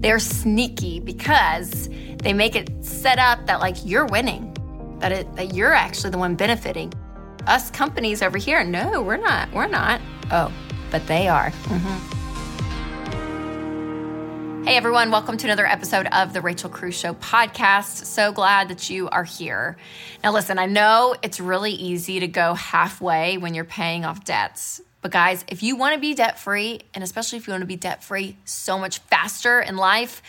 they're 0.00 0.18
sneaky 0.18 1.00
because 1.00 1.88
they 2.22 2.32
make 2.32 2.54
it 2.54 2.84
set 2.84 3.18
up 3.18 3.46
that 3.46 3.60
like 3.60 3.76
you're 3.84 4.06
winning, 4.06 4.52
that 5.00 5.12
it 5.12 5.36
that 5.36 5.54
you're 5.54 5.72
actually 5.72 6.10
the 6.10 6.18
one 6.18 6.34
benefiting. 6.34 6.92
Us 7.46 7.70
companies 7.70 8.22
over 8.22 8.38
here, 8.38 8.62
no, 8.64 9.00
we're 9.02 9.16
not. 9.16 9.52
We're 9.52 9.68
not. 9.68 10.00
Oh, 10.30 10.52
but 10.90 11.06
they 11.06 11.28
are. 11.28 11.50
Mm-hmm. 11.50 12.12
Hey 14.64 14.76
everyone, 14.76 15.12
welcome 15.12 15.36
to 15.36 15.46
another 15.46 15.64
episode 15.64 16.08
of 16.08 16.32
the 16.32 16.40
Rachel 16.40 16.68
Cruze 16.68 16.94
Show 16.94 17.14
podcast. 17.14 18.04
So 18.04 18.32
glad 18.32 18.68
that 18.68 18.90
you 18.90 19.08
are 19.10 19.22
here. 19.22 19.76
Now, 20.24 20.32
listen, 20.32 20.58
I 20.58 20.66
know 20.66 21.14
it's 21.22 21.38
really 21.38 21.70
easy 21.70 22.18
to 22.20 22.26
go 22.26 22.54
halfway 22.54 23.38
when 23.38 23.54
you're 23.54 23.64
paying 23.64 24.04
off 24.04 24.24
debts. 24.24 24.80
But 25.06 25.12
guys, 25.12 25.44
if 25.46 25.62
you 25.62 25.76
want 25.76 25.94
to 25.94 26.00
be 26.00 26.14
debt 26.14 26.36
free, 26.36 26.80
and 26.92 27.04
especially 27.04 27.38
if 27.38 27.46
you 27.46 27.52
want 27.52 27.60
to 27.62 27.66
be 27.66 27.76
debt 27.76 28.02
free 28.02 28.36
so 28.44 28.76
much 28.76 28.98
faster 28.98 29.60
in 29.60 29.76
life, 29.76 30.20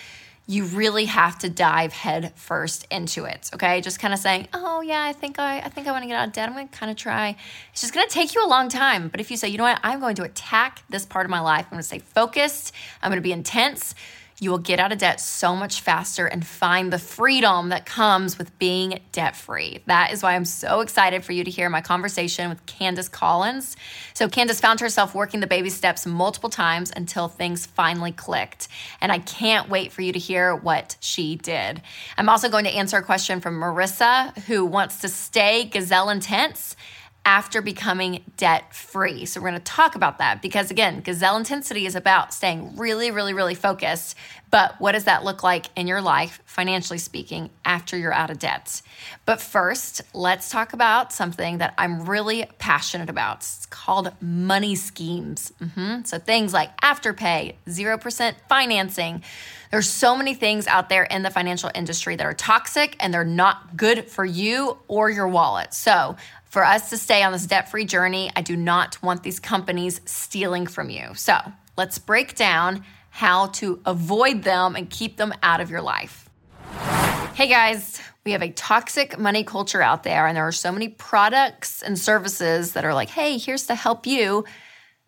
you 0.45 0.65
really 0.65 1.05
have 1.05 1.39
to 1.39 1.49
dive 1.49 1.93
head 1.93 2.31
first 2.35 2.85
into 2.91 3.25
it. 3.25 3.49
Okay. 3.55 3.81
Just 3.81 3.99
kind 3.99 4.13
of 4.13 4.19
saying, 4.19 4.49
oh 4.53 4.81
yeah, 4.81 5.03
I 5.03 5.13
think 5.13 5.39
I, 5.39 5.61
I 5.61 5.69
think 5.69 5.87
I 5.87 5.91
want 5.91 6.03
to 6.03 6.07
get 6.07 6.15
out 6.15 6.27
of 6.27 6.33
debt. 6.35 6.47
I'm 6.47 6.53
gonna 6.53 6.67
kind 6.67 6.91
of 6.91 6.95
try. 6.95 7.35
It's 7.71 7.81
just 7.81 7.91
gonna 7.91 8.05
take 8.07 8.35
you 8.35 8.45
a 8.45 8.47
long 8.47 8.69
time. 8.69 9.07
But 9.07 9.19
if 9.19 9.31
you 9.31 9.37
say, 9.37 9.47
you 9.47 9.57
know 9.57 9.63
what, 9.63 9.79
I'm 9.81 9.99
going 9.99 10.15
to 10.17 10.23
attack 10.23 10.83
this 10.91 11.07
part 11.07 11.25
of 11.25 11.31
my 11.31 11.39
life, 11.39 11.65
I'm 11.65 11.71
gonna 11.71 11.81
stay 11.81 11.97
focused, 11.97 12.71
I'm 13.01 13.09
gonna 13.09 13.21
be 13.21 13.31
intense 13.31 13.95
you 14.39 14.51
will 14.51 14.59
get 14.59 14.79
out 14.79 14.91
of 14.91 14.99
debt 14.99 15.19
so 15.19 15.55
much 15.55 15.81
faster 15.81 16.27
and 16.27 16.45
find 16.45 16.93
the 16.93 16.99
freedom 16.99 17.69
that 17.69 17.85
comes 17.87 18.37
with 18.37 18.57
being 18.59 18.99
debt 19.11 19.35
free. 19.35 19.81
That 19.87 20.11
is 20.11 20.21
why 20.21 20.35
I'm 20.35 20.45
so 20.45 20.81
excited 20.81 21.25
for 21.25 21.33
you 21.33 21.43
to 21.43 21.49
hear 21.49 21.69
my 21.69 21.81
conversation 21.81 22.49
with 22.49 22.63
Candace 22.67 23.09
Collins. 23.09 23.75
So, 24.13 24.29
Candace 24.29 24.61
found 24.61 24.79
herself 24.79 25.15
working 25.15 25.39
the 25.39 25.47
baby 25.47 25.71
steps 25.71 26.05
multiple 26.05 26.49
times 26.49 26.91
until 26.95 27.27
things 27.27 27.65
finally 27.65 28.11
clicked. 28.11 28.67
And 29.01 29.11
I 29.11 29.19
can't 29.19 29.69
wait 29.69 29.91
for 29.91 30.03
you 30.03 30.13
to 30.13 30.19
hear 30.19 30.55
what 30.55 30.97
she 30.99 31.35
did. 31.35 31.81
I'm 32.15 32.29
also 32.29 32.49
going 32.49 32.65
to 32.65 32.71
answer 32.71 32.97
a 32.97 33.03
question 33.03 33.41
from 33.41 33.59
Marissa, 33.59 34.37
who 34.43 34.65
wants 34.65 34.99
to 34.99 35.09
stay 35.09 35.63
gazelle 35.65 36.09
intense 36.09 36.75
after 37.27 37.61
becoming 37.61 38.23
debt 38.37 38.73
free. 38.73 39.25
So, 39.25 39.41
we're 39.41 39.49
going 39.49 39.59
to 39.59 39.71
talk 39.71 39.95
about 39.95 40.19
that 40.19 40.41
because, 40.41 40.71
again, 40.71 41.01
gazelle 41.01 41.35
intensity 41.35 41.85
is 41.85 41.93
about 41.93 42.33
staying 42.33 42.77
really, 42.77 43.11
really, 43.11 43.33
really 43.33 43.53
focused. 43.53 44.15
But 44.49 44.79
what 44.79 44.93
does 44.93 45.03
that 45.03 45.25
look 45.25 45.43
like 45.43 45.65
in 45.75 45.87
your 45.87 46.01
life, 46.01 46.41
financially 46.45 46.99
speaking, 46.99 47.49
after 47.65 47.97
you're 47.97 48.13
out 48.13 48.29
of 48.29 48.39
debt? 48.39 48.81
But 49.25 49.41
first, 49.41 50.01
let's 50.13 50.49
talk 50.49 50.71
about 50.71 51.11
something 51.11 51.57
that 51.57 51.73
I'm 51.77 52.09
really 52.09 52.45
passionate 52.59 53.09
about. 53.09 53.39
It's 53.39 53.65
called 53.65 54.13
money 54.21 54.75
schemes. 54.75 55.51
Mm-hmm. 55.61 56.03
So, 56.05 56.19
things 56.19 56.53
like 56.53 56.79
Afterpay, 56.79 57.55
0% 57.67 58.35
financing. 58.47 59.21
There's 59.69 59.89
so 59.89 60.15
many 60.15 60.33
things 60.33 60.65
out 60.65 60.87
there 60.87 61.03
in 61.03 61.23
the 61.23 61.29
financial 61.29 61.69
industry 61.75 62.15
that 62.15 62.25
are 62.25 62.33
toxic 62.33 62.95
and 63.01 63.13
they're 63.13 63.25
not 63.25 63.75
good 63.75 64.09
for 64.09 64.23
you 64.23 64.77
or 64.87 65.09
your 65.09 65.27
wallet. 65.27 65.73
So, 65.73 66.15
for 66.49 66.63
us 66.63 66.89
to 66.89 66.97
stay 66.97 67.23
on 67.23 67.31
this 67.31 67.45
debt 67.45 67.69
free 67.69 67.85
journey, 67.85 68.31
I 68.35 68.41
do 68.41 68.55
not 68.55 69.01
want 69.03 69.23
these 69.23 69.39
companies 69.39 70.01
stealing 70.05 70.67
from 70.67 70.89
you. 70.89 71.13
So 71.15 71.37
let's 71.77 71.99
break 71.99 72.35
down 72.35 72.83
how 73.09 73.47
to 73.47 73.81
avoid 73.85 74.43
them 74.43 74.75
and 74.75 74.89
keep 74.89 75.17
them 75.17 75.33
out 75.43 75.61
of 75.61 75.69
your 75.69 75.81
life. 75.81 76.29
Hey 77.33 77.47
guys, 77.47 77.99
we 78.25 78.31
have 78.31 78.41
a 78.41 78.51
toxic 78.51 79.17
money 79.17 79.43
culture 79.43 79.81
out 79.81 80.03
there, 80.03 80.27
and 80.27 80.35
there 80.35 80.47
are 80.47 80.51
so 80.51 80.71
many 80.71 80.89
products 80.89 81.81
and 81.81 81.97
services 81.97 82.73
that 82.73 82.83
are 82.83 82.93
like, 82.93 83.09
hey, 83.09 83.37
here's 83.37 83.67
to 83.67 83.75
help 83.75 84.05
you. 84.05 84.43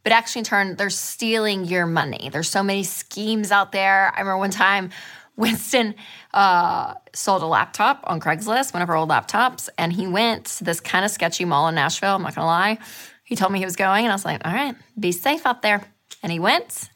But 0.04 0.14
actually, 0.14 0.40
in 0.40 0.46
turn, 0.46 0.76
they're 0.76 0.90
stealing 0.90 1.66
your 1.66 1.86
money. 1.86 2.30
There's 2.32 2.50
so 2.50 2.64
many 2.64 2.84
schemes 2.84 3.52
out 3.52 3.72
there. 3.72 4.14
I 4.16 4.20
remember 4.20 4.38
one 4.38 4.52
time 4.52 4.92
Winston 5.40 5.96
uh, 6.34 6.96
sold 7.14 7.42
a 7.44 7.46
laptop 7.46 8.04
on 8.04 8.20
Craigslist, 8.20 8.74
one 8.74 8.84
of 8.84 8.90
our 8.90 8.98
old 8.98 9.10
laptops, 9.10 9.70
and 9.78 9.94
he 9.94 10.06
went 10.06 10.48
to 10.48 10.66
this 10.66 10.82
kind 10.82 11.06
of 11.06 11.12
sketchy 11.12 11.46
mall 11.46 11.70
in 11.70 11.76
Nashville. 11.76 12.16
I'm 12.16 12.24
not 12.24 12.36
gonna 12.36 12.46
lie. 12.46 12.78
He 13.24 13.38
told 13.38 13.54
me 13.54 13.60
he 13.60 13.66
was 13.66 13.78
going, 13.78 14.04
and 14.04 14.12
I 14.12 14.16
was 14.16 14.26
like, 14.26 14.46
all 14.46 14.54
right, 14.54 14.76
be 15.00 15.14
safe 15.14 15.46
out 15.46 15.62
there. 15.62 15.82
And 16.22 16.30
he 16.30 16.40
went, 16.40 16.90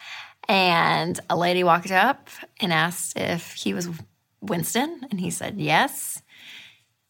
and 0.49 1.17
a 1.29 1.37
lady 1.37 1.63
walked 1.63 1.89
up 1.89 2.27
and 2.59 2.73
asked 2.73 3.17
if 3.17 3.53
he 3.53 3.73
was 3.73 3.87
Winston, 4.41 5.07
and 5.09 5.21
he 5.21 5.29
said 5.29 5.57
yes. 5.57 6.21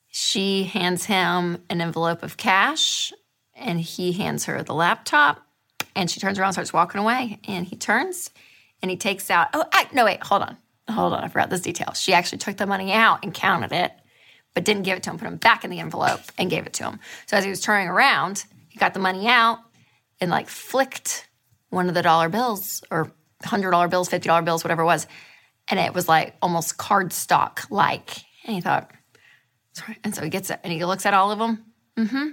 She 0.09 0.65
hands 0.65 1.05
him 1.05 1.63
an 1.67 1.81
envelope 1.81 2.21
of 2.21 2.37
cash, 2.37 3.11
and 3.55 3.81
he 3.81 4.11
hands 4.11 4.45
her 4.45 4.61
the 4.61 4.75
laptop, 4.75 5.41
and 5.95 6.11
she 6.11 6.19
turns 6.19 6.37
around 6.37 6.49
and 6.49 6.53
starts 6.53 6.73
walking 6.73 7.01
away. 7.01 7.39
And 7.47 7.65
he 7.65 7.75
turns 7.75 8.29
and 8.83 8.91
he 8.91 8.97
takes 8.97 9.31
out, 9.31 9.47
oh, 9.53 9.65
I, 9.71 9.87
no, 9.93 10.05
wait, 10.05 10.21
hold 10.21 10.43
on 10.43 10.57
hold 10.89 11.13
on, 11.13 11.23
I 11.23 11.27
forgot 11.27 11.49
this 11.49 11.61
detail. 11.61 11.93
She 11.93 12.13
actually 12.13 12.39
took 12.39 12.57
the 12.57 12.65
money 12.65 12.91
out 12.91 13.23
and 13.23 13.33
counted 13.33 13.71
it, 13.71 13.91
but 14.53 14.65
didn't 14.65 14.83
give 14.83 14.97
it 14.97 15.03
to 15.03 15.09
him, 15.11 15.17
put 15.17 15.27
him 15.27 15.37
back 15.37 15.63
in 15.63 15.69
the 15.69 15.79
envelope 15.79 16.21
and 16.37 16.49
gave 16.49 16.65
it 16.65 16.73
to 16.73 16.83
him. 16.83 16.99
So 17.25 17.37
as 17.37 17.43
he 17.43 17.49
was 17.49 17.61
turning 17.61 17.87
around, 17.87 18.45
he 18.69 18.79
got 18.79 18.93
the 18.93 18.99
money 18.99 19.27
out 19.27 19.59
and 20.19 20.29
like 20.29 20.47
flicked 20.49 21.27
one 21.69 21.87
of 21.89 21.95
the 21.95 22.01
dollar 22.01 22.29
bills 22.29 22.83
or 22.91 23.11
hundred 23.43 23.71
dollar 23.71 23.87
bills, 23.87 24.09
fifty 24.09 24.27
dollar 24.27 24.41
bills, 24.41 24.63
whatever 24.63 24.83
it 24.83 24.85
was. 24.85 25.07
And 25.67 25.79
it 25.79 25.93
was 25.93 26.07
like 26.07 26.35
almost 26.41 26.77
cardstock 26.77 27.69
like. 27.71 28.17
And 28.45 28.55
he 28.55 28.61
thought, 28.61 28.91
Sorry. 29.73 29.97
and 30.03 30.13
so 30.13 30.21
he 30.23 30.29
gets 30.29 30.49
it 30.49 30.59
and 30.63 30.71
he 30.71 30.83
looks 30.85 31.05
at 31.05 31.13
all 31.13 31.31
of 31.31 31.39
them. 31.39 31.63
Mm-hmm. 31.97 32.27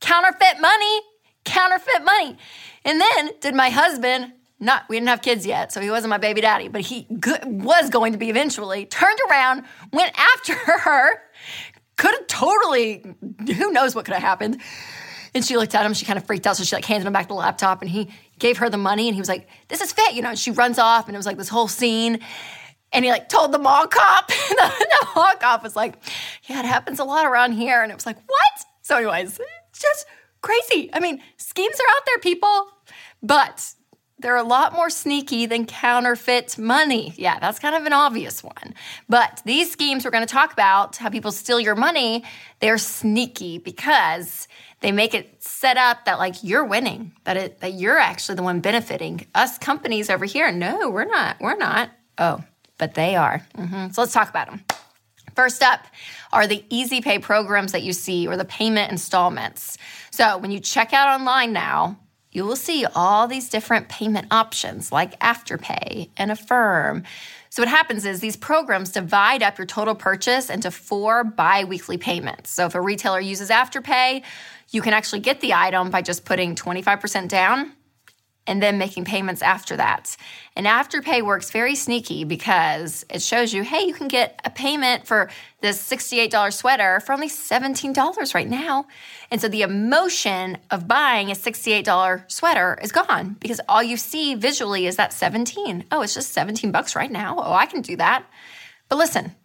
Counterfeit 0.00 0.60
money, 0.60 1.00
counterfeit 1.44 2.04
money. 2.04 2.36
And 2.84 3.00
then 3.00 3.30
did 3.40 3.54
my 3.54 3.70
husband 3.70 4.32
not 4.62 4.88
we 4.88 4.96
didn't 4.96 5.08
have 5.08 5.22
kids 5.22 5.44
yet, 5.44 5.72
so 5.72 5.80
he 5.80 5.90
wasn't 5.90 6.10
my 6.10 6.18
baby 6.18 6.40
daddy, 6.40 6.68
but 6.68 6.82
he 6.82 7.06
was 7.10 7.90
going 7.90 8.12
to 8.12 8.18
be 8.18 8.30
eventually. 8.30 8.86
Turned 8.86 9.18
around, 9.28 9.64
went 9.92 10.14
after 10.18 10.54
her. 10.80 11.20
Could 11.96 12.14
have 12.14 12.26
totally, 12.28 13.04
who 13.56 13.72
knows 13.72 13.94
what 13.94 14.04
could 14.04 14.14
have 14.14 14.22
happened. 14.22 14.60
And 15.34 15.44
she 15.44 15.56
looked 15.56 15.74
at 15.74 15.84
him, 15.84 15.94
she 15.94 16.04
kind 16.04 16.18
of 16.18 16.26
freaked 16.26 16.46
out, 16.46 16.56
so 16.56 16.64
she 16.64 16.76
like 16.76 16.84
handed 16.84 17.06
him 17.06 17.12
back 17.12 17.28
the 17.28 17.34
laptop, 17.34 17.82
and 17.82 17.90
he 17.90 18.10
gave 18.38 18.58
her 18.58 18.70
the 18.70 18.78
money, 18.78 19.08
and 19.08 19.14
he 19.14 19.20
was 19.20 19.28
like, 19.28 19.48
"This 19.68 19.80
is 19.80 19.92
fit," 19.92 20.14
you 20.14 20.22
know. 20.22 20.30
And 20.30 20.38
she 20.38 20.50
runs 20.50 20.78
off, 20.78 21.06
and 21.06 21.14
it 21.14 21.18
was 21.18 21.26
like 21.26 21.38
this 21.38 21.48
whole 21.48 21.68
scene. 21.68 22.20
And 22.92 23.04
he 23.04 23.10
like 23.10 23.28
told 23.28 23.50
the 23.52 23.58
mall 23.58 23.86
cop, 23.88 24.30
and 24.30 24.38
the, 24.58 24.72
the 24.78 25.06
mall 25.16 25.32
cop 25.40 25.62
was 25.62 25.74
like, 25.74 25.96
"Yeah, 26.44 26.60
it 26.60 26.66
happens 26.66 26.98
a 26.98 27.04
lot 27.04 27.26
around 27.26 27.52
here." 27.52 27.82
And 27.82 27.90
it 27.90 27.94
was 27.94 28.06
like, 28.06 28.18
"What?" 28.26 28.64
So, 28.82 28.96
anyways, 28.96 29.40
it's 29.70 29.80
just 29.80 30.06
crazy. 30.42 30.90
I 30.92 31.00
mean, 31.00 31.20
schemes 31.36 31.76
are 31.80 31.96
out 31.96 32.06
there, 32.06 32.18
people, 32.18 32.68
but 33.22 33.74
they're 34.22 34.36
a 34.36 34.42
lot 34.42 34.72
more 34.72 34.88
sneaky 34.90 35.46
than 35.46 35.66
counterfeit 35.66 36.56
money. 36.56 37.12
Yeah, 37.16 37.38
that's 37.38 37.58
kind 37.58 37.74
of 37.74 37.84
an 37.84 37.92
obvious 37.92 38.42
one. 38.42 38.74
But 39.08 39.42
these 39.44 39.70
schemes 39.70 40.04
we're 40.04 40.10
going 40.10 40.26
to 40.26 40.32
talk 40.32 40.52
about, 40.52 40.96
how 40.96 41.10
people 41.10 41.32
steal 41.32 41.60
your 41.60 41.74
money, 41.74 42.24
they're 42.60 42.78
sneaky 42.78 43.58
because 43.58 44.48
they 44.80 44.92
make 44.92 45.14
it 45.14 45.42
set 45.42 45.76
up 45.76 46.04
that 46.06 46.18
like 46.18 46.42
you're 46.42 46.64
winning, 46.64 47.12
that 47.24 47.36
it 47.36 47.60
that 47.60 47.74
you're 47.74 47.98
actually 47.98 48.36
the 48.36 48.42
one 48.42 48.60
benefiting. 48.60 49.26
Us 49.34 49.58
companies 49.58 50.10
over 50.10 50.24
here, 50.24 50.50
no, 50.50 50.90
we're 50.90 51.04
not. 51.04 51.36
We're 51.40 51.56
not. 51.56 51.90
Oh, 52.18 52.42
but 52.78 52.94
they 52.94 53.16
are. 53.16 53.46
Mm-hmm. 53.56 53.90
So 53.90 54.02
let's 54.02 54.12
talk 54.12 54.28
about 54.28 54.48
them. 54.48 54.64
First 55.34 55.62
up 55.62 55.80
are 56.32 56.46
the 56.46 56.64
easy 56.68 57.00
pay 57.00 57.18
programs 57.18 57.72
that 57.72 57.82
you 57.82 57.92
see 57.92 58.26
or 58.26 58.36
the 58.36 58.44
payment 58.44 58.92
installments. 58.92 59.78
So 60.10 60.36
when 60.38 60.50
you 60.50 60.60
check 60.60 60.92
out 60.92 61.08
online 61.08 61.52
now, 61.52 61.98
you 62.32 62.44
will 62.44 62.56
see 62.56 62.86
all 62.94 63.28
these 63.28 63.48
different 63.48 63.88
payment 63.88 64.26
options 64.30 64.90
like 64.90 65.18
Afterpay 65.20 66.08
and 66.16 66.30
Affirm. 66.30 67.04
So, 67.50 67.62
what 67.62 67.68
happens 67.68 68.06
is 68.06 68.20
these 68.20 68.36
programs 68.36 68.90
divide 68.90 69.42
up 69.42 69.58
your 69.58 69.66
total 69.66 69.94
purchase 69.94 70.48
into 70.48 70.70
four 70.70 71.22
bi 71.22 71.64
weekly 71.64 71.98
payments. 71.98 72.50
So, 72.50 72.66
if 72.66 72.74
a 72.74 72.80
retailer 72.80 73.20
uses 73.20 73.50
Afterpay, 73.50 74.22
you 74.70 74.80
can 74.80 74.94
actually 74.94 75.20
get 75.20 75.40
the 75.40 75.52
item 75.52 75.90
by 75.90 76.00
just 76.00 76.24
putting 76.24 76.54
25% 76.54 77.28
down 77.28 77.72
and 78.46 78.62
then 78.62 78.78
making 78.78 79.04
payments 79.04 79.42
after 79.42 79.76
that. 79.76 80.16
And 80.56 80.66
Afterpay 80.66 81.22
works 81.22 81.50
very 81.50 81.74
sneaky 81.74 82.24
because 82.24 83.04
it 83.08 83.22
shows 83.22 83.54
you, 83.54 83.62
hey, 83.62 83.86
you 83.86 83.94
can 83.94 84.08
get 84.08 84.40
a 84.44 84.50
payment 84.50 85.06
for 85.06 85.30
this 85.60 85.88
$68 85.88 86.52
sweater 86.52 87.00
for 87.00 87.12
only 87.12 87.28
$17 87.28 88.34
right 88.34 88.48
now. 88.48 88.86
And 89.30 89.40
so 89.40 89.48
the 89.48 89.62
emotion 89.62 90.58
of 90.70 90.88
buying 90.88 91.30
a 91.30 91.34
$68 91.34 92.30
sweater 92.30 92.78
is 92.82 92.90
gone 92.90 93.36
because 93.40 93.60
all 93.68 93.82
you 93.82 93.96
see 93.96 94.34
visually 94.34 94.86
is 94.86 94.96
that 94.96 95.12
17. 95.12 95.84
Oh, 95.92 96.02
it's 96.02 96.14
just 96.14 96.32
17 96.32 96.72
bucks 96.72 96.96
right 96.96 97.10
now. 97.10 97.36
Oh, 97.38 97.52
I 97.52 97.66
can 97.66 97.80
do 97.80 97.96
that. 97.96 98.24
But 98.88 98.98
listen, 98.98 99.36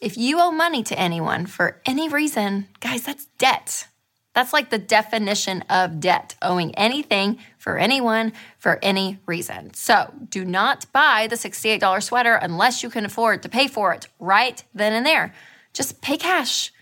if 0.00 0.18
you 0.18 0.38
owe 0.38 0.50
money 0.50 0.82
to 0.84 0.98
anyone 0.98 1.46
for 1.46 1.80
any 1.86 2.10
reason, 2.10 2.68
guys, 2.80 3.04
that's 3.04 3.24
debt. 3.38 3.88
That's 4.34 4.52
like 4.52 4.70
the 4.70 4.78
definition 4.78 5.62
of 5.70 6.00
debt, 6.00 6.34
owing 6.42 6.74
anything 6.74 7.38
for 7.56 7.78
anyone 7.78 8.32
for 8.58 8.78
any 8.82 9.18
reason. 9.26 9.72
So 9.74 10.12
do 10.28 10.44
not 10.44 10.86
buy 10.92 11.28
the 11.28 11.36
$68 11.36 12.02
sweater 12.02 12.34
unless 12.34 12.82
you 12.82 12.90
can 12.90 13.04
afford 13.04 13.42
to 13.42 13.48
pay 13.48 13.68
for 13.68 13.92
it 13.92 14.08
right 14.18 14.62
then 14.74 14.92
and 14.92 15.06
there. 15.06 15.32
Just 15.72 16.00
pay 16.00 16.16
cash. 16.16 16.72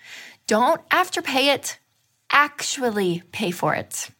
Don't 0.46 0.86
afterpay 0.88 1.54
it, 1.54 1.78
actually 2.30 3.22
pay 3.32 3.50
for 3.50 3.74
it. 3.74 4.10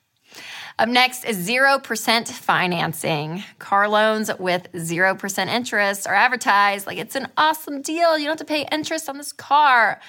Up 0.79 0.89
next 0.89 1.25
is 1.25 1.49
0% 1.49 2.29
financing. 2.29 3.45
Car 3.59 3.89
loans 3.89 4.31
with 4.39 4.71
0% 4.73 5.49
interest 5.49 6.07
are 6.07 6.15
advertised 6.15 6.87
like 6.87 6.99
it's 6.99 7.17
an 7.17 7.29
awesome 7.37 7.83
deal. 7.83 8.19
You 8.19 8.25
don't 8.25 8.39
have 8.39 8.47
to 8.47 8.53
pay 8.53 8.67
interest 8.73 9.09
on 9.09 9.19
this 9.19 9.33
car. 9.33 10.01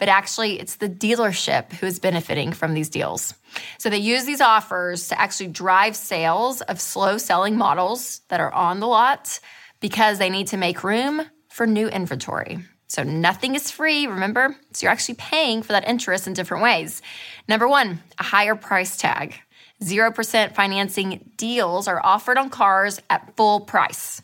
But 0.00 0.08
actually, 0.08 0.58
it's 0.58 0.76
the 0.76 0.88
dealership 0.88 1.74
who 1.74 1.86
is 1.86 2.00
benefiting 2.00 2.52
from 2.52 2.72
these 2.72 2.88
deals. 2.88 3.34
So 3.78 3.90
they 3.90 3.98
use 3.98 4.24
these 4.24 4.40
offers 4.40 5.08
to 5.08 5.20
actually 5.20 5.48
drive 5.48 5.94
sales 5.94 6.62
of 6.62 6.80
slow 6.80 7.18
selling 7.18 7.58
models 7.58 8.22
that 8.28 8.40
are 8.40 8.52
on 8.52 8.80
the 8.80 8.86
lot 8.86 9.38
because 9.78 10.18
they 10.18 10.30
need 10.30 10.48
to 10.48 10.56
make 10.56 10.82
room 10.82 11.22
for 11.50 11.66
new 11.66 11.86
inventory. 11.86 12.60
So 12.88 13.02
nothing 13.02 13.54
is 13.54 13.70
free, 13.70 14.06
remember? 14.06 14.56
So 14.72 14.84
you're 14.84 14.92
actually 14.92 15.16
paying 15.16 15.62
for 15.62 15.72
that 15.72 15.86
interest 15.86 16.26
in 16.26 16.32
different 16.32 16.62
ways. 16.62 17.02
Number 17.46 17.68
one, 17.68 18.02
a 18.18 18.24
higher 18.24 18.56
price 18.56 18.96
tag. 18.96 19.34
0% 19.82 20.54
financing 20.54 21.30
deals 21.36 21.88
are 21.88 22.00
offered 22.04 22.38
on 22.38 22.48
cars 22.48 23.00
at 23.10 23.36
full 23.36 23.60
price. 23.60 24.22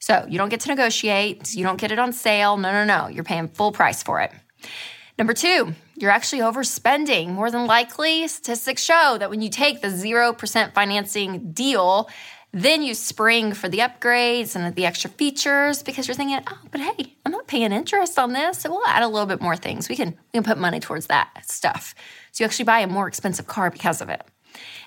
So 0.00 0.26
you 0.28 0.36
don't 0.36 0.48
get 0.48 0.60
to 0.60 0.68
negotiate, 0.68 1.54
you 1.54 1.64
don't 1.64 1.80
get 1.80 1.92
it 1.92 1.98
on 1.98 2.12
sale. 2.12 2.56
No, 2.56 2.72
no, 2.72 2.84
no. 2.84 3.08
You're 3.08 3.24
paying 3.24 3.48
full 3.48 3.72
price 3.72 4.02
for 4.02 4.20
it. 4.20 4.32
Number 5.18 5.34
two, 5.34 5.74
you're 5.96 6.10
actually 6.10 6.40
overspending. 6.40 7.28
More 7.28 7.50
than 7.50 7.66
likely, 7.66 8.26
statistics 8.28 8.82
show 8.82 9.16
that 9.18 9.30
when 9.30 9.42
you 9.42 9.50
take 9.50 9.82
the 9.82 9.88
0% 9.88 10.72
financing 10.72 11.52
deal, 11.52 12.08
then 12.52 12.82
you 12.82 12.94
spring 12.94 13.52
for 13.54 13.68
the 13.68 13.78
upgrades 13.78 14.56
and 14.56 14.74
the 14.74 14.84
extra 14.84 15.10
features 15.10 15.82
because 15.82 16.06
you're 16.06 16.14
thinking, 16.14 16.40
oh, 16.46 16.58
but 16.70 16.80
hey, 16.80 17.14
I'm 17.24 17.32
not 17.32 17.46
paying 17.46 17.72
interest 17.72 18.18
on 18.18 18.32
this. 18.32 18.60
So 18.60 18.70
we'll 18.70 18.86
add 18.86 19.02
a 19.02 19.08
little 19.08 19.26
bit 19.26 19.40
more 19.40 19.56
things. 19.56 19.88
We 19.88 19.96
can, 19.96 20.08
we 20.08 20.38
can 20.38 20.42
put 20.42 20.58
money 20.58 20.80
towards 20.80 21.06
that 21.06 21.30
stuff. 21.46 21.94
So 22.32 22.44
you 22.44 22.46
actually 22.46 22.66
buy 22.66 22.80
a 22.80 22.86
more 22.86 23.08
expensive 23.08 23.46
car 23.46 23.70
because 23.70 24.00
of 24.00 24.08
it. 24.08 24.22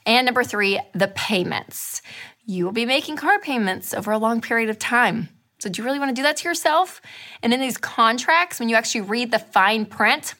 And 0.05 0.25
number 0.25 0.43
three, 0.43 0.79
the 0.93 1.07
payments. 1.07 2.01
You 2.45 2.65
will 2.65 2.71
be 2.71 2.85
making 2.85 3.15
car 3.15 3.39
payments 3.39 3.93
over 3.93 4.11
a 4.11 4.19
long 4.19 4.41
period 4.41 4.69
of 4.69 4.77
time. 4.77 5.29
So, 5.65 5.71
do 5.71 5.81
you 5.81 5.85
really 5.87 5.97
want 5.97 6.09
to 6.09 6.13
do 6.15 6.21
that 6.21 6.37
to 6.37 6.47
yourself? 6.47 7.01
And 7.41 7.51
in 7.51 7.59
these 7.59 7.75
contracts, 7.75 8.59
when 8.59 8.69
you 8.69 8.75
actually 8.75 9.01
read 9.01 9.31
the 9.31 9.39
fine 9.39 9.87
print, 9.87 10.35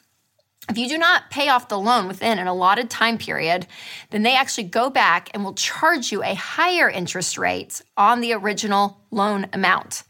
if 0.70 0.78
you 0.78 0.88
do 0.88 1.00
not 1.00 1.32
pay 1.32 1.50
off 1.50 1.68
the 1.68 1.80
loan 1.80 2.08
within 2.08 2.38
an 2.38 2.46
allotted 2.46 2.92
time 2.92 3.18
period, 3.18 3.66
then 4.12 4.22
they 4.22 4.36
actually 4.36 4.66
go 4.66 4.92
back 4.92 5.32
and 5.34 5.44
will 5.44 5.56
charge 5.56 6.12
you 6.12 6.22
a 6.22 6.36
higher 6.36 6.88
interest 6.88 7.40
rate 7.40 7.82
on 7.98 8.22
the 8.22 8.34
original 8.34 9.02
loan 9.10 9.48
amount. 9.52 10.04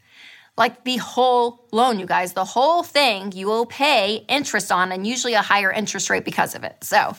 Like 0.58 0.84
the 0.84 0.98
whole 0.98 1.66
loan, 1.72 1.98
you 1.98 2.04
guys, 2.04 2.34
the 2.34 2.44
whole 2.44 2.82
thing 2.82 3.32
you 3.32 3.46
will 3.46 3.64
pay 3.64 4.16
interest 4.28 4.70
on 4.70 4.92
and 4.92 5.06
usually 5.06 5.32
a 5.32 5.40
higher 5.40 5.72
interest 5.72 6.10
rate 6.10 6.26
because 6.26 6.54
of 6.54 6.62
it. 6.62 6.76
So, 6.84 7.16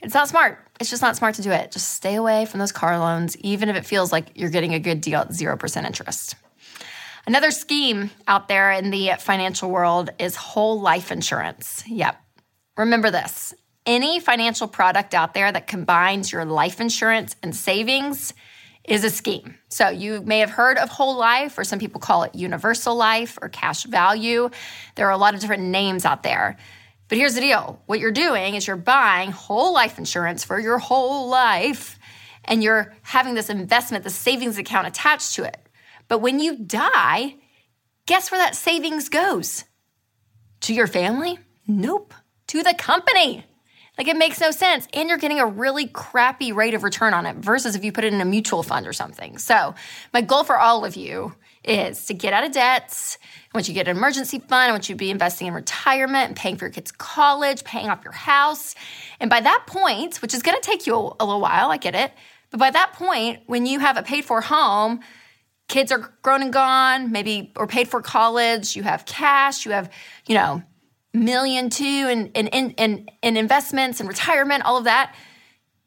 it's 0.00 0.14
not 0.14 0.28
smart. 0.28 0.58
It's 0.80 0.90
just 0.90 1.02
not 1.02 1.16
smart 1.16 1.36
to 1.36 1.42
do 1.42 1.52
it. 1.52 1.70
Just 1.70 1.92
stay 1.92 2.16
away 2.16 2.46
from 2.46 2.58
those 2.58 2.72
car 2.72 2.98
loans, 2.98 3.36
even 3.38 3.68
if 3.68 3.76
it 3.76 3.86
feels 3.86 4.10
like 4.10 4.32
you're 4.34 4.50
getting 4.50 4.74
a 4.74 4.80
good 4.80 5.00
deal 5.00 5.20
at 5.20 5.28
0% 5.28 5.86
interest. 5.86 6.34
Another 7.28 7.50
scheme 7.50 8.10
out 8.26 8.48
there 8.48 8.72
in 8.72 8.88
the 8.88 9.10
financial 9.18 9.70
world 9.70 10.08
is 10.18 10.34
whole 10.34 10.80
life 10.80 11.12
insurance. 11.12 11.84
Yep. 11.86 12.18
Remember 12.78 13.10
this 13.10 13.52
any 13.84 14.18
financial 14.18 14.66
product 14.66 15.12
out 15.12 15.34
there 15.34 15.52
that 15.52 15.66
combines 15.66 16.32
your 16.32 16.46
life 16.46 16.80
insurance 16.80 17.36
and 17.42 17.54
savings 17.54 18.32
is 18.82 19.04
a 19.04 19.10
scheme. 19.10 19.58
So 19.68 19.90
you 19.90 20.22
may 20.22 20.38
have 20.38 20.48
heard 20.48 20.78
of 20.78 20.88
whole 20.88 21.18
life, 21.18 21.58
or 21.58 21.64
some 21.64 21.78
people 21.78 22.00
call 22.00 22.22
it 22.22 22.34
universal 22.34 22.96
life 22.96 23.38
or 23.42 23.50
cash 23.50 23.84
value. 23.84 24.48
There 24.94 25.06
are 25.06 25.12
a 25.12 25.18
lot 25.18 25.34
of 25.34 25.40
different 25.40 25.64
names 25.64 26.06
out 26.06 26.22
there. 26.22 26.56
But 27.08 27.18
here's 27.18 27.34
the 27.34 27.42
deal 27.42 27.82
what 27.84 28.00
you're 28.00 28.10
doing 28.10 28.54
is 28.54 28.66
you're 28.66 28.76
buying 28.76 29.32
whole 29.32 29.74
life 29.74 29.98
insurance 29.98 30.44
for 30.44 30.58
your 30.58 30.78
whole 30.78 31.28
life, 31.28 31.98
and 32.46 32.62
you're 32.62 32.94
having 33.02 33.34
this 33.34 33.50
investment, 33.50 34.02
the 34.02 34.08
savings 34.08 34.56
account 34.56 34.86
attached 34.86 35.34
to 35.34 35.44
it. 35.44 35.67
But 36.08 36.20
when 36.20 36.40
you 36.40 36.56
die, 36.56 37.36
guess 38.06 38.30
where 38.30 38.40
that 38.40 38.56
savings 38.56 39.08
goes? 39.08 39.64
To 40.62 40.74
your 40.74 40.86
family? 40.86 41.38
Nope. 41.66 42.14
To 42.48 42.62
the 42.62 42.74
company. 42.74 43.44
Like 43.98 44.08
it 44.08 44.16
makes 44.16 44.40
no 44.40 44.52
sense. 44.52 44.86
And 44.94 45.08
you're 45.08 45.18
getting 45.18 45.40
a 45.40 45.46
really 45.46 45.86
crappy 45.86 46.52
rate 46.52 46.74
of 46.74 46.84
return 46.84 47.14
on 47.14 47.26
it 47.26 47.36
versus 47.36 47.74
if 47.74 47.84
you 47.84 47.92
put 47.92 48.04
it 48.04 48.14
in 48.14 48.20
a 48.20 48.24
mutual 48.24 48.62
fund 48.62 48.86
or 48.86 48.92
something. 48.92 49.38
So, 49.38 49.74
my 50.14 50.20
goal 50.20 50.44
for 50.44 50.56
all 50.56 50.84
of 50.84 50.94
you 50.94 51.34
is 51.64 52.06
to 52.06 52.14
get 52.14 52.32
out 52.32 52.44
of 52.44 52.52
debts. 52.52 53.18
I 53.52 53.58
want 53.58 53.68
you 53.68 53.74
to 53.74 53.80
get 53.80 53.88
an 53.88 53.96
emergency 53.96 54.38
fund. 54.38 54.68
I 54.68 54.70
want 54.70 54.88
you 54.88 54.94
to 54.94 54.98
be 54.98 55.10
investing 55.10 55.48
in 55.48 55.54
retirement 55.54 56.28
and 56.28 56.36
paying 56.36 56.56
for 56.56 56.66
your 56.66 56.72
kids' 56.72 56.92
college, 56.92 57.64
paying 57.64 57.88
off 57.88 58.04
your 58.04 58.12
house. 58.12 58.76
And 59.18 59.28
by 59.28 59.40
that 59.40 59.64
point, 59.66 60.22
which 60.22 60.32
is 60.32 60.42
going 60.42 60.56
to 60.56 60.62
take 60.62 60.86
you 60.86 60.94
a 60.94 61.24
little 61.24 61.40
while, 61.40 61.70
I 61.70 61.76
get 61.76 61.96
it. 61.96 62.12
But 62.50 62.60
by 62.60 62.70
that 62.70 62.92
point, 62.94 63.40
when 63.46 63.66
you 63.66 63.80
have 63.80 63.96
a 63.96 64.02
paid 64.02 64.24
for 64.24 64.40
home, 64.40 65.00
kids 65.68 65.92
are 65.92 66.12
grown 66.22 66.42
and 66.42 66.52
gone, 66.52 67.12
maybe 67.12 67.52
or 67.56 67.66
paid 67.66 67.88
for 67.88 68.02
college, 68.02 68.74
you 68.74 68.82
have 68.82 69.04
cash, 69.04 69.64
you 69.64 69.72
have, 69.72 69.92
you 70.26 70.34
know, 70.34 70.62
million 71.14 71.70
two 71.70 71.84
and 71.84 72.30
in, 72.34 72.48
in, 72.48 72.70
in, 72.72 73.08
in 73.22 73.36
investments 73.36 74.00
and 74.00 74.08
retirement, 74.08 74.64
all 74.64 74.76
of 74.76 74.84
that 74.84 75.14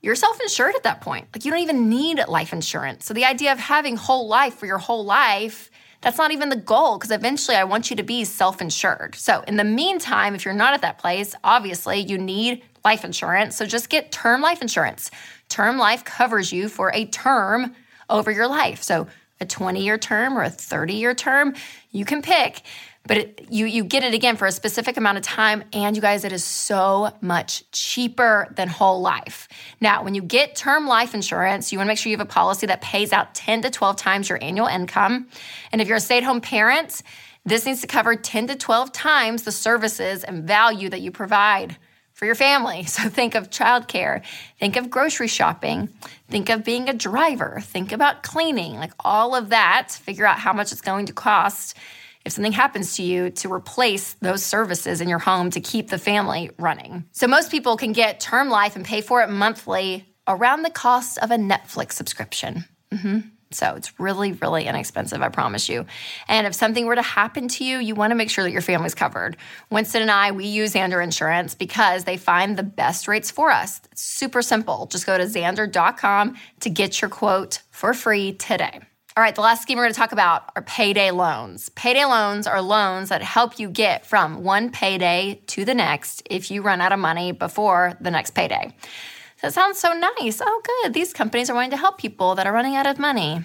you're 0.02 0.16
self 0.16 0.40
insured 0.42 0.76
at 0.76 0.84
that 0.84 1.02
point. 1.02 1.28
Like 1.34 1.46
you 1.46 1.52
don't 1.52 1.62
even 1.62 1.90
need 1.90 2.24
life 2.28 2.54
insurance. 2.54 3.06
So 3.06 3.14
the 3.14 3.26
idea 3.26 3.52
of 3.52 3.60
having 3.60 3.96
whole 3.96 4.28
life 4.28 4.56
for 4.56 4.66
your 4.66 4.80
whole 4.80 5.06
life, 5.06 5.70
that's 6.02 6.18
not 6.18 6.32
even 6.32 6.50
the 6.50 6.56
goal 6.56 6.98
because 6.98 7.12
eventually 7.12 7.56
I 7.56 7.64
want 7.64 7.90
you 7.90 7.96
to 7.98 8.04
be 8.04 8.26
self 8.26 8.62
insured. 8.62 9.16
So 9.16 9.44
in 9.48 9.58
the 9.58 9.64
meantime, 9.64 10.34
if 10.34 10.44
you're 10.44 10.54
not 10.54 10.74
at 10.74 10.82
that 10.82 10.98
place, 10.98 11.36
obviously 11.44 12.00
you 12.00 12.18
need 12.18 12.64
life 12.84 13.06
insurance. 13.06 13.56
So 13.56 13.66
just 13.66 13.90
get 13.90 14.12
term 14.12 14.42
life 14.42 14.62
insurance. 14.62 15.12
Term 15.50 15.78
life 15.78 16.04
covers 16.04 16.52
you 16.52 16.68
for 16.68 16.92
a 16.94 17.06
term 17.06 17.76
over 18.10 18.32
your 18.32 18.48
life. 18.48 18.82
So 18.82 19.08
a 19.42 19.46
20 19.46 19.84
year 19.84 19.98
term 19.98 20.38
or 20.38 20.44
a 20.44 20.50
30 20.50 20.94
year 20.94 21.14
term, 21.14 21.56
you 21.92 22.06
can 22.06 22.22
pick 22.22 22.62
but 23.08 23.18
it, 23.18 23.48
you 23.50 23.66
you 23.66 23.84
get 23.84 24.04
it 24.04 24.14
again 24.14 24.38
for 24.38 24.46
a 24.46 24.52
specific 24.52 24.98
amount 24.98 25.18
of 25.18 25.24
time 25.24 25.64
and 25.74 25.96
you 25.96 26.02
guys 26.02 26.24
it 26.24 26.32
is 26.32 26.44
so 26.44 27.12
much 27.22 27.70
cheaper 27.72 28.48
than 28.56 28.68
whole 28.68 29.02
life. 29.02 29.48
Now 29.80 30.04
when 30.04 30.14
you 30.14 30.22
get 30.22 30.56
term 30.56 30.88
life 30.88 31.14
insurance 31.14 31.72
you 31.72 31.80
want 31.80 31.88
to 31.88 31.90
make 31.90 31.98
sure 31.98 32.12
you 32.12 32.18
have 32.18 32.26
a 32.26 32.30
policy 32.30 32.68
that 32.68 32.82
pays 32.82 33.12
out 33.12 33.34
10 33.34 33.64
to 33.64 33.70
12 33.70 33.96
times 33.96 34.30
your 34.30 34.42
annual 34.42 34.68
income 34.68 35.28
and 35.72 35.82
if 35.82 35.88
you're 35.88 35.98
a 35.98 36.02
stay-at-home 36.02 36.42
parent 36.42 37.02
this 37.44 37.66
needs 37.66 37.82
to 37.82 37.88
cover 37.88 38.16
10 38.16 38.48
to 38.48 38.56
12 38.56 38.92
times 38.92 39.44
the 39.44 39.52
services 39.52 40.24
and 40.24 40.44
value 40.44 40.90
that 40.90 41.02
you 41.02 41.12
provide 41.12 41.78
for 42.22 42.28
your 42.28 42.36
family. 42.36 42.86
So 42.92 43.10
think 43.10 43.36
of 43.36 43.50
childcare, 43.50 44.22
think 44.60 44.76
of 44.76 44.92
grocery 44.92 45.28
shopping, 45.28 45.90
think 46.30 46.50
of 46.50 46.64
being 46.64 46.88
a 46.88 46.94
driver, 46.94 47.60
think 47.62 47.92
about 47.92 48.22
cleaning, 48.22 48.76
like 48.76 48.92
all 49.00 49.34
of 49.34 49.50
that, 49.50 49.92
figure 49.92 50.28
out 50.28 50.38
how 50.38 50.54
much 50.54 50.72
it's 50.72 50.82
going 50.82 51.08
to 51.08 51.14
cost 51.14 51.76
if 52.24 52.34
something 52.34 52.52
happens 52.52 52.98
to 52.98 53.04
you 53.04 53.32
to 53.32 53.52
replace 53.52 54.14
those 54.22 54.44
services 54.44 55.02
in 55.02 55.10
your 55.10 55.20
home 55.20 55.50
to 55.52 55.62
keep 55.62 55.90
the 55.90 55.98
family 55.98 56.52
running. 56.60 57.06
So 57.12 57.28
most 57.28 57.50
people 57.50 57.78
can 57.78 57.94
get 57.94 58.20
term 58.20 58.50
life 58.50 58.76
and 58.76 58.86
pay 58.86 59.02
for 59.02 59.24
it 59.24 59.30
monthly 59.30 60.06
around 60.28 60.62
the 60.62 60.70
cost 60.70 61.18
of 61.18 61.32
a 61.32 61.38
Netflix 61.38 61.94
subscription. 61.94 62.66
Mm-hmm. 62.92 63.20
So 63.52 63.76
it's 63.76 64.00
really, 64.00 64.34
really 64.34 64.66
inexpensive, 64.66 65.22
I 65.22 65.30
promise 65.30 65.70
you. 65.70 65.86
And 66.28 66.48
if 66.48 66.54
something 66.54 66.86
were 66.86 66.96
to 66.96 67.02
happen 67.02 67.48
to 67.50 67.66
you, 67.66 67.78
you 67.78 67.96
want 67.96 68.12
to 68.12 68.16
make 68.16 68.30
sure 68.30 68.44
that 68.44 68.52
your 68.52 68.62
family's 68.62 68.96
covered. 68.96 69.38
Winston 69.70 70.02
and 70.02 70.12
I, 70.12 70.32
we 70.32 70.46
use 70.46 70.74
Zander 70.74 71.04
Insurance 71.04 71.56
because 71.56 72.06
they 72.06 72.18
find 72.18 72.58
the 72.58 72.64
best 72.64 73.08
rates 73.08 73.30
for 73.32 73.52
us. 73.52 73.82
It's 73.92 74.02
super 74.02 74.42
simple. 74.42 74.88
Just 74.88 75.06
go 75.06 75.18
to 75.18 75.26
zander.com 75.26 76.38
to 76.62 76.70
get 76.70 77.02
your 77.02 77.10
quote 77.10 77.62
for 77.72 77.94
free 77.94 78.34
today. 78.34 78.82
All 79.18 79.22
right, 79.22 79.36
the 79.36 79.42
last 79.42 79.62
scheme 79.62 79.78
we're 79.78 79.84
going 79.84 79.94
to 79.94 80.00
talk 80.00 80.14
about 80.14 80.44
are 80.56 80.62
payday 80.62 81.12
loans. 81.12 81.68
Payday 81.70 82.06
loans 82.06 82.48
are 82.48 82.62
loans 82.62 83.10
that 83.10 83.22
help 83.22 83.60
you 83.60 83.70
get 83.70 84.06
from 84.06 84.42
one 84.46 84.72
payday 84.72 85.42
to 85.48 85.66
the 85.66 85.76
next 85.76 86.24
if 86.30 86.50
you 86.50 86.62
run 86.62 86.80
out 86.80 86.94
of 86.94 87.00
money 87.00 87.34
before 87.34 87.98
the 88.00 88.10
next 88.10 88.32
payday. 88.32 88.74
That 89.42 89.54
sounds 89.54 89.80
so 89.80 89.94
nice. 89.94 90.42
Oh, 90.44 90.62
good. 90.84 90.94
These 90.94 91.14
companies 91.14 91.50
are 91.50 91.54
wanting 91.54 91.72
to 91.72 91.78
help 91.78 91.98
people 91.98 92.36
that 92.36 92.46
are 92.46 92.54
running 92.54 92.76
out 92.76 92.88
of 92.88 93.00
money. 93.00 93.42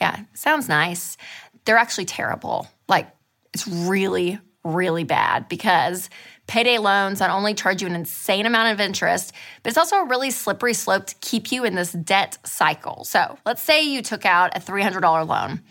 Yeah, 0.00 0.20
sounds 0.34 0.68
nice. 0.68 1.16
They're 1.64 1.76
actually 1.76 2.06
terrible. 2.06 2.66
Like, 2.88 3.08
it's 3.52 3.66
really, 3.68 4.40
really 4.64 5.04
bad 5.04 5.48
because 5.48 6.10
Payday 6.46 6.78
loans 6.78 7.20
not 7.20 7.30
only 7.30 7.54
charge 7.54 7.80
you 7.80 7.88
an 7.88 7.94
insane 7.94 8.44
amount 8.44 8.72
of 8.72 8.80
interest, 8.80 9.32
but 9.62 9.70
it's 9.70 9.78
also 9.78 9.96
a 9.96 10.06
really 10.06 10.30
slippery 10.30 10.74
slope 10.74 11.06
to 11.06 11.14
keep 11.20 11.52
you 11.52 11.64
in 11.64 11.74
this 11.74 11.92
debt 11.92 12.38
cycle. 12.44 13.04
So 13.04 13.38
let's 13.46 13.62
say 13.62 13.82
you 13.82 14.02
took 14.02 14.26
out 14.26 14.56
a 14.56 14.60
$300 14.60 15.26
loan. 15.26 15.62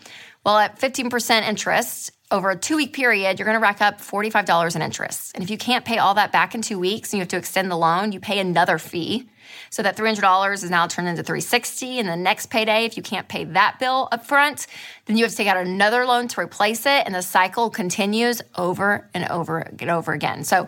Well, 0.44 0.58
at 0.58 0.78
15% 0.78 1.46
interest, 1.46 2.12
over 2.34 2.50
a 2.50 2.56
two 2.56 2.76
week 2.76 2.92
period, 2.92 3.38
you're 3.38 3.46
going 3.46 3.56
to 3.56 3.62
rack 3.62 3.80
up 3.80 4.00
$45 4.00 4.74
in 4.74 4.82
interest. 4.82 5.32
And 5.34 5.44
if 5.44 5.50
you 5.50 5.56
can't 5.56 5.84
pay 5.84 5.98
all 5.98 6.14
that 6.14 6.32
back 6.32 6.54
in 6.54 6.62
two 6.62 6.80
weeks 6.80 7.12
and 7.12 7.18
you 7.18 7.20
have 7.20 7.28
to 7.28 7.36
extend 7.36 7.70
the 7.70 7.76
loan, 7.76 8.10
you 8.10 8.18
pay 8.18 8.40
another 8.40 8.76
fee. 8.78 9.28
So 9.70 9.84
that 9.84 9.96
$300 9.96 10.52
is 10.52 10.68
now 10.68 10.88
turned 10.88 11.06
into 11.06 11.22
360. 11.22 12.00
and 12.00 12.08
the 12.08 12.16
next 12.16 12.46
payday 12.46 12.84
if 12.86 12.96
you 12.96 13.04
can't 13.04 13.28
pay 13.28 13.44
that 13.44 13.78
bill 13.78 14.08
up 14.10 14.26
front, 14.26 14.66
then 15.06 15.16
you 15.16 15.22
have 15.22 15.30
to 15.30 15.36
take 15.36 15.46
out 15.46 15.56
another 15.56 16.04
loan 16.04 16.26
to 16.28 16.40
replace 16.40 16.86
it 16.86 17.06
and 17.06 17.14
the 17.14 17.22
cycle 17.22 17.70
continues 17.70 18.42
over 18.56 19.08
and 19.14 19.30
over 19.30 19.58
and 19.58 19.90
over 19.90 20.12
again. 20.12 20.42
So 20.42 20.66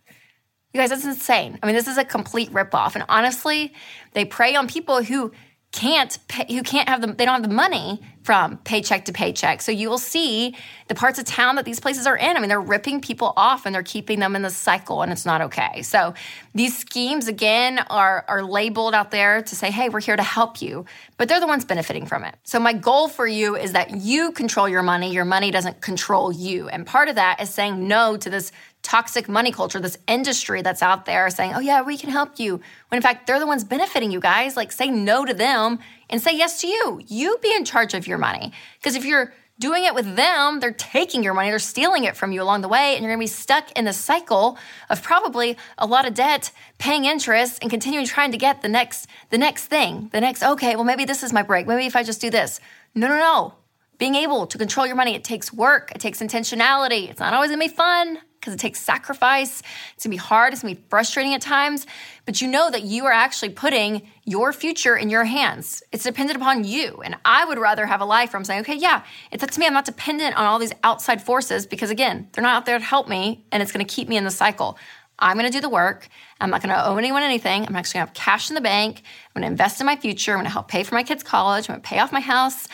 You 0.73 0.81
guys 0.81 0.91
that's 0.91 1.05
insane. 1.05 1.59
I 1.63 1.67
mean 1.67 1.75
this 1.75 1.89
is 1.89 1.99
a 1.99 2.05
complete 2.05 2.53
ripoff. 2.53 2.95
And 2.95 3.05
honestly 3.09 3.75
they 4.13 4.25
prey 4.25 4.55
on 4.55 4.69
people 4.69 5.03
who 5.03 5.33
can't 5.73 6.19
pay, 6.27 6.53
who 6.53 6.63
can't 6.63 6.89
have 6.89 7.01
them 7.01 7.15
they 7.17 7.25
don't 7.25 7.35
have 7.35 7.49
the 7.49 7.55
money 7.55 8.01
from 8.23 8.59
paycheck 8.59 9.07
to 9.07 9.13
paycheck. 9.13 9.63
So 9.63 9.73
you 9.73 9.89
will 9.89 9.99
see 9.99 10.55
the 10.89 10.95
parts 10.95 11.19
of 11.19 11.25
town 11.25 11.57
that 11.57 11.65
these 11.65 11.81
places 11.81 12.07
are 12.07 12.17
in. 12.17 12.37
I 12.37 12.41
mean, 12.41 12.49
they're 12.49 12.61
ripping 12.61 13.01
people 13.01 13.33
off 13.37 13.65
and 13.65 13.75
they're 13.75 13.83
keeping 13.83 14.19
them 14.19 14.37
in 14.37 14.43
the 14.43 14.51
cycle, 14.51 15.03
and 15.03 15.11
it's 15.11 15.25
not 15.25 15.41
okay. 15.43 15.83
So 15.83 16.15
these 16.55 16.77
schemes 16.77 17.29
again 17.29 17.79
are 17.89 18.25
are 18.27 18.43
labeled 18.43 18.95
out 18.95 19.11
there 19.11 19.43
to 19.43 19.57
say, 19.57 19.71
"Hey, 19.71 19.89
we're 19.89 20.01
here 20.01 20.17
to 20.17 20.23
help 20.23 20.61
you," 20.61 20.85
but 21.17 21.29
they're 21.29 21.41
the 21.41 21.47
ones 21.47 21.65
benefiting 21.65 22.05
from 22.05 22.25
it. 22.25 22.35
So 22.43 22.59
my 22.59 22.73
goal 22.73 23.09
for 23.09 23.27
you 23.27 23.57
is 23.57 23.73
that 23.73 23.91
you 23.97 24.33
control 24.33 24.69
your 24.69 24.83
money. 24.83 25.13
Your 25.13 25.25
money 25.25 25.51
doesn't 25.53 25.81
control 25.81 26.33
you, 26.33 26.69
and 26.69 26.87
part 26.87 27.09
of 27.09 27.15
that 27.15 27.41
is 27.41 27.51
saying 27.51 27.87
no 27.87 28.17
to 28.17 28.29
this 28.29 28.51
toxic 28.83 29.29
money 29.29 29.53
culture, 29.53 29.81
this 29.81 29.99
industry 30.09 30.63
that's 30.63 30.83
out 30.83 31.05
there 31.05 31.29
saying, 31.31 31.53
oh, 31.55 31.61
yeah, 31.61 31.83
we 31.83 31.97
can 31.97 32.11
help 32.11 32.39
you. 32.39 32.61
When 32.89 32.97
in 32.97 33.03
fact, 33.03 33.27
they're 33.27 33.39
the 33.39 33.47
ones 33.47 33.65
benefiting 33.65 34.11
you 34.11 34.21
guys. 34.21 34.57
Like, 34.57 34.73
say 34.73 34.91
no 34.91 35.25
to 35.25 35.35
them 35.35 35.79
and 36.09 36.21
say 36.21 36.37
yes 36.37 36.61
to 36.63 36.67
you. 36.67 37.01
You 37.07 37.39
be 37.43 37.55
in 37.55 37.65
charge 37.65 37.95
of 37.95 38.07
your 38.07 38.19
money. 38.19 38.53
Because 38.79 38.97
if 38.97 39.05
you're 39.05 39.33
doing 39.59 39.85
it 39.85 39.95
with 39.95 40.17
them, 40.17 40.59
they're 40.59 40.73
taking 40.73 41.23
your 41.23 41.35
money, 41.35 41.51
they're 41.51 41.59
stealing 41.59 42.05
it 42.05 42.17
from 42.17 42.33
you 42.33 42.43
along 42.43 42.63
the 42.63 42.69
way, 42.69 42.95
and 42.95 43.05
you're 43.05 43.13
gonna 43.13 43.21
be 43.21 43.27
stuck 43.27 43.71
in 43.73 43.85
the 43.85 43.93
cycle 43.93 44.57
of 44.89 45.03
probably 45.03 45.55
a 45.77 45.87
lot 45.87 46.09
of 46.09 46.15
debt, 46.15 46.51
paying 46.79 47.05
interest, 47.05 47.59
and 47.61 47.71
continuing 47.71 48.07
trying 48.07 48.33
to 48.33 48.39
get 48.39 48.63
the 48.63 48.69
next, 48.71 49.07
the 49.29 49.37
next 49.37 49.67
thing, 49.67 50.09
the 50.13 50.21
next, 50.21 50.43
okay, 50.43 50.77
well, 50.77 50.85
maybe 50.85 51.05
this 51.05 51.23
is 51.23 51.31
my 51.31 51.43
break. 51.43 51.67
Maybe 51.67 51.85
if 51.85 51.95
I 51.95 52.03
just 52.03 52.23
do 52.23 52.31
this. 52.31 52.59
No, 52.95 53.07
no, 53.07 53.19
no. 53.19 53.55
Being 53.99 54.15
able 54.15 54.47
to 54.47 54.57
control 54.57 54.87
your 54.87 54.97
money, 54.97 55.15
it 55.15 55.25
takes 55.25 55.53
work, 55.53 55.93
it 55.95 56.01
takes 56.01 56.21
intentionality. 56.21 57.11
It's 57.11 57.21
not 57.21 57.35
always 57.35 57.51
gonna 57.51 57.63
be 57.63 57.69
fun 57.69 58.19
because 58.41 58.55
it 58.55 58.61
takes 58.61 58.81
sacrifice. 58.81 59.63
It's 59.95 60.05
gonna 60.05 60.15
be 60.15 60.17
hard, 60.17 60.53
it's 60.53 60.63
gonna 60.63 60.75
be 60.75 60.83
frustrating 60.89 61.35
at 61.35 61.43
times, 61.43 61.87
but 62.25 62.41
you 62.41 62.49
know 62.49 62.71
that 62.71 62.83
you 62.83 63.05
are 63.05 63.13
actually 63.13 63.51
putting 63.51 64.09
your 64.25 64.53
future 64.53 64.97
in 64.97 65.11
your 65.11 65.25
hands. 65.25 65.83
It's 65.93 66.05
dependent 66.05 66.39
upon 66.39 66.65
you. 66.65 67.03
And 67.05 67.17
I 67.25 67.45
would 67.45 67.59
rather 67.59 67.85
have 67.85 68.01
a 68.01 68.05
life 68.07 68.33
where 68.33 68.39
I'm 68.39 68.45
saying, 68.45 68.63
okay, 68.63 68.77
yeah, 68.77 69.03
it's 69.31 69.45
up 69.45 69.51
to 69.51 69.61
me. 69.61 69.67
I'm 69.67 69.75
not 69.75 69.85
dependent 69.85 70.37
on 70.37 70.47
all 70.47 70.59
these 70.59 70.73
outside 70.83 71.23
forces 71.23 71.67
because, 71.67 71.91
again, 71.91 72.29
they're 72.33 72.43
not 72.43 72.57
out 72.57 72.67
there 72.67 72.79
to 72.79 72.85
help 72.85 73.09
me 73.09 73.45
and 73.53 73.63
it's 73.63 73.73
gonna 73.73 73.85
keep 73.85 74.09
me 74.09 74.17
in 74.17 74.25
the 74.25 74.31
cycle. 74.31 74.79
I'm 75.19 75.37
gonna 75.37 75.51
do 75.51 75.61
the 75.61 75.69
work. 75.69 76.09
I'm 76.41 76.49
not 76.49 76.63
gonna 76.63 76.83
owe 76.83 76.97
anyone 76.97 77.23
anything. 77.23 77.67
I'm 77.67 77.77
actually 77.77 77.99
gonna 77.99 78.07
have 78.07 78.15
cash 78.15 78.49
in 78.49 78.55
the 78.55 78.63
bank. 78.63 79.03
I'm 79.35 79.43
gonna 79.43 79.51
invest 79.51 79.81
in 79.81 79.87
my 79.87 79.97
future. 79.97 80.33
I'm 80.33 80.39
gonna 80.39 80.49
help 80.49 80.69
pay 80.69 80.83
for 80.83 80.95
my 80.95 81.03
kids' 81.03 81.23
college. 81.23 81.69
I'm 81.69 81.75
gonna 81.75 81.83
pay 81.83 81.99
off 81.99 82.11
my 82.11 82.21
house. 82.21 82.69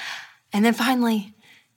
And 0.52 0.64
then 0.64 0.75
finally, 0.75 1.35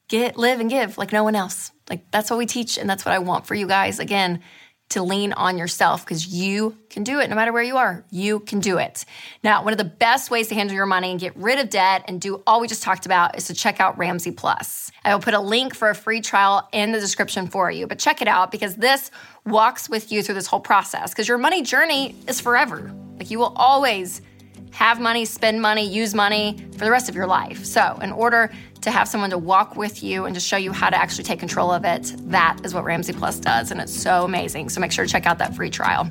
get, 0.07 0.37
live, 0.37 0.59
and 0.59 0.69
give 0.69 0.97
like 0.97 1.11
no 1.11 1.23
one 1.23 1.35
else. 1.35 1.71
Like 1.89 2.09
that's 2.11 2.29
what 2.29 2.37
we 2.37 2.45
teach, 2.45 2.77
and 2.77 2.89
that's 2.89 3.05
what 3.05 3.13
I 3.13 3.19
want 3.19 3.47
for 3.47 3.55
you 3.55 3.67
guys. 3.67 3.99
Again, 3.99 4.41
to 4.89 5.03
lean 5.03 5.33
on 5.33 5.57
yourself 5.57 6.03
because 6.03 6.27
you 6.27 6.75
can 6.89 7.03
do 7.03 7.19
it 7.19 7.29
no 7.29 7.35
matter 7.35 7.53
where 7.53 7.63
you 7.63 7.77
are. 7.77 8.03
You 8.09 8.39
can 8.39 8.59
do 8.59 8.79
it. 8.79 9.05
Now, 9.43 9.63
one 9.63 9.71
of 9.71 9.77
the 9.77 9.83
best 9.83 10.31
ways 10.31 10.47
to 10.47 10.55
handle 10.55 10.75
your 10.75 10.87
money 10.87 11.11
and 11.11 11.19
get 11.19 11.35
rid 11.37 11.59
of 11.59 11.69
debt 11.69 12.05
and 12.07 12.19
do 12.19 12.41
all 12.47 12.59
we 12.59 12.67
just 12.67 12.81
talked 12.81 13.05
about 13.05 13.37
is 13.37 13.47
to 13.47 13.53
check 13.53 13.79
out 13.79 13.97
Ramsey 13.99 14.31
Plus. 14.31 14.91
I 15.05 15.13
will 15.13 15.21
put 15.21 15.35
a 15.35 15.39
link 15.39 15.75
for 15.75 15.89
a 15.89 15.95
free 15.95 16.21
trial 16.21 16.67
in 16.71 16.91
the 16.91 16.99
description 16.99 17.47
for 17.47 17.69
you, 17.69 17.85
but 17.85 17.99
check 17.99 18.21
it 18.21 18.27
out 18.27 18.51
because 18.51 18.75
this 18.75 19.11
walks 19.45 19.89
with 19.89 20.11
you 20.11 20.23
through 20.23 20.35
this 20.35 20.47
whole 20.47 20.59
process 20.59 21.11
because 21.11 21.27
your 21.27 21.37
money 21.37 21.61
journey 21.61 22.15
is 22.27 22.41
forever. 22.41 22.91
Like 23.17 23.29
you 23.29 23.37
will 23.37 23.53
always 23.55 24.21
have 24.71 24.99
money, 24.99 25.25
spend 25.25 25.61
money, 25.61 25.87
use 25.87 26.13
money 26.13 26.57
for 26.73 26.85
the 26.85 26.91
rest 26.91 27.09
of 27.09 27.15
your 27.15 27.27
life. 27.27 27.65
So, 27.65 27.97
in 28.01 28.11
order 28.11 28.51
to 28.81 28.91
have 28.91 29.07
someone 29.07 29.29
to 29.29 29.37
walk 29.37 29.75
with 29.75 30.03
you 30.03 30.25
and 30.25 30.33
to 30.35 30.41
show 30.41 30.57
you 30.57 30.71
how 30.71 30.89
to 30.89 30.95
actually 30.95 31.23
take 31.23 31.39
control 31.39 31.71
of 31.71 31.85
it, 31.85 32.13
that 32.29 32.57
is 32.63 32.73
what 32.73 32.83
Ramsey 32.83 33.13
Plus 33.13 33.39
does. 33.39 33.71
And 33.71 33.81
it's 33.81 33.93
so 33.93 34.23
amazing. 34.23 34.69
So, 34.69 34.79
make 34.79 34.91
sure 34.91 35.05
to 35.05 35.11
check 35.11 35.25
out 35.25 35.37
that 35.39 35.55
free 35.55 35.69
trial. 35.69 36.09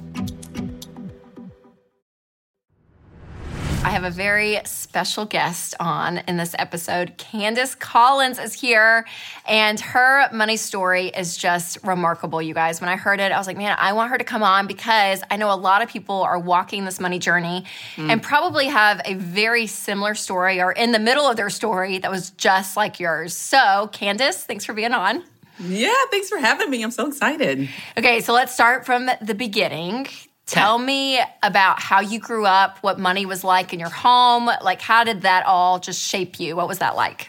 I 3.85 3.91
have 3.91 4.03
a 4.05 4.11
very 4.11 4.59
special 4.65 5.25
guest 5.25 5.75
on 5.79 6.19
in 6.19 6.37
this 6.37 6.55
episode. 6.59 7.17
Candace 7.17 7.75
Collins 7.77 8.39
is 8.39 8.53
here, 8.53 9.07
and 9.47 9.79
her 9.79 10.29
money 10.33 10.57
story 10.57 11.07
is 11.07 11.37
just 11.37 11.79
remarkable, 11.85 12.43
you 12.43 12.55
guys. 12.55 12.81
When 12.81 12.91
I 12.91 12.97
heard 12.97 13.21
it, 13.21 13.31
I 13.31 13.39
was 13.39 13.47
like, 13.47 13.57
man, 13.57 13.77
I 13.79 13.93
want 13.93 14.11
her 14.11 14.19
to 14.19 14.25
come 14.25 14.43
on 14.43 14.67
because 14.67 15.23
I 15.31 15.37
know 15.37 15.53
a 15.53 15.57
lot 15.57 15.81
of 15.81 15.89
people 15.89 16.23
are 16.23 16.39
walking 16.39 16.85
this 16.85 16.99
money 16.99 17.19
journey 17.19 17.65
mm. 17.95 18.11
and 18.11 18.21
probably 18.23 18.67
have 18.67 19.01
a 19.05 19.15
very 19.15 19.67
similar 19.67 20.15
story 20.15 20.61
or 20.61 20.73
in 20.73 20.93
the 20.93 20.99
middle 20.99 21.25
of 21.25 21.37
their 21.37 21.51
story 21.51 21.99
that 21.99 22.11
was 22.11 22.31
just 22.31 22.77
like 22.77 22.99
yours. 22.99 23.33
So, 23.33 23.89
Candace, 23.93 24.45
thanks 24.45 24.65
for 24.65 24.73
being 24.75 24.93
on. 24.93 25.23
Yeah, 25.61 25.95
thanks 26.11 26.29
for 26.29 26.39
having 26.39 26.69
me. 26.71 26.83
I'm 26.83 26.91
so 26.91 27.07
excited. 27.07 27.69
Okay, 27.97 28.21
so 28.21 28.33
let's 28.33 28.53
start 28.53 28.85
from 28.85 29.09
the 29.23 29.35
beginning. 29.35 30.09
Tell 30.49 30.79
me 30.79 31.21
about 31.43 31.81
how 31.81 32.01
you 32.01 32.19
grew 32.19 32.47
up, 32.47 32.79
what 32.79 32.99
money 32.99 33.27
was 33.27 33.45
like 33.45 33.75
in 33.75 33.81
your 33.81 33.91
home. 33.91 34.47
Like, 34.47 34.81
how 34.81 35.05
did 35.05 35.23
that 35.23 35.45
all 35.45 35.79
just 35.79 36.01
shape 36.01 36.41
you? 36.41 36.57
What 36.57 36.69
was 36.69 36.79
that 36.79 36.97
like? 36.97 37.29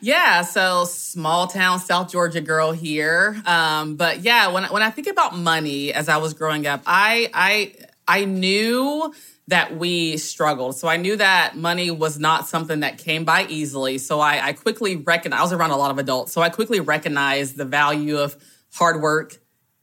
Yeah, 0.00 0.42
so 0.42 0.84
small 0.84 1.46
town 1.46 1.78
South 1.80 2.10
Georgia 2.10 2.40
girl 2.40 2.72
here. 2.72 3.40
Um, 3.46 3.96
but 3.96 4.20
yeah, 4.20 4.48
when 4.48 4.64
when 4.64 4.82
I 4.82 4.90
think 4.90 5.06
about 5.06 5.36
money 5.36 5.92
as 5.92 6.08
I 6.08 6.18
was 6.18 6.34
growing 6.34 6.66
up, 6.66 6.82
I 6.86 7.30
I 7.32 7.74
I 8.06 8.24
knew 8.24 9.12
that 9.48 9.76
we 9.76 10.18
struggled. 10.18 10.76
So 10.76 10.88
I 10.88 10.98
knew 10.98 11.16
that 11.16 11.56
money 11.56 11.90
was 11.90 12.18
not 12.18 12.46
something 12.46 12.80
that 12.80 12.98
came 12.98 13.24
by 13.24 13.46
easily. 13.46 13.98
So 13.98 14.20
I, 14.20 14.48
I 14.48 14.52
quickly 14.52 14.96
recognized 14.96 15.40
I 15.40 15.42
was 15.42 15.52
around 15.52 15.70
a 15.70 15.76
lot 15.76 15.90
of 15.90 15.98
adults. 15.98 16.32
So 16.32 16.42
I 16.42 16.50
quickly 16.50 16.80
recognized 16.80 17.56
the 17.56 17.64
value 17.64 18.18
of 18.18 18.36
hard 18.74 19.00
work, 19.00 19.38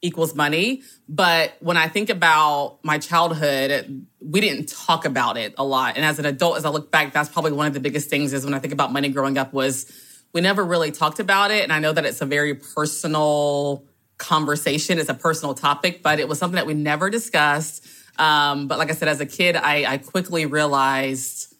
equals 0.06 0.36
money. 0.36 0.84
But 1.10 1.56
when 1.60 1.78
I 1.78 1.88
think 1.88 2.10
about 2.10 2.80
my 2.84 3.00
childhood, 3.00 4.06
we 4.20 4.42
didn't 4.42 4.70
talk 4.70 5.06
about 5.06 5.38
it 5.38 5.56
a 5.58 5.64
lot. 5.64 5.96
And 5.96 6.06
as 6.06 6.20
an 6.20 6.26
adult, 6.26 6.58
as 6.58 6.66
I 6.66 6.70
look 6.70 6.92
back, 6.92 7.14
that's 7.14 7.30
probably 7.30 7.52
one 7.52 7.68
of 7.68 7.74
the 7.74 7.80
biggest 7.80 8.10
things 8.10 8.34
is 8.34 8.46
when 8.46 8.54
I 8.54 8.60
think 8.60 8.74
about 8.74 8.94
money 8.94 9.10
growing 9.10 9.38
up 9.38 9.54
was 9.54 9.92
we 10.34 10.42
never 10.42 10.64
really 10.64 10.92
talked 10.92 11.20
about 11.20 11.52
it. 11.52 11.64
And 11.64 11.74
I 11.74 11.80
know 11.80 11.94
that 11.94 12.06
it's 12.06 12.22
a 12.22 12.26
very 12.26 12.54
personal 12.56 13.86
conversation. 14.18 15.00
It's 15.00 15.10
a 15.10 15.14
personal 15.14 15.54
topic, 15.54 16.04
but 16.04 16.20
it 16.20 16.28
was 16.28 16.40
something 16.40 16.56
that 16.56 16.68
we 16.68 16.74
never 16.74 17.10
discussed. 17.10 17.86
Um, 18.18 18.68
but 18.68 18.78
like 18.78 18.90
I 18.90 18.94
said, 18.94 19.08
as 19.08 19.20
a 19.20 19.26
kid, 19.26 19.56
I, 19.56 19.94
I 19.94 19.98
quickly 19.98 20.46
realized 20.46 21.55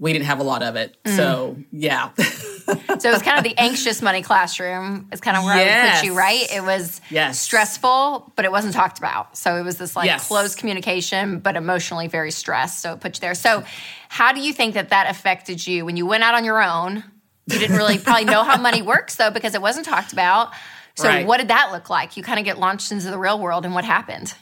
we 0.00 0.14
didn't 0.14 0.24
have 0.24 0.40
a 0.40 0.42
lot 0.42 0.62
of 0.62 0.74
it. 0.76 0.96
Mm. 1.04 1.16
So 1.16 1.56
yeah. 1.70 2.10
so 2.16 3.10
it 3.10 3.12
was 3.12 3.22
kind 3.22 3.38
of 3.38 3.44
the 3.44 3.56
anxious 3.58 4.00
money 4.00 4.22
classroom. 4.22 5.08
It's 5.12 5.20
kind 5.20 5.36
of 5.36 5.44
where 5.44 5.56
yes. 5.56 5.68
I 5.68 5.84
would 5.84 6.00
put 6.00 6.06
you, 6.06 6.18
right? 6.18 6.52
It 6.52 6.62
was 6.64 7.00
yes. 7.10 7.38
stressful, 7.38 8.32
but 8.34 8.46
it 8.46 8.50
wasn't 8.50 8.72
talked 8.72 8.98
about. 8.98 9.36
So 9.36 9.56
it 9.56 9.62
was 9.62 9.76
this 9.76 9.94
like 9.94 10.06
yes. 10.06 10.26
closed 10.26 10.58
communication, 10.58 11.38
but 11.38 11.54
emotionally 11.54 12.08
very 12.08 12.30
stressed. 12.30 12.80
So 12.80 12.94
it 12.94 13.00
put 13.00 13.18
you 13.18 13.20
there. 13.20 13.34
So 13.34 13.62
how 14.08 14.32
do 14.32 14.40
you 14.40 14.54
think 14.54 14.74
that 14.74 14.88
that 14.88 15.10
affected 15.10 15.64
you 15.64 15.84
when 15.84 15.96
you 15.98 16.06
went 16.06 16.24
out 16.24 16.34
on 16.34 16.44
your 16.44 16.62
own? 16.62 17.04
You 17.46 17.58
didn't 17.58 17.76
really 17.76 17.98
probably 17.98 18.24
know 18.24 18.42
how 18.42 18.56
money 18.60 18.80
works 18.80 19.16
though, 19.16 19.30
because 19.30 19.54
it 19.54 19.60
wasn't 19.60 19.84
talked 19.84 20.12
about. 20.12 20.52
So 21.00 21.08
right. 21.08 21.26
what 21.26 21.38
did 21.38 21.48
that 21.48 21.70
look 21.72 21.88
like? 21.88 22.16
You 22.16 22.22
kind 22.22 22.38
of 22.38 22.44
get 22.44 22.58
launched 22.58 22.92
into 22.92 23.10
the 23.10 23.18
real 23.18 23.38
world 23.38 23.64
and 23.64 23.74
what 23.74 23.84
happened? 23.84 24.34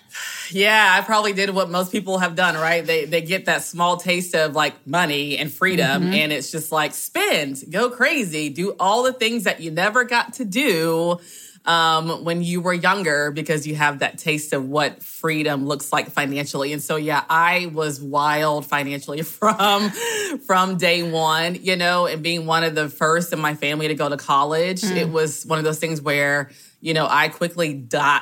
Yeah, 0.50 0.96
I 0.98 1.04
probably 1.04 1.32
did 1.32 1.50
what 1.50 1.70
most 1.70 1.92
people 1.92 2.18
have 2.18 2.34
done, 2.34 2.56
right? 2.56 2.84
They 2.84 3.04
they 3.04 3.22
get 3.22 3.44
that 3.44 3.62
small 3.62 3.96
taste 3.96 4.34
of 4.34 4.54
like 4.54 4.86
money 4.86 5.38
and 5.38 5.52
freedom 5.52 6.04
mm-hmm. 6.04 6.14
and 6.14 6.32
it's 6.32 6.50
just 6.50 6.72
like 6.72 6.94
spend, 6.94 7.62
go 7.70 7.90
crazy, 7.90 8.48
do 8.48 8.74
all 8.80 9.04
the 9.04 9.12
things 9.12 9.44
that 9.44 9.60
you 9.60 9.70
never 9.70 10.04
got 10.04 10.34
to 10.34 10.44
do 10.44 11.20
um, 11.68 12.24
when 12.24 12.42
you 12.42 12.60
were 12.60 12.72
younger 12.72 13.30
because 13.30 13.66
you 13.66 13.76
have 13.76 14.00
that 14.00 14.18
taste 14.18 14.52
of 14.52 14.68
what 14.68 15.02
freedom 15.02 15.66
looks 15.66 15.92
like 15.92 16.10
financially. 16.10 16.72
And 16.72 16.82
so, 16.82 16.96
yeah, 16.96 17.24
I 17.28 17.70
was 17.72 18.00
wild 18.00 18.66
financially 18.66 19.22
from 19.22 19.90
from 20.46 20.78
day 20.78 21.08
one, 21.08 21.56
you 21.56 21.76
know, 21.76 22.06
and 22.06 22.22
being 22.22 22.46
one 22.46 22.64
of 22.64 22.74
the 22.74 22.88
first 22.88 23.32
in 23.32 23.38
my 23.38 23.54
family 23.54 23.88
to 23.88 23.94
go 23.94 24.08
to 24.08 24.16
college. 24.16 24.80
Mm. 24.80 24.96
It 24.96 25.10
was 25.10 25.44
one 25.44 25.58
of 25.58 25.64
those 25.64 25.78
things 25.78 26.00
where 26.00 26.50
you 26.80 26.94
know, 26.94 27.08
I 27.10 27.28
quickly 27.28 27.74
do- 27.74 27.98
uh, 27.98 28.20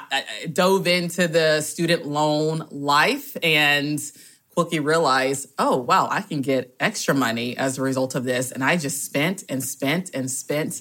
dove 0.50 0.87
into 0.87 1.29
the 1.29 1.61
student 1.61 2.07
loan 2.07 2.67
life 2.71 3.37
and 3.43 4.00
quickly 4.55 4.81
realized, 4.81 5.49
oh, 5.59 5.76
wow, 5.76 6.09
I 6.11 6.23
can 6.23 6.41
get 6.41 6.75
extra 6.81 7.15
money 7.15 7.57
as 7.59 7.76
a 7.76 7.83
result 7.83 8.15
of 8.15 8.25
this. 8.25 8.50
And 8.50 8.65
I 8.65 8.79
just 8.79 9.05
spent 9.05 9.45
and 9.50 9.62
spent 9.62 10.11
and 10.15 10.31
spent. 10.31 10.81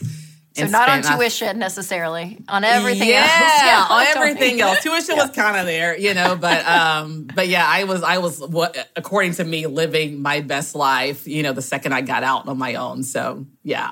So 0.56 0.68
not 0.68 0.88
on 0.88 1.02
tuition 1.02 1.60
necessarily, 1.60 2.38
on 2.48 2.64
everything 2.64 3.10
yeah, 3.10 3.22
else. 3.22 3.62
Yeah, 3.66 3.88
on 3.90 4.06
everything 4.16 4.62
else. 4.62 4.82
Tuition 4.82 5.18
yeah. 5.18 5.24
was 5.24 5.36
kind 5.36 5.58
of 5.58 5.66
there, 5.66 5.98
you 5.98 6.14
know, 6.14 6.36
but 6.36 6.66
um, 6.66 7.28
but 7.36 7.48
yeah, 7.50 7.66
I 7.68 7.84
was 7.84 8.04
I 8.04 8.20
was 8.20 8.40
what 8.40 8.90
according 8.96 9.34
to 9.34 9.44
me 9.44 9.68
living 9.68 10.22
my 10.22 10.40
best 10.40 10.74
life, 10.74 11.28
you 11.28 11.44
know, 11.44 11.52
the 11.52 11.62
second 11.62 11.94
I 11.94 12.02
got 12.02 12.24
out 12.24 12.48
on 12.48 12.58
my 12.58 12.76
own. 12.76 13.04
So 13.04 13.46
yeah. 13.64 13.92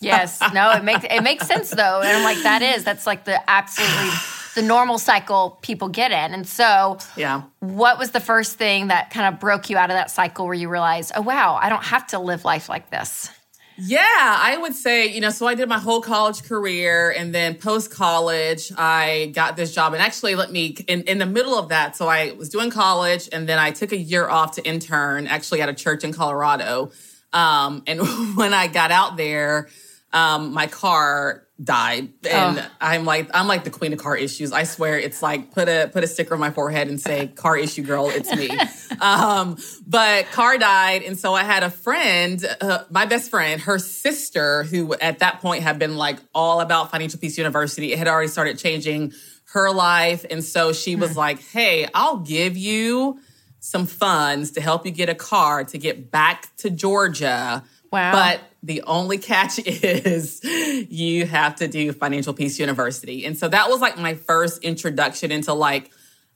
yes, 0.00 0.40
no, 0.54 0.72
it 0.72 0.82
makes 0.82 1.04
it 1.08 1.22
makes 1.22 1.46
sense 1.46 1.70
though, 1.70 2.00
and 2.00 2.16
I'm 2.16 2.24
like 2.24 2.42
that 2.42 2.62
is 2.62 2.82
that's 2.82 3.06
like 3.06 3.24
the 3.24 3.38
absolutely 3.48 4.10
the 4.54 4.62
normal 4.62 4.98
cycle 4.98 5.58
people 5.62 5.88
get 5.88 6.10
in. 6.12 6.34
And 6.34 6.46
so, 6.46 6.98
Yeah. 7.16 7.42
what 7.60 7.98
was 7.98 8.10
the 8.10 8.20
first 8.20 8.58
thing 8.58 8.88
that 8.88 9.10
kind 9.10 9.32
of 9.32 9.40
broke 9.40 9.70
you 9.70 9.76
out 9.76 9.90
of 9.90 9.96
that 9.96 10.10
cycle 10.10 10.46
where 10.46 10.54
you 10.54 10.68
realized, 10.68 11.12
oh, 11.14 11.22
wow, 11.22 11.58
I 11.60 11.68
don't 11.68 11.84
have 11.84 12.06
to 12.08 12.18
live 12.18 12.44
life 12.44 12.68
like 12.68 12.90
this? 12.90 13.30
Yeah, 13.78 14.00
I 14.06 14.58
would 14.60 14.74
say, 14.74 15.06
you 15.06 15.20
know, 15.20 15.30
so 15.30 15.46
I 15.46 15.54
did 15.54 15.68
my 15.68 15.78
whole 15.78 16.00
college 16.00 16.42
career 16.42 17.10
and 17.10 17.34
then 17.34 17.54
post 17.54 17.90
college, 17.90 18.70
I 18.76 19.32
got 19.34 19.56
this 19.56 19.74
job. 19.74 19.94
And 19.94 20.02
actually, 20.02 20.34
let 20.34 20.52
me, 20.52 20.76
in, 20.86 21.02
in 21.02 21.18
the 21.18 21.26
middle 21.26 21.58
of 21.58 21.70
that, 21.70 21.96
so 21.96 22.06
I 22.06 22.32
was 22.32 22.48
doing 22.48 22.70
college 22.70 23.28
and 23.32 23.48
then 23.48 23.58
I 23.58 23.70
took 23.70 23.92
a 23.92 23.96
year 23.96 24.28
off 24.28 24.56
to 24.56 24.66
intern 24.66 25.26
actually 25.26 25.62
at 25.62 25.68
a 25.68 25.74
church 25.74 26.04
in 26.04 26.12
Colorado. 26.12 26.90
Um, 27.32 27.82
and 27.86 28.00
when 28.36 28.52
I 28.52 28.66
got 28.66 28.90
out 28.90 29.16
there, 29.16 29.68
um, 30.12 30.52
my 30.52 30.66
car 30.66 31.46
died 31.62 32.08
and 32.28 32.58
Oh. 32.58 32.66
I'm 32.80 33.04
like 33.04 33.30
I'm 33.34 33.46
like 33.46 33.64
the 33.64 33.70
queen 33.70 33.92
of 33.92 33.98
car 33.98 34.16
issues. 34.16 34.52
I 34.52 34.64
swear 34.64 34.98
it's 34.98 35.22
like 35.22 35.52
put 35.52 35.68
a 35.68 35.90
put 35.92 36.02
a 36.02 36.06
sticker 36.06 36.34
on 36.34 36.40
my 36.40 36.50
forehead 36.50 36.88
and 36.88 37.00
say 37.00 37.26
car 37.34 37.56
issue 37.56 37.82
girl, 37.82 38.08
it's 38.10 38.34
me. 38.34 38.50
um 39.00 39.56
but 39.86 40.30
car 40.32 40.58
died 40.58 41.02
and 41.02 41.18
so 41.18 41.34
I 41.34 41.44
had 41.44 41.62
a 41.62 41.70
friend, 41.70 42.44
uh, 42.60 42.84
my 42.90 43.06
best 43.06 43.30
friend, 43.30 43.60
her 43.62 43.78
sister 43.78 44.64
who 44.64 44.94
at 44.94 45.20
that 45.20 45.40
point 45.40 45.62
had 45.62 45.78
been 45.78 45.96
like 45.96 46.18
all 46.34 46.60
about 46.60 46.90
Financial 46.90 47.18
Peace 47.20 47.38
University. 47.38 47.92
It 47.92 47.98
had 47.98 48.08
already 48.08 48.28
started 48.28 48.58
changing 48.58 49.12
her 49.52 49.70
life 49.70 50.24
and 50.30 50.42
so 50.42 50.72
she 50.72 50.96
was 50.96 51.16
like, 51.16 51.40
"Hey, 51.40 51.86
I'll 51.94 52.18
give 52.18 52.56
you 52.56 53.20
some 53.60 53.86
funds 53.86 54.52
to 54.52 54.60
help 54.60 54.84
you 54.86 54.90
get 54.90 55.08
a 55.08 55.14
car 55.14 55.62
to 55.64 55.78
get 55.78 56.10
back 56.10 56.48
to 56.58 56.70
Georgia." 56.70 57.62
Wow. 57.92 58.12
But 58.12 58.40
the 58.62 58.82
only 58.82 59.18
catch 59.18 59.58
is 59.66 60.42
you 60.42 61.26
have 61.26 61.56
to 61.56 61.68
do 61.68 61.92
Financial 61.92 62.32
Peace 62.32 62.58
University. 62.58 63.26
And 63.26 63.36
so 63.36 63.48
that 63.48 63.68
was 63.68 63.80
like 63.80 63.98
my 63.98 64.14
first 64.14 64.64
introduction 64.64 65.30
into 65.30 65.52
like, 65.52 65.90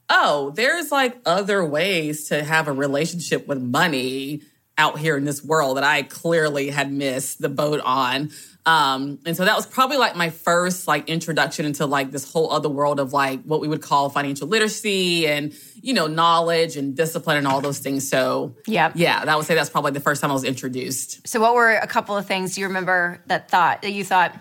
oh, 0.09 0.51
there's 0.55 0.91
like 0.91 1.17
other 1.25 1.65
ways 1.65 2.29
to 2.29 2.43
have 2.43 2.67
a 2.67 2.71
relationship 2.71 3.47
with 3.47 3.61
money 3.61 4.41
out 4.77 4.99
here 4.99 5.17
in 5.17 5.25
this 5.25 5.43
world 5.43 5.77
that 5.77 5.83
I 5.83 6.03
clearly 6.03 6.69
had 6.69 6.91
missed 6.91 7.41
the 7.41 7.49
boat 7.49 7.81
on. 7.83 8.29
Um, 8.67 9.19
and 9.25 9.37
so 9.37 9.45
that 9.45 9.55
was 9.55 9.65
probably 9.65 9.95
like 9.95 10.17
my 10.17 10.29
first 10.29 10.89
like 10.89 11.07
introduction 11.07 11.65
into 11.65 11.85
like 11.85 12.11
this 12.11 12.29
whole 12.29 12.51
other 12.51 12.67
world 12.67 12.99
of 12.99 13.13
like 13.13 13.41
what 13.43 13.61
we 13.61 13.69
would 13.69 13.81
call 13.81 14.09
financial 14.09 14.45
literacy 14.45 15.25
and, 15.25 15.53
you 15.81 15.93
know, 15.93 16.07
knowledge 16.07 16.75
and 16.75 16.93
discipline 16.93 17.37
and 17.37 17.47
all 17.47 17.61
those 17.61 17.79
things. 17.79 18.09
So 18.09 18.57
yeah, 18.65 18.91
yeah, 18.93 19.23
that 19.23 19.37
would 19.37 19.45
say 19.45 19.55
that's 19.55 19.69
probably 19.69 19.91
the 19.91 20.01
first 20.01 20.19
time 20.19 20.31
I 20.31 20.33
was 20.33 20.43
introduced. 20.43 21.25
So, 21.25 21.39
what 21.39 21.55
were 21.55 21.75
a 21.75 21.87
couple 21.87 22.17
of 22.17 22.25
things 22.25 22.57
you 22.57 22.67
remember 22.67 23.23
that 23.27 23.49
thought 23.49 23.83
that 23.83 23.91
you 23.93 24.03
thought, 24.03 24.37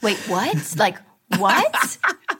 wait, 0.00 0.16
what? 0.28 0.74
like, 0.78 0.96
what? 1.36 1.98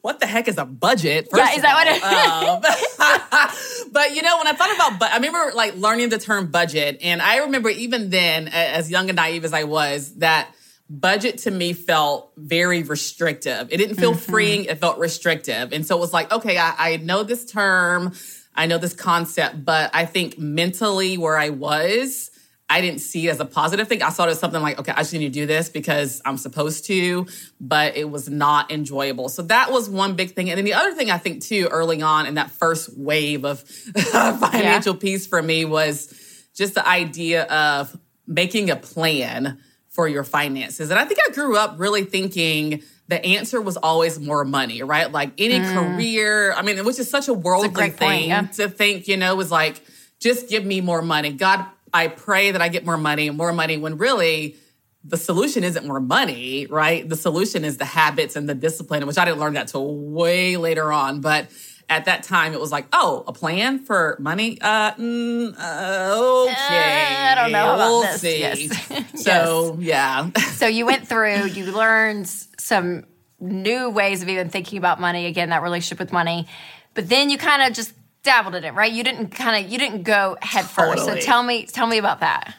what 0.00 0.20
the 0.20 0.26
heck 0.26 0.48
is 0.48 0.58
a 0.58 0.64
budget? 0.64 1.28
Yeah, 1.34 1.44
first 1.46 1.52
is 1.52 1.58
of 1.58 1.62
that 1.62 1.74
what 1.74 1.86
it- 1.86 2.02
Um, 3.02 3.88
but 3.92 4.14
you 4.14 4.22
know, 4.22 4.38
when 4.38 4.46
I 4.46 4.52
thought 4.52 4.74
about, 4.74 4.98
but 4.98 5.10
I 5.12 5.16
remember 5.16 5.52
like 5.54 5.76
learning 5.76 6.08
the 6.08 6.18
term 6.18 6.50
budget, 6.50 6.98
and 7.02 7.22
I 7.22 7.38
remember 7.38 7.68
even 7.68 8.10
then, 8.10 8.48
as 8.48 8.90
young 8.90 9.08
and 9.08 9.16
naive 9.16 9.44
as 9.44 9.52
I 9.52 9.64
was, 9.64 10.16
that 10.16 10.48
budget 10.90 11.38
to 11.38 11.50
me 11.50 11.72
felt 11.72 12.32
very 12.36 12.82
restrictive. 12.82 13.68
It 13.72 13.76
didn't 13.78 13.96
feel 13.96 14.14
freeing; 14.14 14.64
it 14.66 14.78
felt 14.78 14.98
restrictive, 14.98 15.72
and 15.72 15.86
so 15.86 15.96
it 15.96 16.00
was 16.00 16.12
like, 16.12 16.32
okay, 16.32 16.58
I, 16.58 16.74
I 16.76 16.96
know 16.96 17.22
this 17.22 17.44
term, 17.44 18.12
I 18.54 18.66
know 18.66 18.78
this 18.78 18.94
concept, 18.94 19.64
but 19.64 19.90
I 19.94 20.04
think 20.06 20.38
mentally 20.38 21.16
where 21.16 21.38
I 21.38 21.50
was. 21.50 22.30
I 22.72 22.80
didn't 22.80 23.00
see 23.00 23.28
it 23.28 23.30
as 23.30 23.38
a 23.38 23.44
positive 23.44 23.86
thing. 23.86 24.02
I 24.02 24.08
saw 24.08 24.24
it 24.24 24.30
as 24.30 24.40
something 24.40 24.62
like, 24.62 24.78
okay, 24.80 24.92
I 24.92 25.00
just 25.02 25.12
need 25.12 25.20
to 25.20 25.28
do 25.28 25.44
this 25.44 25.68
because 25.68 26.22
I'm 26.24 26.38
supposed 26.38 26.86
to, 26.86 27.26
but 27.60 27.98
it 27.98 28.08
was 28.08 28.30
not 28.30 28.72
enjoyable. 28.72 29.28
So 29.28 29.42
that 29.42 29.70
was 29.70 29.90
one 29.90 30.14
big 30.14 30.30
thing. 30.34 30.48
And 30.48 30.56
then 30.56 30.64
the 30.64 30.72
other 30.72 30.94
thing 30.94 31.10
I 31.10 31.18
think 31.18 31.42
too, 31.42 31.68
early 31.70 32.00
on 32.00 32.24
in 32.24 32.36
that 32.36 32.50
first 32.50 32.96
wave 32.96 33.44
of 33.44 33.60
financial 34.40 34.94
peace 34.94 35.26
for 35.26 35.42
me 35.42 35.66
was 35.66 36.48
just 36.54 36.74
the 36.74 36.88
idea 36.88 37.44
of 37.44 37.94
making 38.26 38.70
a 38.70 38.76
plan 38.76 39.58
for 39.90 40.08
your 40.08 40.24
finances. 40.24 40.90
And 40.90 40.98
I 40.98 41.04
think 41.04 41.20
I 41.28 41.32
grew 41.32 41.58
up 41.58 41.74
really 41.78 42.04
thinking 42.04 42.82
the 43.08 43.22
answer 43.22 43.60
was 43.60 43.76
always 43.76 44.18
more 44.18 44.46
money, 44.46 44.82
right? 44.82 45.12
Like 45.12 45.32
any 45.36 45.60
career, 45.60 46.54
I 46.54 46.62
mean, 46.62 46.82
which 46.86 46.98
is 46.98 47.10
such 47.10 47.28
a 47.28 47.34
worldly 47.34 47.68
point, 47.68 47.98
thing 47.98 48.28
yeah. 48.30 48.42
to 48.42 48.70
think, 48.70 49.08
you 49.08 49.18
know, 49.18 49.36
was 49.36 49.50
like, 49.50 49.82
just 50.18 50.48
give 50.48 50.64
me 50.64 50.80
more 50.80 51.02
money. 51.02 51.32
God, 51.32 51.66
I 51.92 52.08
pray 52.08 52.52
that 52.52 52.62
I 52.62 52.68
get 52.68 52.84
more 52.84 52.96
money 52.96 53.28
and 53.28 53.36
more 53.36 53.52
money 53.52 53.76
when 53.76 53.98
really 53.98 54.56
the 55.04 55.16
solution 55.16 55.64
isn't 55.64 55.86
more 55.86 56.00
money, 56.00 56.66
right? 56.66 57.08
The 57.08 57.16
solution 57.16 57.64
is 57.64 57.76
the 57.76 57.84
habits 57.84 58.36
and 58.36 58.48
the 58.48 58.54
discipline, 58.54 59.06
which 59.06 59.18
I 59.18 59.24
didn't 59.24 59.40
learn 59.40 59.54
that 59.54 59.68
till 59.68 59.94
way 59.94 60.56
later 60.56 60.92
on. 60.92 61.20
But 61.20 61.50
at 61.88 62.04
that 62.04 62.22
time, 62.22 62.54
it 62.54 62.60
was 62.60 62.70
like, 62.70 62.86
oh, 62.92 63.24
a 63.26 63.32
plan 63.32 63.80
for 63.80 64.16
money? 64.20 64.58
Uh, 64.60 64.92
mm, 64.92 65.54
uh 65.58 66.48
okay. 66.48 67.26
I 67.30 67.34
don't 67.34 67.52
know 67.52 67.74
about 67.74 67.88
we'll 67.88 68.02
this. 68.02 68.20
see. 68.20 68.40
Yes. 68.42 69.22
So, 69.22 69.76
yeah. 69.80 70.30
so, 70.52 70.66
you 70.66 70.86
went 70.86 71.08
through, 71.08 71.46
you 71.46 71.72
learned 71.72 72.28
some 72.28 73.04
new 73.40 73.90
ways 73.90 74.22
of 74.22 74.28
even 74.28 74.48
thinking 74.48 74.78
about 74.78 75.00
money, 75.00 75.26
again, 75.26 75.50
that 75.50 75.62
relationship 75.62 75.98
with 75.98 76.12
money. 76.12 76.46
But 76.94 77.08
then 77.08 77.28
you 77.28 77.38
kind 77.38 77.62
of 77.62 77.72
just 77.72 77.92
dabbled 78.22 78.54
in 78.54 78.64
it, 78.64 78.74
right? 78.74 78.92
You 78.92 79.04
didn't 79.04 79.28
kind 79.30 79.64
of, 79.64 79.70
you 79.70 79.78
didn't 79.78 80.02
go 80.02 80.36
head 80.40 80.64
first. 80.64 81.04
So, 81.04 81.16
tell 81.16 81.42
me, 81.42 81.66
tell 81.66 81.86
me 81.86 81.98
about 81.98 82.20
that. 82.20 82.54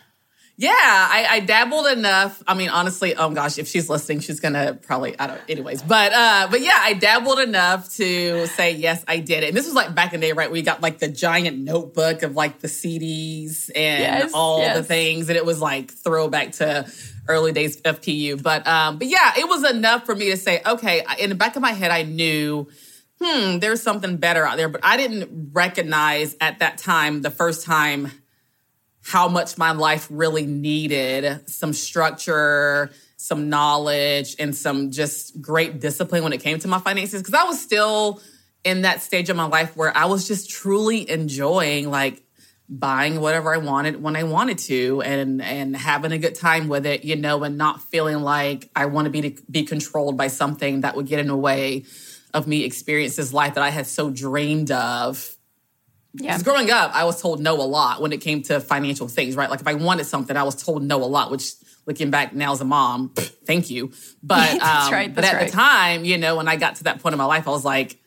Yeah, 0.55 0.69
I, 0.71 1.25
I 1.31 1.39
dabbled 1.39 1.87
enough. 1.87 2.43
I 2.47 2.53
mean, 2.53 2.69
honestly, 2.69 3.15
oh 3.15 3.31
gosh, 3.31 3.57
if 3.57 3.67
she's 3.67 3.89
listening, 3.89 4.19
she's 4.19 4.39
gonna 4.39 4.75
probably 4.75 5.17
I 5.17 5.25
don't. 5.25 5.41
Anyways, 5.49 5.81
but 5.81 6.13
uh, 6.13 6.47
but 6.51 6.61
yeah, 6.61 6.77
I 6.77 6.93
dabbled 6.93 7.39
enough 7.39 7.91
to 7.95 8.45
say 8.45 8.73
yes, 8.73 9.03
I 9.07 9.17
did 9.17 9.43
it. 9.43 9.47
And 9.47 9.57
this 9.57 9.65
was 9.65 9.73
like 9.73 9.95
back 9.95 10.13
in 10.13 10.19
the 10.19 10.27
day, 10.27 10.33
right? 10.33 10.51
We 10.51 10.61
got 10.61 10.79
like 10.79 10.99
the 10.99 11.07
giant 11.07 11.57
notebook 11.57 12.21
of 12.21 12.35
like 12.35 12.59
the 12.59 12.67
CDs 12.67 13.71
and 13.75 13.99
Yes, 13.99 14.31
all 14.35 14.75
the 14.75 14.83
things, 14.83 15.27
and 15.27 15.37
it 15.37 15.45
was 15.45 15.59
like 15.59 15.91
throwback 15.91 16.51
to 16.53 16.87
early 17.27 17.51
days 17.51 17.81
of 17.81 18.03
PU. 18.03 18.37
But 18.37 18.67
um, 18.67 18.99
but 18.99 19.07
yeah, 19.07 19.33
it 19.35 19.49
was 19.49 19.67
enough 19.67 20.05
for 20.05 20.13
me 20.13 20.29
to 20.29 20.37
say, 20.37 20.61
okay. 20.67 21.03
In 21.19 21.29
the 21.29 21.35
back 21.35 21.55
of 21.55 21.63
my 21.63 21.71
head, 21.71 21.89
I 21.89 22.03
knew 22.03 22.67
hmm, 23.23 23.59
there's 23.59 23.81
something 23.81 24.17
better 24.17 24.45
out 24.45 24.57
there. 24.57 24.69
But 24.69 24.81
I 24.83 24.97
didn't 24.97 25.51
recognize 25.53 26.35
at 26.41 26.59
that 26.59 26.77
time, 26.77 27.21
the 27.21 27.31
first 27.31 27.65
time, 27.65 28.11
how 29.05 29.27
much 29.27 29.57
my 29.57 29.71
life 29.71 30.07
really 30.09 30.45
needed 30.45 31.49
some 31.49 31.73
structure, 31.73 32.89
some 33.17 33.49
knowledge, 33.49 34.35
and 34.39 34.55
some 34.55 34.91
just 34.91 35.41
great 35.41 35.79
discipline 35.79 36.23
when 36.23 36.33
it 36.33 36.41
came 36.41 36.57
to 36.59 36.67
my 36.67 36.79
finances. 36.79 37.21
Because 37.21 37.33
I 37.33 37.43
was 37.43 37.61
still 37.61 38.21
in 38.63 38.83
that 38.83 39.01
stage 39.01 39.29
of 39.29 39.35
my 39.35 39.45
life 39.45 39.75
where 39.75 39.95
I 39.95 40.05
was 40.05 40.27
just 40.27 40.49
truly 40.49 41.09
enjoying 41.09 41.89
like 41.89 42.23
buying 42.69 43.19
whatever 43.19 43.53
I 43.53 43.57
wanted 43.57 44.01
when 44.01 44.15
I 44.15 44.23
wanted 44.23 44.57
to 44.59 45.01
and 45.01 45.41
and 45.41 45.75
having 45.75 46.13
a 46.13 46.17
good 46.17 46.35
time 46.35 46.69
with 46.69 46.85
it, 46.85 47.03
you 47.03 47.17
know, 47.17 47.43
and 47.43 47.57
not 47.57 47.81
feeling 47.81 48.21
like 48.21 48.69
I 48.73 48.85
want 48.85 49.05
to 49.05 49.09
be 49.11 49.31
to 49.31 49.41
be 49.51 49.63
controlled 49.63 50.17
by 50.17 50.27
something 50.27 50.81
that 50.81 50.95
would 50.95 51.07
get 51.07 51.19
in 51.19 51.27
the 51.27 51.35
way 51.35 51.83
of 52.33 52.47
me 52.47 52.63
experience 52.63 53.15
this 53.15 53.33
life 53.33 53.55
that 53.55 53.63
I 53.63 53.69
had 53.69 53.87
so 53.87 54.09
dreamed 54.09 54.71
of 54.71 55.35
Yeah. 56.13 56.31
because 56.31 56.43
growing 56.43 56.71
up, 56.71 56.91
I 56.93 57.05
was 57.05 57.21
told 57.21 57.39
no 57.39 57.55
a 57.61 57.63
lot 57.63 58.01
when 58.01 58.11
it 58.11 58.21
came 58.21 58.41
to 58.43 58.59
financial 58.59 59.07
things, 59.07 59.35
right? 59.35 59.49
Like 59.49 59.61
if 59.61 59.67
I 59.67 59.73
wanted 59.75 60.05
something, 60.05 60.35
I 60.35 60.43
was 60.43 60.55
told 60.55 60.83
no 60.83 61.03
a 61.03 61.05
lot, 61.05 61.31
which 61.31 61.53
looking 61.85 62.09
back 62.11 62.33
now 62.33 62.53
as 62.53 62.61
a 62.61 62.65
mom, 62.65 63.11
thank 63.45 63.69
you. 63.69 63.91
But 64.21 64.49
um, 64.61 64.91
right, 64.91 65.13
but 65.13 65.23
at 65.23 65.33
right. 65.33 65.47
the 65.47 65.51
time, 65.51 66.05
you 66.05 66.17
know, 66.17 66.37
when 66.37 66.47
I 66.47 66.55
got 66.55 66.75
to 66.77 66.83
that 66.85 67.01
point 67.01 67.13
in 67.13 67.17
my 67.17 67.25
life, 67.25 67.47
I 67.47 67.51
was 67.51 67.65
like, 67.65 67.99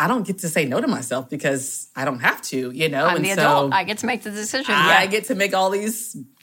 I 0.00 0.08
don't 0.08 0.26
get 0.26 0.38
to 0.38 0.48
say 0.48 0.64
no 0.64 0.80
to 0.80 0.86
myself 0.86 1.28
because 1.28 1.90
I 1.94 2.06
don't 2.06 2.20
have 2.20 2.40
to, 2.42 2.70
you 2.70 2.88
know. 2.88 3.04
I'm 3.04 3.16
and 3.16 3.24
the 3.26 3.34
so 3.34 3.42
adult. 3.42 3.74
I 3.74 3.84
get 3.84 3.98
to 3.98 4.06
make 4.06 4.22
the 4.22 4.30
decision. 4.30 4.72
Yeah, 4.72 4.78
I 4.78 5.02
yeah. 5.02 5.06
get 5.06 5.24
to 5.24 5.34
make 5.34 5.52
all 5.52 5.68
these 5.68 6.16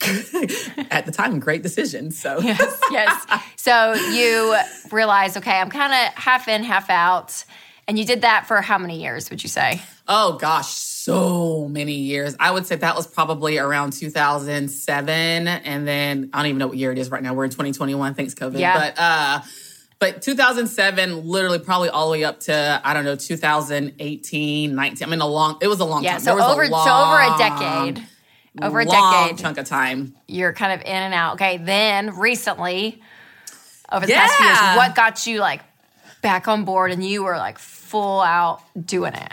at 0.92 1.06
the 1.06 1.12
time 1.12 1.40
great 1.40 1.64
decisions. 1.64 2.16
So 2.16 2.38
yes, 2.42 2.80
yes. 2.92 3.26
So 3.56 3.94
you 3.94 4.56
realize, 4.92 5.36
okay, 5.36 5.58
I'm 5.58 5.70
kind 5.70 5.92
of 5.92 6.14
half 6.14 6.46
in, 6.46 6.62
half 6.62 6.88
out. 6.88 7.44
And 7.88 7.98
you 7.98 8.04
did 8.04 8.20
that 8.20 8.46
for 8.46 8.60
how 8.60 8.78
many 8.78 9.02
years, 9.02 9.28
would 9.28 9.42
you 9.42 9.48
say? 9.48 9.82
Oh 10.06 10.38
gosh, 10.38 10.68
so 10.68 11.66
many 11.66 11.94
years. 11.94 12.36
I 12.38 12.52
would 12.52 12.64
say 12.64 12.76
that 12.76 12.94
was 12.94 13.08
probably 13.08 13.58
around 13.58 13.92
2007 13.94 15.48
and 15.48 15.88
then 15.88 16.30
I 16.32 16.38
don't 16.38 16.46
even 16.46 16.58
know 16.58 16.68
what 16.68 16.76
year 16.76 16.92
it 16.92 16.98
is 16.98 17.10
right 17.10 17.22
now. 17.22 17.34
We're 17.34 17.46
in 17.46 17.50
2021, 17.50 18.14
thanks 18.14 18.34
COVID. 18.34 18.60
Yeah. 18.60 18.78
But 18.78 18.98
uh 18.98 19.40
but 19.98 20.22
2007 20.22 21.26
literally 21.26 21.58
probably 21.58 21.88
all 21.88 22.06
the 22.08 22.12
way 22.12 22.24
up 22.24 22.40
to 22.40 22.80
I 22.84 22.94
don't 22.94 23.04
know 23.04 23.16
2018, 23.16 24.74
19. 24.74 25.06
I 25.06 25.10
mean 25.10 25.20
a 25.20 25.26
long 25.26 25.58
it 25.60 25.68
was 25.68 25.80
a 25.80 25.84
long 25.84 26.04
Yeah, 26.04 26.12
time. 26.12 26.20
so 26.20 26.32
over 26.40 26.62
a 26.62 26.68
long, 26.68 26.86
so 26.86 26.94
over 26.94 27.34
a 27.34 27.38
decade. 27.38 28.06
Over 28.60 28.80
a 28.80 28.84
long 28.84 29.26
decade, 29.28 29.38
chunk 29.38 29.58
of 29.58 29.66
time. 29.66 30.14
you're 30.26 30.52
kind 30.52 30.72
of 30.72 30.80
in 30.80 30.86
and 30.92 31.14
out. 31.14 31.34
Okay, 31.34 31.58
then 31.58 32.18
recently, 32.18 33.00
over 33.92 34.04
the 34.04 34.12
past 34.12 34.34
few 34.34 34.46
years, 34.46 34.58
what 34.76 34.94
got 34.96 35.26
you 35.26 35.38
like 35.38 35.60
back 36.22 36.48
on 36.48 36.64
board 36.64 36.90
and 36.90 37.04
you 37.04 37.22
were 37.22 37.36
like 37.36 37.58
full 37.58 38.20
out 38.20 38.60
doing 38.84 39.14
it? 39.14 39.32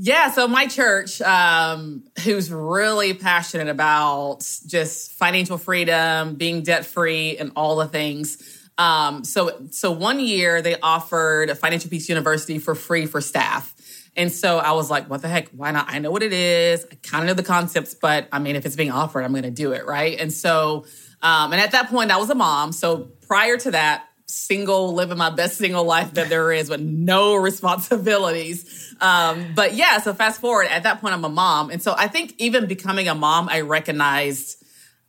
Yeah, 0.00 0.30
so 0.30 0.46
my 0.46 0.66
church, 0.68 1.20
um, 1.22 2.04
who's 2.24 2.52
really 2.52 3.14
passionate 3.14 3.68
about 3.68 4.40
just 4.66 5.12
financial 5.12 5.58
freedom, 5.58 6.34
being 6.36 6.62
debt 6.62 6.84
free, 6.86 7.36
and 7.38 7.50
all 7.56 7.74
the 7.76 7.86
things, 7.88 8.57
Um, 8.78 9.24
so, 9.24 9.66
so 9.70 9.90
one 9.90 10.20
year 10.20 10.62
they 10.62 10.78
offered 10.80 11.56
Financial 11.58 11.90
Peace 11.90 12.08
University 12.08 12.58
for 12.58 12.74
free 12.74 13.06
for 13.06 13.20
staff. 13.20 13.74
And 14.16 14.32
so 14.32 14.58
I 14.58 14.72
was 14.72 14.90
like, 14.90 15.10
what 15.10 15.22
the 15.22 15.28
heck? 15.28 15.48
Why 15.50 15.70
not? 15.70 15.86
I 15.88 15.98
know 15.98 16.10
what 16.10 16.22
it 16.22 16.32
is. 16.32 16.86
I 16.90 16.94
kind 17.02 17.22
of 17.22 17.28
know 17.28 17.34
the 17.34 17.42
concepts, 17.46 17.94
but 17.94 18.28
I 18.32 18.38
mean, 18.38 18.56
if 18.56 18.64
it's 18.66 18.76
being 18.76 18.90
offered, 18.90 19.22
I'm 19.22 19.32
going 19.32 19.42
to 19.44 19.50
do 19.50 19.72
it. 19.72 19.86
Right. 19.86 20.18
And 20.18 20.32
so, 20.32 20.86
um, 21.22 21.52
and 21.52 21.60
at 21.60 21.72
that 21.72 21.88
point, 21.88 22.10
I 22.10 22.16
was 22.16 22.30
a 22.30 22.34
mom. 22.34 22.72
So 22.72 23.10
prior 23.26 23.56
to 23.58 23.72
that, 23.72 24.04
single, 24.26 24.92
living 24.92 25.18
my 25.18 25.30
best 25.30 25.56
single 25.56 25.84
life 25.84 26.14
that 26.14 26.28
there 26.28 26.52
is 26.52 26.68
with 26.68 26.80
no 26.80 27.34
responsibilities. 27.36 28.94
Um, 29.00 29.52
but 29.54 29.74
yeah, 29.74 29.98
so 29.98 30.12
fast 30.14 30.40
forward, 30.40 30.66
at 30.66 30.82
that 30.82 31.00
point, 31.00 31.14
I'm 31.14 31.24
a 31.24 31.28
mom. 31.28 31.70
And 31.70 31.82
so 31.82 31.94
I 31.96 32.08
think 32.08 32.34
even 32.38 32.66
becoming 32.66 33.08
a 33.08 33.14
mom, 33.14 33.48
I 33.48 33.62
recognized 33.62 34.62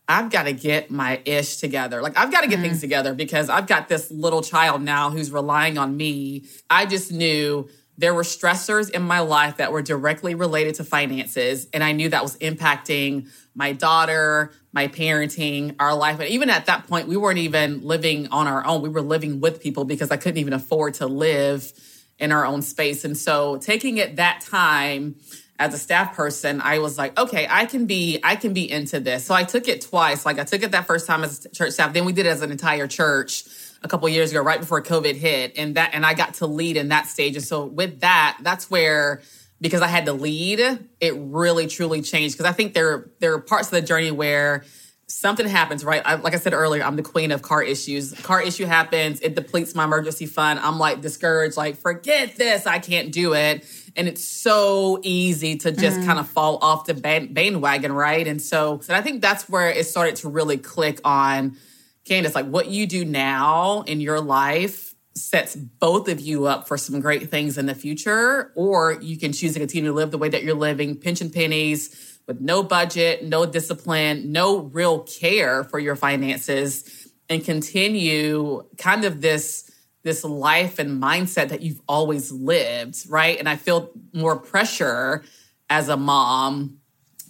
I've 0.09 0.31
got 0.31 0.43
to 0.43 0.53
get 0.53 0.89
my 0.89 1.21
ish 1.23 1.57
together. 1.57 2.01
Like 2.01 2.17
I've 2.17 2.31
got 2.31 2.41
to 2.41 2.47
get 2.47 2.59
mm. 2.59 2.63
things 2.63 2.81
together 2.81 3.13
because 3.13 3.47
I've 3.47 3.67
got 3.67 3.87
this 3.87 4.09
little 4.09 4.41
child 4.41 4.81
now 4.81 5.11
who's 5.11 5.31
relying 5.31 5.77
on 5.77 5.95
me. 5.95 6.45
I 6.67 6.87
just 6.87 7.11
knew 7.11 7.69
there 7.99 8.13
were 8.13 8.23
stressors 8.23 8.89
in 8.89 9.03
my 9.03 9.19
life 9.19 9.57
that 9.57 9.71
were 9.71 9.83
directly 9.83 10.33
related 10.33 10.75
to 10.75 10.83
finances. 10.83 11.67
And 11.73 11.83
I 11.83 11.91
knew 11.91 12.09
that 12.09 12.23
was 12.23 12.37
impacting 12.37 13.29
my 13.53 13.73
daughter, 13.73 14.51
my 14.71 14.87
parenting, 14.87 15.75
our 15.79 15.93
life. 15.93 16.19
And 16.19 16.29
even 16.29 16.49
at 16.49 16.65
that 16.65 16.87
point, 16.87 17.07
we 17.07 17.17
weren't 17.17 17.39
even 17.39 17.81
living 17.81 18.29
on 18.29 18.47
our 18.47 18.65
own. 18.65 18.81
We 18.81 18.89
were 18.89 19.01
living 19.01 19.41
with 19.41 19.61
people 19.61 19.83
because 19.83 20.11
I 20.11 20.17
couldn't 20.17 20.39
even 20.39 20.53
afford 20.53 20.95
to 20.95 21.07
live 21.07 21.71
in 22.17 22.31
our 22.31 22.45
own 22.45 22.61
space. 22.61 23.03
And 23.03 23.17
so 23.17 23.57
taking 23.57 23.97
it 23.97 24.15
that 24.15 24.41
time 24.41 25.15
as 25.59 25.73
a 25.73 25.77
staff 25.77 26.15
person, 26.15 26.61
I 26.61 26.79
was 26.79 26.97
like, 26.97 27.19
okay, 27.19 27.45
I 27.49 27.65
can 27.65 27.85
be, 27.85 28.19
I 28.23 28.37
can 28.37 28.53
be 28.53 28.71
into 28.71 29.01
this. 29.01 29.25
So 29.25 29.35
I 29.35 29.43
took 29.43 29.67
it 29.67 29.81
twice. 29.81 30.25
Like 30.25 30.39
I 30.39 30.45
took 30.45 30.63
it 30.63 30.71
that 30.71 30.87
first 30.87 31.05
time 31.05 31.21
as 31.23 31.45
church 31.53 31.73
staff. 31.73 31.91
Then 31.91 32.05
we 32.05 32.13
did 32.13 32.25
it 32.25 32.29
as 32.29 32.41
an 32.41 32.49
entire 32.49 32.87
church 32.87 33.43
a 33.83 33.87
couple 33.89 34.07
years 34.07 34.31
ago, 34.31 34.41
right 34.41 34.59
before 34.59 34.81
COVID 34.81 35.15
hit, 35.15 35.57
and 35.57 35.75
that 35.75 35.91
and 35.93 36.05
I 36.05 36.13
got 36.13 36.35
to 36.35 36.47
lead 36.47 36.77
in 36.77 36.89
that 36.89 37.07
stage. 37.07 37.35
And 37.35 37.43
so 37.43 37.65
with 37.65 37.99
that, 37.99 38.37
that's 38.41 38.71
where 38.71 39.21
because 39.61 39.81
I 39.81 39.87
had 39.87 40.05
to 40.05 40.13
lead, 40.13 40.59
it 41.01 41.13
really 41.17 41.67
truly 41.67 42.01
changed. 42.01 42.37
Because 42.37 42.49
I 42.49 42.53
think 42.53 42.73
there 42.73 43.09
there 43.19 43.33
are 43.33 43.39
parts 43.39 43.67
of 43.67 43.71
the 43.71 43.81
journey 43.81 44.11
where 44.11 44.63
something 45.09 45.47
happens, 45.47 45.83
right? 45.83 46.01
I, 46.05 46.15
like 46.15 46.33
I 46.33 46.37
said 46.37 46.53
earlier, 46.53 46.83
I'm 46.83 46.95
the 46.95 47.01
queen 47.01 47.31
of 47.31 47.41
car 47.41 47.63
issues. 47.63 48.13
Car 48.21 48.41
issue 48.41 48.65
happens, 48.65 49.19
it 49.21 49.35
depletes 49.35 49.73
my 49.75 49.83
emergency 49.83 50.27
fund. 50.27 50.59
I'm 50.59 50.77
like 50.77 51.01
discouraged, 51.01 51.57
like 51.57 51.77
forget 51.77 52.35
this, 52.35 52.67
I 52.67 52.79
can't 52.79 53.11
do 53.11 53.33
it. 53.33 53.65
And 53.95 54.07
it's 54.07 54.23
so 54.23 54.99
easy 55.03 55.57
to 55.57 55.71
just 55.71 55.99
mm. 55.99 56.05
kind 56.05 56.19
of 56.19 56.29
fall 56.29 56.59
off 56.61 56.85
the 56.85 56.93
bandwagon, 56.93 57.91
right? 57.91 58.25
And 58.25 58.41
so, 58.41 58.79
so 58.81 58.93
I 58.93 59.01
think 59.01 59.21
that's 59.21 59.49
where 59.49 59.69
it 59.69 59.85
started 59.87 60.15
to 60.17 60.29
really 60.29 60.57
click 60.57 61.01
on 61.03 61.57
Candace, 62.05 62.35
like 62.35 62.47
what 62.47 62.67
you 62.67 62.87
do 62.87 63.03
now 63.03 63.81
in 63.81 64.01
your 64.01 64.21
life 64.21 64.95
sets 65.15 65.55
both 65.55 66.07
of 66.07 66.19
you 66.19 66.45
up 66.45 66.67
for 66.67 66.77
some 66.77 67.01
great 67.01 67.29
things 67.29 67.57
in 67.57 67.65
the 67.65 67.75
future, 67.75 68.51
or 68.55 68.93
you 69.01 69.17
can 69.17 69.33
choose 69.33 69.53
to 69.53 69.59
continue 69.59 69.89
to 69.89 69.95
live 69.95 70.11
the 70.11 70.17
way 70.17 70.29
that 70.29 70.43
you're 70.43 70.55
living, 70.55 70.95
pension 70.95 71.29
pennies 71.29 72.08
with 72.29 72.39
no 72.39 72.61
budget, 72.61 73.25
no 73.25 73.43
discipline, 73.43 74.31
no 74.31 74.59
real 74.59 74.99
care 74.99 75.63
for 75.63 75.79
your 75.79 75.95
finances, 75.95 77.07
and 77.27 77.43
continue 77.43 78.63
kind 78.77 79.03
of 79.03 79.19
this 79.19 79.65
this 80.03 80.23
life 80.23 80.79
and 80.79 81.01
mindset 81.01 81.49
that 81.49 81.61
you've 81.61 81.81
always 81.87 82.31
lived, 82.31 83.03
right? 83.09 83.37
And 83.37 83.49
I 83.49 83.57
feel 83.57 83.91
more 84.13 84.37
pressure 84.37 85.25
as 85.69 85.89
a 85.89 85.97
mom 85.97 86.77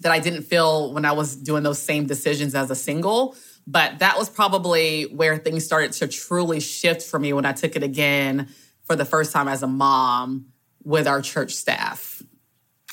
that 0.01 0.12
I 0.12 0.19
didn't 0.19 0.43
feel 0.43 0.93
when 0.93 1.03
I 1.03 1.13
was 1.13 1.35
doing 1.35 1.63
those 1.63 1.81
same 1.81 2.05
decisions 2.05 2.53
as 2.53 2.69
a 2.69 2.75
single. 2.75 3.35
But 3.65 3.99
that 3.99 4.19
was 4.19 4.29
probably 4.29 5.03
where 5.03 5.38
things 5.38 5.65
started 5.65 5.93
to 5.93 6.07
truly 6.07 6.59
shift 6.59 7.01
for 7.01 7.17
me 7.17 7.33
when 7.33 7.45
I 7.45 7.53
took 7.53 7.75
it 7.75 7.83
again 7.83 8.49
for 8.83 8.95
the 8.95 9.05
first 9.05 9.31
time 9.31 9.47
as 9.47 9.63
a 9.63 9.67
mom 9.67 10.47
with 10.83 11.07
our 11.07 11.21
church 11.21 11.55
staff. 11.55 12.09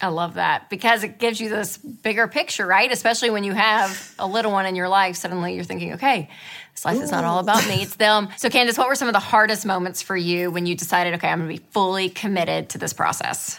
I 0.01 0.09
love 0.09 0.35
that 0.35 0.69
because 0.69 1.05
it 1.05 1.19
gives 1.19 1.41
you 1.41 1.49
this 1.49 1.79
bigger 1.79 2.29
picture, 2.29 2.67
right? 2.67 2.91
Especially 2.93 3.31
when 3.31 3.45
you 3.45 3.55
have 3.55 4.15
a 4.19 4.27
little 4.27 4.53
one 4.53 4.67
in 4.67 4.77
your 4.77 4.89
life, 4.89 5.17
suddenly 5.17 5.55
you're 5.55 5.65
thinking, 5.65 5.95
okay, 5.95 6.29
this 6.75 6.85
life 6.85 6.99
Ooh. 6.99 7.03
is 7.03 7.11
not 7.11 7.25
all 7.25 7.39
about 7.39 7.67
me, 7.67 7.83
it's 7.83 7.97
them. 7.97 8.29
So, 8.37 8.51
Candace, 8.51 8.77
what 8.77 8.89
were 8.89 8.95
some 8.95 9.09
of 9.09 9.15
the 9.15 9.21
hardest 9.21 9.65
moments 9.65 10.03
for 10.03 10.15
you 10.15 10.51
when 10.51 10.67
you 10.67 10.75
decided, 10.75 11.15
okay, 11.15 11.29
I'm 11.29 11.39
gonna 11.39 11.49
be 11.49 11.65
fully 11.71 12.11
committed 12.11 12.71
to 12.71 12.79
this 12.79 12.93
process? 12.93 13.59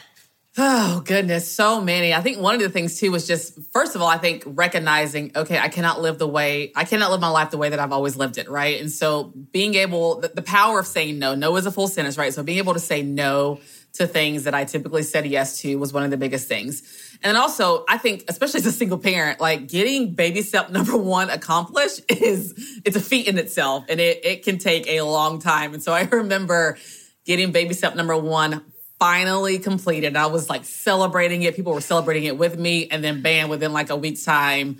Oh, 0.60 1.02
goodness, 1.06 1.52
so 1.52 1.82
many. 1.82 2.15
I 2.15 2.21
think 2.21 2.39
one 2.39 2.56
of 2.56 2.62
the 2.62 2.69
things 2.69 3.00
too 3.00 3.12
was 3.12 3.28
just, 3.28 3.60
first 3.71 3.95
of 3.95 4.02
all, 4.02 4.08
I 4.08 4.17
think 4.17 4.41
recognizing, 4.45 5.32
okay, 5.36 5.58
I 5.60 5.69
cannot 5.69 6.02
live 6.02 6.17
the 6.17 6.28
way, 6.28 6.71
I 6.76 6.84
cannot 6.84 7.12
live 7.12 7.21
my 7.21 7.30
life 7.30 7.52
the 7.52 7.60
way 7.60 7.69
that 7.69 7.80
I've 7.80 7.91
always 7.91 8.15
lived 8.15 8.39
it, 8.39 8.50
right? 8.50 8.82
And 8.82 8.91
so 8.91 9.34
being 9.52 9.76
able, 9.76 10.19
the, 10.19 10.30
the 10.30 10.41
power 10.41 10.80
of 10.80 10.88
saying 10.88 11.19
no, 11.19 11.36
no 11.36 11.56
is 11.58 11.67
a 11.67 11.71
full 11.71 11.88
sentence, 11.88 12.17
right? 12.17 12.34
So 12.34 12.41
being 12.41 12.58
able 12.58 12.73
to 12.73 12.80
say 12.80 13.04
no 13.04 13.60
to 13.97 14.07
things 14.07 14.43
that 14.43 14.53
I 14.53 14.65
typically 14.65 15.03
said 15.03 15.25
yes 15.25 15.60
to 15.62 15.75
was 15.75 15.93
one 15.93 16.03
of 16.03 16.12
the 16.12 16.17
biggest 16.17 16.47
things. 16.47 16.83
And 17.23 17.38
also, 17.38 17.86
I 17.89 17.97
think, 17.97 18.25
especially 18.27 18.60
as 18.60 18.65
a 18.65 18.71
single 18.71 18.97
parent, 18.97 19.39
like 19.39 19.67
getting 19.67 20.13
baby 20.13 20.41
step 20.41 20.69
number 20.71 20.97
one 20.97 21.29
accomplished 21.29 22.01
is, 22.10 22.81
it's 22.86 22.95
a 22.95 23.01
feat 23.01 23.27
in 23.27 23.38
itself 23.38 23.86
and 23.89 23.99
it, 23.99 24.25
it 24.25 24.43
can 24.43 24.57
take 24.57 24.88
a 24.88 25.01
long 25.01 25.39
time. 25.39 25.73
And 25.73 25.83
so 25.83 25.93
I 25.93 26.03
remember 26.12 26.77
getting 27.25 27.51
baby 27.51 27.73
step 27.73 27.95
number 27.95 28.17
one 28.17 28.63
finally 28.99 29.60
completed. 29.60 30.15
I 30.15 30.27
was 30.27 30.49
like 30.49 30.65
celebrating 30.65 31.43
it. 31.43 31.55
People 31.55 31.73
were 31.73 31.81
celebrating 31.81 32.23
it 32.23 32.38
with 32.38 32.57
me. 32.57 32.88
And 32.88 33.03
then 33.03 33.21
bam, 33.21 33.49
within 33.49 33.73
like 33.73 33.89
a 33.89 33.95
week's 33.95 34.23
time, 34.23 34.79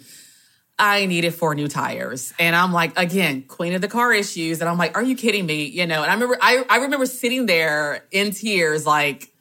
I 0.80 1.06
needed 1.06 1.34
four 1.34 1.56
new 1.56 1.68
tires. 1.68 2.34
And 2.38 2.56
I'm 2.56 2.72
like, 2.72 2.98
again, 2.98 3.44
queen 3.44 3.74
of 3.74 3.82
the 3.82 3.88
car 3.88 4.13
issues. 4.13 4.62
And 4.62 4.70
I'm 4.70 4.78
like, 4.78 4.96
are 4.96 5.04
you 5.04 5.16
kidding 5.16 5.46
me? 5.46 5.66
You 5.66 5.88
know, 5.88 6.04
and 6.04 6.12
I 6.12 6.13
remember 6.13 6.38
I, 6.42 6.63
I 6.70 6.78
remember 6.78 7.06
sitting 7.06 7.46
there 7.48 8.06
in 8.12 8.32
tears, 8.32 8.86
like, 8.86 9.32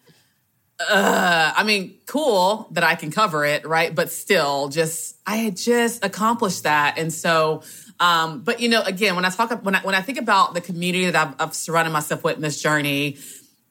uh, 0.81 1.53
I 1.57 1.63
mean, 1.65 1.95
cool 2.07 2.69
that 2.73 2.85
I 2.85 2.95
can 2.95 3.11
cover 3.11 3.45
it, 3.45 3.67
right? 3.67 3.95
But 3.95 4.11
still, 4.11 4.69
just 4.69 5.17
I 5.27 5.37
had 5.37 5.57
just 5.57 6.05
accomplished 6.05 6.65
that. 6.65 6.99
And 6.99 7.13
so 7.13 7.63
um, 7.99 8.41
but 8.41 8.61
you 8.61 8.69
know, 8.69 8.83
again, 8.83 9.17
when 9.17 9.25
I 9.25 9.31
talk 9.31 9.51
when 9.65 9.75
I 9.75 9.81
when 9.81 9.95
I 9.95 10.03
think 10.03 10.19
about 10.19 10.55
the 10.55 10.61
community 10.61 11.11
that 11.11 11.17
I've, 11.29 11.35
I've 11.41 11.55
surrounded 11.55 11.93
myself 11.93 12.25
with 12.25 12.37
in 12.37 12.43
this 12.43 12.61
journey, 12.61 13.17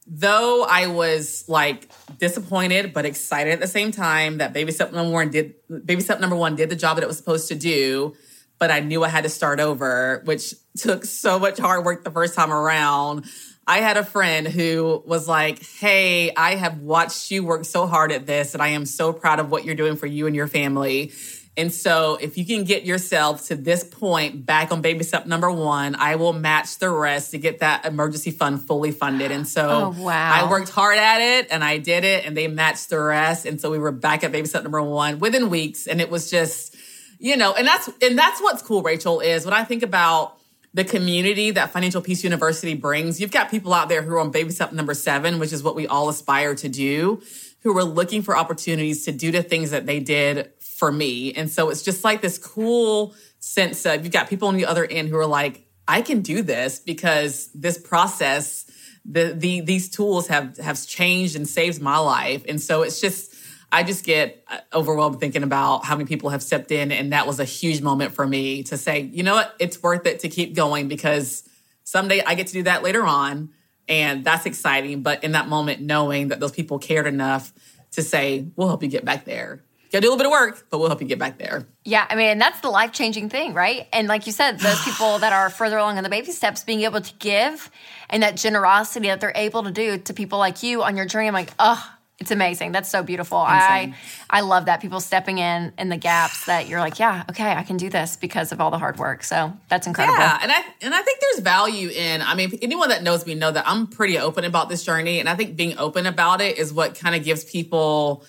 though 0.08 0.64
I 0.64 0.88
was 0.88 1.46
like 1.48 1.90
disappointed 2.20 2.94
but 2.94 3.06
excited 3.06 3.54
at 3.54 3.60
the 3.60 3.68
same 3.68 3.92
time 3.92 4.38
that 4.38 4.54
baby 4.54 4.72
step 4.72 4.92
number 4.92 5.12
one 5.12 5.32
did 5.32 5.56
baby 5.86 6.02
step 6.02 6.20
number 6.20 6.36
one 6.36 6.56
did 6.56 6.70
the 6.70 6.76
job 6.76 6.98
that 6.98 7.04
it 7.04 7.08
was 7.08 7.18
supposed 7.18 7.48
to 7.50 7.56
do, 7.56 8.16
but 8.60 8.72
I 8.72 8.80
knew 8.80 9.04
I 9.04 9.10
had 9.10 9.24
to 9.24 9.30
start 9.30 9.60
over, 9.60 10.22
which 10.26 10.54
took 10.78 11.06
so 11.06 11.40
much 11.40 11.58
hard 11.58 11.86
work 11.86 12.04
the 12.04 12.12
first 12.12 12.36
time 12.36 12.52
around. 12.52 13.26
I 13.68 13.80
had 13.80 13.98
a 13.98 14.06
friend 14.06 14.48
who 14.48 15.02
was 15.08 15.28
like, 15.28 15.64
Hey, 15.64 16.32
I 16.36 16.56
have 16.56 16.82
watched 16.82 17.32
you 17.32 17.44
work 17.44 17.66
so 17.66 17.88
hard 17.88 18.12
at 18.12 18.28
this, 18.28 18.54
and 18.54 18.62
I 18.62 18.70
am 18.70 18.86
so 18.86 19.12
proud 19.12 19.40
of 19.40 19.50
what 19.50 19.66
you're 19.66 19.76
doing 19.76 19.96
for 19.96 20.06
you 20.06 20.28
and 20.28 20.36
your 20.36 20.48
family. 20.48 21.12
And 21.58 21.74
so 21.74 22.18
if 22.20 22.38
you 22.38 22.46
can 22.46 22.66
get 22.66 22.84
yourself 22.84 23.48
to 23.48 23.56
this 23.56 23.84
point 23.84 24.46
back 24.46 24.74
on 24.74 24.82
baby 24.82 25.06
step 25.06 25.26
number 25.26 25.50
one, 25.50 25.96
I 25.96 26.16
will 26.16 26.34
match 26.34 26.80
the 26.80 26.90
rest 26.90 27.32
to 27.32 27.38
get 27.38 27.60
that 27.60 27.86
emergency 27.86 28.32
fund 28.32 28.62
fully 28.62 28.92
funded. 28.92 29.32
And 29.32 29.48
so 29.48 29.94
oh, 29.96 30.04
wow. 30.04 30.32
I 30.34 30.50
worked 30.50 30.70
hard 30.70 30.98
at 30.98 31.22
it 31.22 31.48
and 31.52 31.64
I 31.64 31.78
did 31.78 32.04
it 32.04 32.26
and 32.26 32.36
they 32.36 32.48
matched 32.48 32.90
the 32.90 33.00
rest. 33.00 33.46
And 33.46 33.62
so 33.62 33.72
we 33.72 33.80
were 33.80 33.94
back 33.94 34.26
at 34.26 34.34
baby 34.34 34.48
step 34.48 34.64
number 34.64 34.82
one 34.82 35.20
within 35.20 35.50
weeks. 35.50 35.88
And 35.88 36.02
it 36.02 36.10
was 36.10 36.30
just, 36.30 36.76
you 37.20 37.38
know, 37.38 37.54
and 37.54 37.66
that's, 37.66 37.90
and 38.02 38.18
that's 38.18 38.42
what's 38.42 38.62
cool, 38.62 38.82
Rachel, 38.84 39.22
is 39.22 39.46
when 39.46 39.54
I 39.54 39.64
think 39.64 39.82
about 39.82 40.38
the 40.74 40.84
community 40.84 41.52
that 41.52 41.72
Financial 41.72 42.02
Peace 42.02 42.22
University 42.22 42.74
brings, 42.74 43.22
you've 43.22 43.32
got 43.32 43.50
people 43.50 43.74
out 43.74 43.88
there 43.88 44.02
who 44.02 44.14
are 44.16 44.20
on 44.20 44.32
baby 44.32 44.52
step 44.52 44.74
number 44.74 44.94
seven, 44.94 45.40
which 45.40 45.54
is 45.54 45.64
what 45.64 45.74
we 45.74 45.88
all 45.88 46.10
aspire 46.10 46.54
to 46.56 46.68
do, 46.68 47.22
who 47.64 47.78
are 47.78 47.84
looking 47.86 48.22
for 48.22 48.36
opportunities 48.36 49.06
to 49.06 49.14
do 49.14 49.32
the 49.32 49.42
things 49.42 49.72
that 49.72 49.86
they 49.86 50.02
did 50.02 50.52
for 50.76 50.92
me. 50.92 51.34
And 51.34 51.50
so 51.50 51.70
it's 51.70 51.82
just 51.82 52.04
like 52.04 52.22
this 52.22 52.38
cool 52.38 53.16
sense 53.40 53.86
of 53.86 54.04
you've 54.04 54.14
got 54.14 54.30
people 54.30 54.48
on 54.48 54.58
the 54.58 54.66
other 54.66 54.86
end 54.86 55.10
who 55.10 55.18
are 55.18 55.26
like, 55.26 55.66
I 55.88 56.02
can 56.02 56.22
do 56.22 56.42
this 56.42 56.80
because 56.80 57.50
this 57.54 57.78
process, 57.78 58.66
the, 59.06 59.34
the 59.34 59.62
these 59.62 59.90
tools 59.90 60.28
have 60.28 60.58
have 60.58 60.86
changed 60.86 61.36
and 61.36 61.48
saved 61.48 61.82
my 61.82 61.98
life. 61.98 62.44
And 62.48 62.62
so 62.62 62.82
it's 62.82 63.00
just 63.00 63.34
I 63.72 63.84
just 63.84 64.04
get 64.04 64.44
uh, 64.50 64.58
overwhelmed 64.74 65.20
thinking 65.20 65.44
about 65.44 65.86
how 65.86 65.96
many 65.96 66.08
people 66.08 66.30
have 66.32 66.42
stepped 66.42 66.72
in. 66.72 66.92
And 66.92 67.14
that 67.14 67.28
was 67.28 67.40
a 67.40 67.46
huge 67.46 67.82
moment 67.82 68.14
for 68.14 68.26
me 68.26 68.64
to 68.64 68.78
say, 68.78 69.02
you 69.02 69.24
know 69.24 69.36
what, 69.36 69.56
it's 69.60 69.82
worth 69.82 70.06
it 70.08 70.22
to 70.22 70.30
keep 70.30 70.56
going 70.56 70.88
because 70.88 71.48
someday 71.84 72.22
I 72.26 72.36
get 72.36 72.48
to 72.48 72.54
do 72.54 72.64
that 72.64 72.84
later 72.84 73.06
on. 73.06 73.50
And 73.88 74.26
that's 74.26 74.48
exciting, 74.48 75.04
but 75.04 75.24
in 75.24 75.34
that 75.34 75.48
moment 75.48 75.82
knowing 75.82 76.30
that 76.30 76.40
those 76.40 76.52
people 76.52 76.80
cared 76.80 77.06
enough 77.06 77.54
to 77.92 78.02
say, 78.02 78.48
we'll 78.56 78.68
help 78.68 78.82
you 78.82 78.90
get 78.90 79.06
back 79.06 79.26
there 79.26 79.65
got 79.96 80.02
to 80.02 80.08
do 80.08 80.10
a 80.10 80.14
little 80.16 80.18
bit 80.18 80.26
of 80.28 80.32
work, 80.32 80.68
but 80.70 80.78
we'll 80.80 80.90
help 80.90 81.02
you 81.02 81.08
get 81.08 81.20
back 81.20 81.38
there. 81.38 81.66
Yeah, 81.84 82.06
I 82.10 82.16
mean, 82.16 82.38
that's 82.38 82.60
the 82.60 82.70
life 82.70 82.92
changing 82.92 83.30
thing, 83.30 83.54
right? 83.54 83.88
And 83.94 84.08
like 84.08 84.28
you 84.28 84.34
said, 84.34 84.60
those 84.60 84.82
people 84.84 85.20
that 85.20 85.34
are 85.34 85.50
further 85.50 85.78
along 85.78 85.98
in 85.98 86.04
the 86.04 86.10
baby 86.10 86.32
steps, 86.32 86.64
being 86.64 86.82
able 86.82 87.02
to 87.02 87.14
give 87.20 87.70
and 88.10 88.22
that 88.24 88.36
generosity 88.36 89.08
that 89.08 89.22
they're 89.22 89.32
able 89.36 89.64
to 89.64 89.72
do 89.72 89.98
to 89.98 90.14
people 90.14 90.38
like 90.38 90.64
you 90.64 90.84
on 90.84 90.98
your 90.98 91.06
journey, 91.06 91.28
I'm 91.28 91.34
like, 91.34 91.52
oh, 91.60 91.84
It's 92.18 92.32
amazing. 92.32 92.72
That's 92.72 92.90
so 92.90 93.04
beautiful. 93.04 93.38
I 93.38 93.94
I 94.30 94.40
love 94.40 94.66
that 94.66 94.80
people 94.80 95.02
stepping 95.02 95.38
in 95.38 95.74
in 95.78 95.90
the 95.90 95.98
gaps 95.98 96.46
that 96.46 96.70
you're 96.70 96.80
like, 96.80 96.98
yeah, 96.98 97.26
okay, 97.30 97.52
I 97.52 97.64
can 97.64 97.76
do 97.76 97.90
this 97.90 98.16
because 98.16 98.54
of 98.54 98.62
all 98.62 98.72
the 98.72 98.78
hard 98.78 98.98
work. 98.98 99.24
So 99.24 99.52
that's 99.68 99.86
incredible. 99.86 100.18
Yeah, 100.20 100.40
and 100.42 100.50
I 100.50 100.64
and 100.82 100.96
I 100.96 101.02
think 101.02 101.20
there's 101.20 101.44
value 101.44 101.90
in. 101.90 102.22
I 102.22 102.36
mean, 102.36 102.58
anyone 102.62 102.88
that 102.90 103.04
knows 103.04 103.26
me 103.26 103.36
know 103.36 103.52
that 103.52 103.68
I'm 103.68 103.88
pretty 103.88 104.18
open 104.18 104.46
about 104.46 104.70
this 104.70 104.84
journey, 104.84 105.20
and 105.20 105.28
I 105.28 105.36
think 105.36 105.58
being 105.58 105.78
open 105.78 106.06
about 106.06 106.40
it 106.40 106.58
is 106.58 106.72
what 106.72 106.98
kind 106.98 107.16
of 107.16 107.24
gives 107.26 107.44
people 107.44 108.24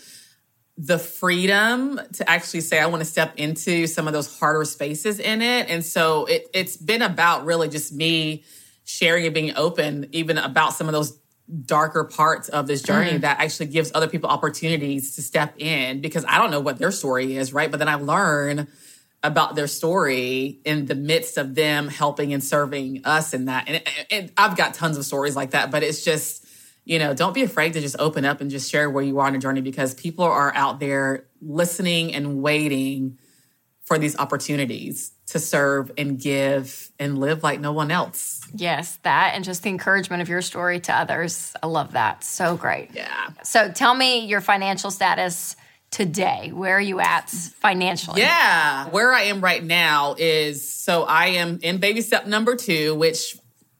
the 0.78 0.98
freedom 0.98 2.00
to 2.12 2.28
actually 2.28 2.60
say 2.60 2.78
I 2.78 2.86
want 2.86 3.00
to 3.00 3.08
step 3.08 3.34
into 3.36 3.86
some 3.86 4.06
of 4.06 4.12
those 4.12 4.38
harder 4.38 4.64
spaces 4.64 5.18
in 5.18 5.40
it. 5.40 5.70
And 5.70 5.84
so 5.84 6.26
it 6.26 6.48
it's 6.52 6.76
been 6.76 7.02
about 7.02 7.46
really 7.46 7.68
just 7.68 7.92
me 7.92 8.44
sharing 8.84 9.24
and 9.24 9.34
being 9.34 9.56
open, 9.56 10.08
even 10.12 10.38
about 10.38 10.74
some 10.74 10.86
of 10.86 10.92
those 10.92 11.18
darker 11.64 12.04
parts 12.04 12.48
of 12.48 12.66
this 12.66 12.82
journey 12.82 13.12
mm. 13.12 13.20
that 13.20 13.40
actually 13.40 13.66
gives 13.66 13.90
other 13.94 14.08
people 14.08 14.28
opportunities 14.28 15.14
to 15.14 15.22
step 15.22 15.54
in 15.58 16.00
because 16.00 16.24
I 16.26 16.38
don't 16.38 16.50
know 16.50 16.60
what 16.60 16.78
their 16.78 16.90
story 16.90 17.36
is, 17.36 17.52
right? 17.52 17.70
But 17.70 17.78
then 17.78 17.88
I 17.88 17.94
learn 17.94 18.68
about 19.22 19.54
their 19.54 19.66
story 19.66 20.60
in 20.64 20.86
the 20.86 20.94
midst 20.94 21.38
of 21.38 21.54
them 21.54 21.88
helping 21.88 22.32
and 22.32 22.42
serving 22.42 23.04
us 23.04 23.32
in 23.32 23.46
that. 23.46 23.68
And, 23.68 23.82
and 24.10 24.32
I've 24.36 24.56
got 24.56 24.74
tons 24.74 24.98
of 24.98 25.04
stories 25.04 25.34
like 25.34 25.52
that, 25.52 25.70
but 25.70 25.82
it's 25.82 26.04
just, 26.04 26.45
you 26.86 27.00
know, 27.00 27.12
don't 27.12 27.34
be 27.34 27.42
afraid 27.42 27.72
to 27.72 27.80
just 27.80 27.96
open 27.98 28.24
up 28.24 28.40
and 28.40 28.48
just 28.48 28.70
share 28.70 28.88
where 28.88 29.02
you 29.02 29.18
are 29.18 29.26
on 29.26 29.34
a 29.34 29.38
journey 29.38 29.60
because 29.60 29.92
people 29.92 30.24
are 30.24 30.54
out 30.54 30.78
there 30.78 31.26
listening 31.42 32.14
and 32.14 32.40
waiting 32.40 33.18
for 33.84 33.98
these 33.98 34.16
opportunities 34.18 35.10
to 35.26 35.40
serve 35.40 35.90
and 35.98 36.20
give 36.20 36.90
and 37.00 37.18
live 37.18 37.42
like 37.42 37.58
no 37.58 37.72
one 37.72 37.90
else. 37.90 38.40
Yes, 38.54 38.98
that 39.02 39.32
and 39.34 39.44
just 39.44 39.64
the 39.64 39.68
encouragement 39.68 40.22
of 40.22 40.28
your 40.28 40.40
story 40.42 40.78
to 40.80 40.96
others. 40.96 41.54
I 41.60 41.66
love 41.66 41.92
that. 41.92 42.22
So 42.22 42.56
great. 42.56 42.90
Yeah. 42.94 43.30
So 43.42 43.70
tell 43.72 43.94
me 43.94 44.24
your 44.26 44.40
financial 44.40 44.92
status 44.92 45.56
today. 45.90 46.52
Where 46.52 46.76
are 46.76 46.80
you 46.80 47.00
at 47.00 47.30
financially? 47.30 48.20
Yeah. 48.20 48.88
Where 48.90 49.12
I 49.12 49.22
am 49.22 49.40
right 49.40 49.62
now 49.62 50.14
is 50.16 50.72
so 50.72 51.02
I 51.02 51.26
am 51.26 51.58
in 51.62 51.78
baby 51.78 52.00
step 52.00 52.26
number 52.26 52.54
two, 52.54 52.94
which 52.94 53.36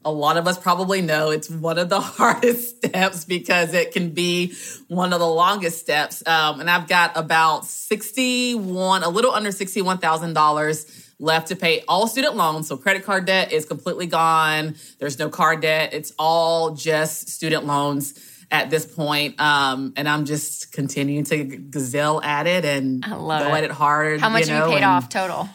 a 0.07 0.11
lot 0.11 0.37
of 0.37 0.47
us 0.47 0.57
probably 0.57 1.03
know 1.03 1.31
it's 1.31 1.51
one 1.51 1.79
of 1.79 1.89
the 1.89 2.01
hardest 2.01 2.77
steps 2.77 3.25
because 3.25 3.75
it 3.75 3.93
can 3.93 4.11
be 4.11 4.55
one 4.87 5.13
of 5.13 5.19
the 5.19 5.27
longest 5.27 5.81
steps. 5.81 6.27
Um, 6.27 6.61
and 6.61 6.71
I've 6.71 6.89
got 6.89 7.17
about 7.17 7.67
61, 7.67 9.03
a 9.03 9.09
little 9.09 9.33
under 9.33 9.51
$61,000 9.51 11.03
left 11.19 11.49
to 11.49 11.57
pay 11.57 11.83
all 11.89 12.07
student 12.07 12.37
loans. 12.37 12.69
So 12.69 12.77
credit 12.77 13.05
card 13.05 13.27
debt 13.27 13.53
is 13.53 13.65
completely 13.65 14.07
gone. 14.07 14.77
There's 15.01 15.19
no 15.19 15.29
car 15.29 15.57
debt. 15.57 15.93
It's 15.93 16.13
all 16.19 16.75
just 16.75 17.29
student 17.29 17.67
loans 17.67 18.15
at 18.49 18.71
this 18.71 18.87
point. 18.87 19.41
Um, 19.41 19.93
and 19.97 20.09
I'm 20.09 20.25
just 20.25 20.71
continuing 20.71 21.25
to 21.25 21.45
gazelle 21.45 22.23
at 22.23 22.47
it 22.47 22.65
and 22.65 23.03
go 23.03 23.31
it. 23.31 23.43
at 23.43 23.65
it 23.65 23.73
hard. 23.73 24.21
How 24.21 24.29
much 24.29 24.43
you 24.47 24.53
know, 24.53 24.61
have 24.61 24.69
you 24.69 24.77
paid 24.77 24.85
off 24.85 25.09
total? 25.09 25.49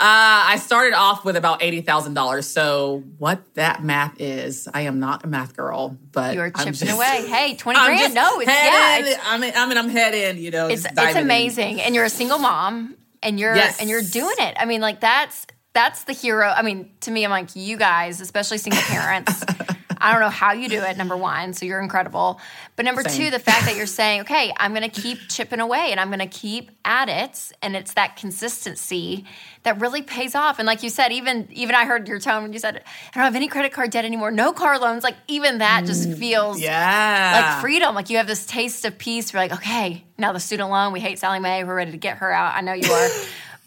Uh, 0.00 0.54
I 0.54 0.58
started 0.58 0.94
off 0.94 1.24
with 1.24 1.34
about 1.34 1.60
eighty 1.60 1.80
thousand 1.80 2.14
dollars. 2.14 2.46
So 2.46 3.02
what 3.18 3.54
that 3.54 3.82
math 3.82 4.20
is, 4.20 4.68
I 4.72 4.82
am 4.82 5.00
not 5.00 5.24
a 5.24 5.26
math 5.26 5.56
girl, 5.56 5.96
but 6.12 6.36
you're 6.36 6.50
chipping 6.50 6.72
just, 6.74 6.92
away. 6.92 7.24
Hey, 7.28 7.56
twenty 7.56 7.80
I'm 7.80 7.96
grand? 7.96 8.14
No, 8.14 8.38
it's 8.38 8.48
yeah. 8.48 8.98
It's, 8.98 9.18
I 9.26 9.38
mean, 9.38 9.52
I 9.56 9.66
mean, 9.66 9.76
I'm 9.76 9.88
head 9.88 10.14
in. 10.14 10.38
You 10.38 10.52
know, 10.52 10.68
it's 10.68 10.84
it's 10.84 11.16
amazing, 11.16 11.78
in. 11.78 11.84
and 11.86 11.94
you're 11.96 12.04
a 12.04 12.10
single 12.10 12.38
mom, 12.38 12.96
and 13.24 13.40
you're 13.40 13.56
yes. 13.56 13.80
and 13.80 13.90
you're 13.90 14.02
doing 14.02 14.36
it. 14.38 14.56
I 14.56 14.66
mean, 14.66 14.80
like 14.80 15.00
that's 15.00 15.48
that's 15.72 16.04
the 16.04 16.12
hero. 16.12 16.46
I 16.46 16.62
mean, 16.62 16.92
to 17.00 17.10
me, 17.10 17.24
I'm 17.24 17.32
like 17.32 17.56
you 17.56 17.76
guys, 17.76 18.20
especially 18.20 18.58
single 18.58 18.82
parents. 18.82 19.44
I 20.00 20.12
don't 20.12 20.20
know 20.20 20.28
how 20.28 20.52
you 20.52 20.68
do 20.68 20.82
it, 20.82 20.96
number 20.96 21.16
one. 21.16 21.52
So 21.52 21.66
you're 21.66 21.80
incredible. 21.80 22.40
But 22.76 22.84
number 22.84 23.02
Same. 23.02 23.26
two, 23.26 23.30
the 23.30 23.38
fact 23.38 23.66
that 23.66 23.76
you're 23.76 23.86
saying, 23.86 24.22
okay, 24.22 24.52
I'm 24.56 24.74
going 24.74 24.88
to 24.88 25.00
keep 25.00 25.18
chipping 25.28 25.60
away 25.60 25.90
and 25.90 26.00
I'm 26.00 26.08
going 26.08 26.18
to 26.20 26.26
keep 26.26 26.70
at 26.84 27.08
it. 27.08 27.52
And 27.62 27.76
it's 27.76 27.94
that 27.94 28.16
consistency 28.16 29.24
that 29.64 29.80
really 29.80 30.02
pays 30.02 30.34
off. 30.34 30.58
And 30.58 30.66
like 30.66 30.82
you 30.82 30.90
said, 30.90 31.12
even 31.12 31.48
even 31.52 31.74
I 31.74 31.84
heard 31.84 32.08
your 32.08 32.18
tone 32.18 32.42
when 32.42 32.52
you 32.52 32.58
said, 32.58 32.76
I 32.76 33.14
don't 33.14 33.24
have 33.24 33.36
any 33.36 33.48
credit 33.48 33.72
card 33.72 33.90
debt 33.90 34.04
anymore, 34.04 34.30
no 34.30 34.52
car 34.52 34.78
loans. 34.78 35.04
Like 35.04 35.16
even 35.26 35.58
that 35.58 35.84
just 35.84 36.08
mm, 36.08 36.18
feels 36.18 36.60
yeah. 36.60 37.52
like 37.52 37.60
freedom. 37.60 37.94
Like 37.94 38.10
you 38.10 38.16
have 38.16 38.26
this 38.26 38.46
taste 38.46 38.84
of 38.84 38.96
peace. 38.98 39.32
You're 39.32 39.42
like, 39.42 39.52
okay, 39.52 40.04
now 40.16 40.32
the 40.32 40.40
student 40.40 40.70
loan, 40.70 40.92
we 40.92 41.00
hate 41.00 41.18
Sallie 41.18 41.40
Mae. 41.40 41.64
We're 41.64 41.74
ready 41.74 41.92
to 41.92 41.98
get 41.98 42.18
her 42.18 42.32
out. 42.32 42.54
I 42.54 42.60
know 42.60 42.72
you 42.72 42.90
are. 42.90 43.08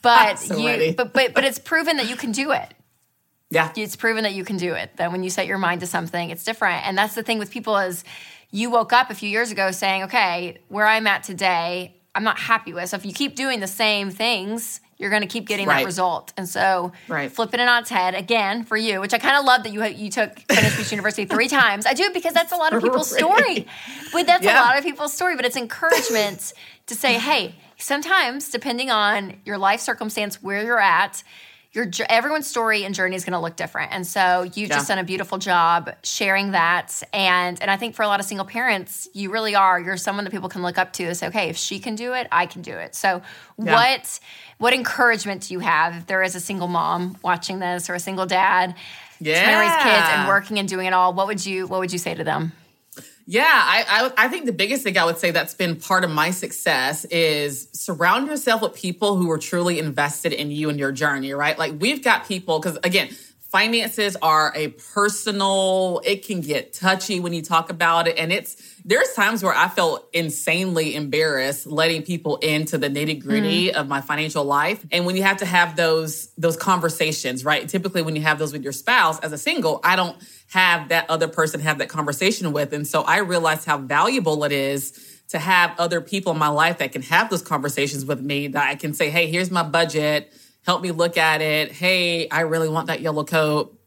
But 0.02 0.40
so 0.40 0.58
you 0.58 0.68
ready. 0.68 0.94
but 0.94 1.14
but 1.14 1.34
but 1.34 1.44
it's 1.44 1.60
proven 1.60 1.98
that 1.98 2.10
you 2.10 2.16
can 2.16 2.32
do 2.32 2.52
it. 2.52 2.74
Yeah. 3.52 3.72
It's 3.76 3.96
proven 3.96 4.24
that 4.24 4.34
you 4.34 4.44
can 4.44 4.58
do 4.58 4.74
it. 4.74 4.96
That 4.96 5.12
when 5.12 5.24
you 5.24 5.30
set 5.30 5.46
your 5.46 5.60
mind 5.60 5.82
to 5.82 5.88
something, 5.88 6.30
it's 6.30 6.44
different. 6.44 6.88
And 6.88 6.98
that's 6.98 7.14
the 7.14 7.22
thing 7.22 7.38
with 7.38 7.52
people 7.52 7.78
is 7.78 8.04
you 8.50 8.72
woke 8.72 8.94
up 8.94 9.10
a 9.10 9.14
few 9.14 9.30
years 9.30 9.52
ago 9.52 9.72
saying, 9.72 10.04
okay, 10.04 10.58
where 10.70 10.88
I'm 10.88 11.06
at 11.06 11.24
today, 11.24 11.96
I'm 12.16 12.24
not 12.24 12.40
happy 12.40 12.74
with. 12.74 12.90
So 12.90 12.98
if 12.98 13.06
you 13.06 13.14
keep 13.14 13.36
doing 13.36 13.60
the 13.60 13.68
same 13.68 14.10
things, 14.10 14.80
you're 14.98 15.10
going 15.10 15.22
to 15.22 15.28
keep 15.28 15.48
getting 15.48 15.68
right. 15.68 15.80
that 15.80 15.86
result. 15.86 16.32
And 16.38 16.48
so 16.48 16.94
right. 17.08 17.32
flipping 17.32 17.60
it 17.60 17.68
on 17.68 17.82
its 17.82 17.90
head 17.90 18.16
again 18.16 18.64
for 18.64 18.78
you, 18.78 19.02
which 19.02 19.14
I 19.14 19.18
kind 19.18 19.36
of 19.36 19.46
love 19.46 19.64
that 19.64 19.74
you 19.74 19.84
you 19.84 20.12
took 20.12 20.40
Financial 20.48 20.78
Peace 20.78 20.92
University 20.92 21.26
three 21.26 21.48
times. 21.48 21.86
I 21.86 21.94
do 21.94 22.10
because 22.14 22.34
that's 22.34 22.52
a 22.52 22.56
lot 22.56 22.74
of 22.74 22.82
people's 22.82 23.14
story. 23.16 23.68
But 24.14 24.28
that's 24.28 24.44
yeah. 24.44 24.62
a 24.62 24.64
lot 24.64 24.78
of 24.78 24.84
people's 24.84 25.14
story. 25.14 25.36
But 25.36 25.46
it's 25.46 25.58
encouragement 25.58 26.54
to 26.86 26.96
say, 26.96 27.14
hey, 27.14 27.56
sometimes 27.78 28.50
depending 28.50 28.92
on 28.92 29.38
your 29.44 29.58
life 29.58 29.80
circumstance, 29.80 30.42
where 30.44 30.64
you're 30.64 30.80
at, 30.80 31.24
your 31.74 31.88
everyone's 32.10 32.48
story 32.48 32.84
and 32.84 32.94
journey 32.94 33.16
is 33.16 33.24
going 33.24 33.34
to 33.34 33.40
look 33.40 33.56
different 33.56 33.92
and 33.94 34.06
so 34.06 34.44
you've 34.44 34.70
yeah. 34.70 34.76
just 34.76 34.90
done 34.90 34.98
a 34.98 35.04
beautiful 35.04 35.38
job 35.38 35.90
sharing 36.04 36.52
that 36.52 37.02
and 37.14 37.62
and 37.62 37.72
i 37.72 37.78
think 37.78 37.96
for 37.96 38.04
a 38.04 38.08
lot 38.08 38.20
of 38.20 38.26
single 38.26 38.46
parents 38.46 39.08
you 39.14 39.32
really 39.32 39.56
are 39.56 39.80
you're 39.80 39.98
someone 39.98 40.26
that 40.26 40.32
people 40.32 40.50
can 40.50 40.62
look 40.62 40.78
up 40.78 40.92
to 40.92 41.04
and 41.04 41.16
say 41.16 41.28
okay 41.28 41.50
if 41.50 41.56
she 41.56 41.80
can 41.80 41.96
do 41.96 42.14
it 42.14 42.28
i 42.32 42.46
can 42.46 42.62
do 42.62 42.74
it 42.74 42.94
so 42.94 43.22
yeah. 43.58 43.74
what 43.74 44.20
what 44.58 44.74
encouragement 44.74 45.44
do 45.44 45.54
you 45.54 45.60
have 45.60 45.96
if 45.96 46.08
there 46.08 46.22
is 46.22 46.36
a 46.36 46.42
single 46.42 46.68
mom 46.68 47.18
watching 47.24 47.60
this 47.60 47.90
or 47.90 47.96
a 47.96 48.00
single 48.00 48.26
dad 48.26 48.76
yeah. 49.20 49.44
trying 49.44 49.56
to 49.56 49.60
raise 49.62 49.84
kids 49.84 50.10
and 50.12 50.28
working 50.28 50.60
and 50.60 50.68
doing 50.68 50.88
it 50.88 50.94
all 50.94 51.14
what 51.14 51.28
would 51.28 51.46
you 51.46 51.68
what 51.68 51.80
would 51.80 51.94
you 51.94 52.00
say 52.00 52.14
to 52.14 52.24
them 52.24 52.52
yeah, 53.26 53.44
I, 53.46 54.12
I, 54.18 54.26
I 54.26 54.28
think 54.28 54.46
the 54.46 54.54
biggest 54.54 54.84
thing 54.84 54.98
I 54.98 55.06
would 55.06 55.18
say 55.18 55.32
that's 55.32 55.54
been 55.54 55.76
part 55.76 56.04
of 56.04 56.10
my 56.10 56.32
success 56.32 57.06
is 57.06 57.68
surround 57.72 58.28
yourself 58.28 58.62
with 58.62 58.74
people 58.74 59.16
who 59.16 59.30
are 59.32 59.38
truly 59.38 59.80
invested 59.80 60.34
in 60.34 60.52
you 60.52 60.70
and 60.70 60.80
your 60.80 60.92
journey, 60.92 61.34
right? 61.34 61.58
Like 61.58 61.74
we've 61.80 62.04
got 62.04 62.26
people 62.26 62.60
because 62.60 62.78
again, 62.84 63.10
finances 63.52 64.16
are 64.22 64.54
a 64.56 64.70
personal. 64.70 66.02
It 66.06 66.26
can 66.26 66.40
get 66.40 66.72
touchy 66.72 67.20
when 67.20 67.34
you 67.34 67.42
talk 67.42 67.70
about 67.70 68.08
it, 68.08 68.18
and 68.18 68.32
it's 68.32 68.56
there's 68.86 69.14
times 69.14 69.44
where 69.44 69.54
I 69.54 69.68
felt 69.68 70.08
insanely 70.14 70.96
embarrassed 70.96 71.68
letting 71.68 72.04
people 72.04 72.38
into 72.38 72.78
the 72.78 72.90
nitty 72.90 73.22
gritty 73.22 73.68
mm. 73.68 73.74
of 73.74 73.88
my 73.88 74.02
financial 74.02 74.44
life. 74.44 74.84
And 74.92 75.06
when 75.06 75.16
you 75.16 75.24
have 75.24 75.38
to 75.38 75.46
have 75.46 75.76
those 75.76 76.28
those 76.38 76.56
conversations, 76.56 77.44
right? 77.44 77.68
Typically, 77.68 78.02
when 78.02 78.16
you 78.16 78.22
have 78.22 78.40
those 78.40 78.54
with 78.54 78.64
your 78.64 78.74
spouse 78.74 79.20
as 79.20 79.34
a 79.34 79.38
single, 79.38 79.82
I 79.84 79.96
don't 79.96 80.18
have 80.48 80.90
that 80.90 81.10
other 81.10 81.28
person 81.28 81.60
have 81.60 81.78
that 81.80 81.90
conversation 81.90 82.54
with. 82.54 82.74
And 82.74 82.88
so 82.88 83.02
I 83.02 83.18
realized 83.18 83.66
how 83.66 83.78
valuable 83.78 84.44
it 84.44 84.52
is 84.52 85.22
to 85.30 85.40
have 85.40 85.74
other 85.80 86.02
people 86.02 86.34
in 86.34 86.38
my 86.38 86.50
life 86.50 86.80
that 86.80 86.92
can 86.92 87.02
have 87.02 87.30
those 87.30 87.42
conversations 87.42 88.04
with 88.06 88.20
me 88.20 88.48
that 88.48 88.70
I 88.70 88.76
can 88.76 88.94
say, 88.94 89.10
hey, 89.10 89.28
here's 89.28 89.50
my 89.50 89.64
budget. 89.64 90.34
Help 90.66 90.82
me 90.82 90.92
look 90.92 91.18
at 91.18 91.42
it. 91.42 91.72
Hey, 91.72 92.30
I 92.30 92.42
really 92.42 92.70
want 92.70 92.88
that 92.88 93.02
yellow 93.02 93.24
coat. 93.24 93.78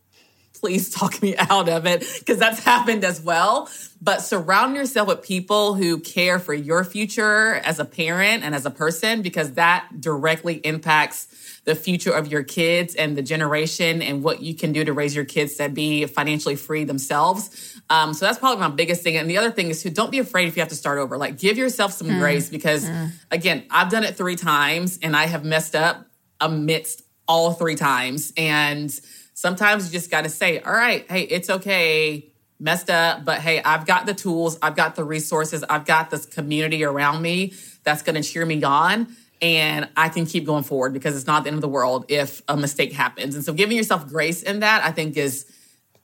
Please 0.54 0.90
talk 0.94 1.20
me 1.22 1.36
out 1.36 1.68
of 1.68 1.86
it 1.86 2.04
because 2.18 2.38
that's 2.38 2.64
happened 2.64 3.04
as 3.04 3.20
well. 3.20 3.68
But 4.00 4.22
surround 4.22 4.76
yourself 4.76 5.08
with 5.08 5.22
people 5.22 5.74
who 5.74 6.00
care 6.00 6.38
for 6.38 6.52
your 6.52 6.84
future 6.84 7.54
as 7.64 7.78
a 7.78 7.84
parent 7.84 8.42
and 8.42 8.54
as 8.54 8.66
a 8.66 8.70
person 8.70 9.22
because 9.22 9.52
that 9.52 9.88
directly 10.00 10.54
impacts 10.56 11.28
the 11.64 11.74
future 11.74 12.12
of 12.12 12.30
your 12.30 12.42
kids 12.42 12.94
and 12.94 13.16
the 13.16 13.22
generation 13.22 14.02
and 14.02 14.22
what 14.22 14.42
you 14.42 14.54
can 14.54 14.72
do 14.72 14.84
to 14.84 14.92
raise 14.92 15.14
your 15.14 15.24
kids 15.24 15.54
to 15.54 15.68
be 15.68 16.04
financially 16.06 16.56
free 16.56 16.84
themselves. 16.84 17.80
Um, 17.88 18.12
so 18.12 18.26
that's 18.26 18.38
probably 18.38 18.60
my 18.60 18.68
biggest 18.68 19.02
thing. 19.02 19.16
And 19.16 19.30
the 19.30 19.38
other 19.38 19.50
thing 19.50 19.68
is 19.68 19.82
to 19.82 19.90
don't 19.90 20.10
be 20.10 20.18
afraid 20.18 20.48
if 20.48 20.56
you 20.56 20.60
have 20.60 20.68
to 20.70 20.76
start 20.76 20.98
over. 20.98 21.16
Like 21.16 21.38
give 21.38 21.56
yourself 21.56 21.92
some 21.92 22.08
mm. 22.08 22.18
grace 22.18 22.48
because 22.50 22.84
mm. 22.84 23.12
again, 23.30 23.64
I've 23.70 23.90
done 23.90 24.04
it 24.04 24.16
three 24.16 24.36
times 24.36 24.98
and 25.02 25.16
I 25.16 25.26
have 25.26 25.44
messed 25.44 25.74
up 25.74 26.06
amidst 26.44 27.02
all 27.26 27.52
three 27.52 27.74
times. 27.74 28.32
And 28.36 28.90
sometimes 29.34 29.86
you 29.86 29.92
just 29.92 30.10
got 30.10 30.24
to 30.24 30.30
say, 30.30 30.60
all 30.60 30.72
right, 30.72 31.10
hey, 31.10 31.22
it's 31.22 31.50
okay 31.50 32.30
messed 32.60 32.88
up, 32.88 33.24
but 33.24 33.40
hey, 33.40 33.60
I've 33.62 33.84
got 33.84 34.06
the 34.06 34.14
tools, 34.14 34.58
I've 34.62 34.76
got 34.76 34.94
the 34.94 35.04
resources, 35.04 35.64
I've 35.68 35.84
got 35.84 36.10
this 36.10 36.24
community 36.24 36.84
around 36.84 37.20
me 37.20 37.52
that's 37.82 38.02
going 38.02 38.20
to 38.20 38.26
cheer 38.26 38.46
me 38.46 38.62
on 38.62 39.08
and 39.42 39.88
I 39.96 40.08
can 40.08 40.24
keep 40.24 40.46
going 40.46 40.62
forward 40.62 40.92
because 40.92 41.16
it's 41.16 41.26
not 41.26 41.42
the 41.44 41.48
end 41.48 41.56
of 41.56 41.60
the 41.60 41.68
world 41.68 42.06
if 42.08 42.42
a 42.48 42.56
mistake 42.56 42.92
happens. 42.92 43.34
And 43.34 43.44
so 43.44 43.52
giving 43.52 43.76
yourself 43.76 44.06
grace 44.06 44.42
in 44.42 44.60
that, 44.60 44.82
I 44.84 44.92
think 44.92 45.16
is 45.16 45.44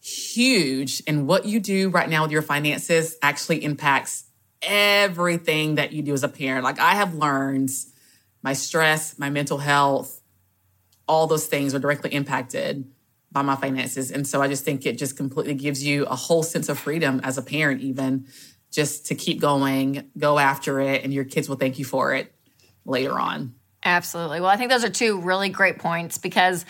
huge. 0.02 1.02
And 1.06 1.26
what 1.26 1.46
you 1.46 1.60
do 1.60 1.88
right 1.88 2.08
now 2.08 2.22
with 2.22 2.32
your 2.32 2.42
finances 2.42 3.16
actually 3.22 3.64
impacts 3.64 4.24
everything 4.60 5.76
that 5.76 5.92
you 5.92 6.02
do 6.02 6.12
as 6.12 6.22
a 6.24 6.28
parent. 6.28 6.64
Like 6.64 6.78
I 6.78 6.96
have 6.96 7.14
learned 7.14 7.70
my 8.42 8.52
stress, 8.52 9.18
my 9.18 9.30
mental 9.30 9.58
health, 9.58 10.19
all 11.10 11.26
those 11.26 11.46
things 11.46 11.74
are 11.74 11.80
directly 11.80 12.10
impacted 12.14 12.88
by 13.32 13.42
my 13.42 13.56
finances. 13.56 14.12
And 14.12 14.24
so 14.24 14.40
I 14.40 14.46
just 14.46 14.64
think 14.64 14.86
it 14.86 14.96
just 14.96 15.16
completely 15.16 15.54
gives 15.54 15.84
you 15.84 16.04
a 16.06 16.14
whole 16.14 16.44
sense 16.44 16.68
of 16.68 16.78
freedom 16.78 17.20
as 17.24 17.36
a 17.36 17.42
parent, 17.42 17.80
even 17.80 18.28
just 18.70 19.06
to 19.06 19.16
keep 19.16 19.40
going, 19.40 20.08
go 20.16 20.38
after 20.38 20.78
it, 20.78 21.02
and 21.02 21.12
your 21.12 21.24
kids 21.24 21.48
will 21.48 21.56
thank 21.56 21.80
you 21.80 21.84
for 21.84 22.14
it 22.14 22.32
later 22.84 23.18
on. 23.18 23.54
Absolutely. 23.84 24.40
Well, 24.40 24.50
I 24.50 24.56
think 24.56 24.70
those 24.70 24.84
are 24.84 24.90
two 24.90 25.20
really 25.20 25.48
great 25.48 25.80
points 25.80 26.16
because 26.16 26.64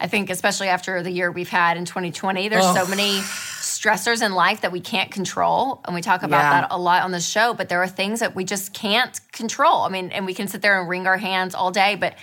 I 0.00 0.06
think, 0.06 0.30
especially 0.30 0.68
after 0.68 1.02
the 1.02 1.10
year 1.10 1.30
we've 1.30 1.50
had 1.50 1.76
in 1.76 1.84
2020, 1.84 2.48
there's 2.48 2.64
oh. 2.64 2.74
so 2.74 2.86
many 2.86 3.18
stressors 3.20 4.24
in 4.24 4.32
life 4.32 4.62
that 4.62 4.72
we 4.72 4.80
can't 4.80 5.10
control. 5.10 5.80
And 5.84 5.94
we 5.94 6.00
talk 6.00 6.22
about 6.22 6.38
yeah. 6.38 6.60
that 6.62 6.68
a 6.70 6.78
lot 6.78 7.02
on 7.02 7.10
the 7.10 7.20
show, 7.20 7.52
but 7.52 7.68
there 7.68 7.82
are 7.82 7.88
things 7.88 8.20
that 8.20 8.34
we 8.34 8.44
just 8.44 8.72
can't 8.72 9.20
control. 9.32 9.82
I 9.82 9.90
mean, 9.90 10.10
and 10.12 10.24
we 10.24 10.34
can 10.34 10.48
sit 10.48 10.62
there 10.62 10.80
and 10.80 10.88
wring 10.88 11.06
our 11.06 11.18
hands 11.18 11.54
all 11.54 11.70
day, 11.70 11.94
but 11.96 12.14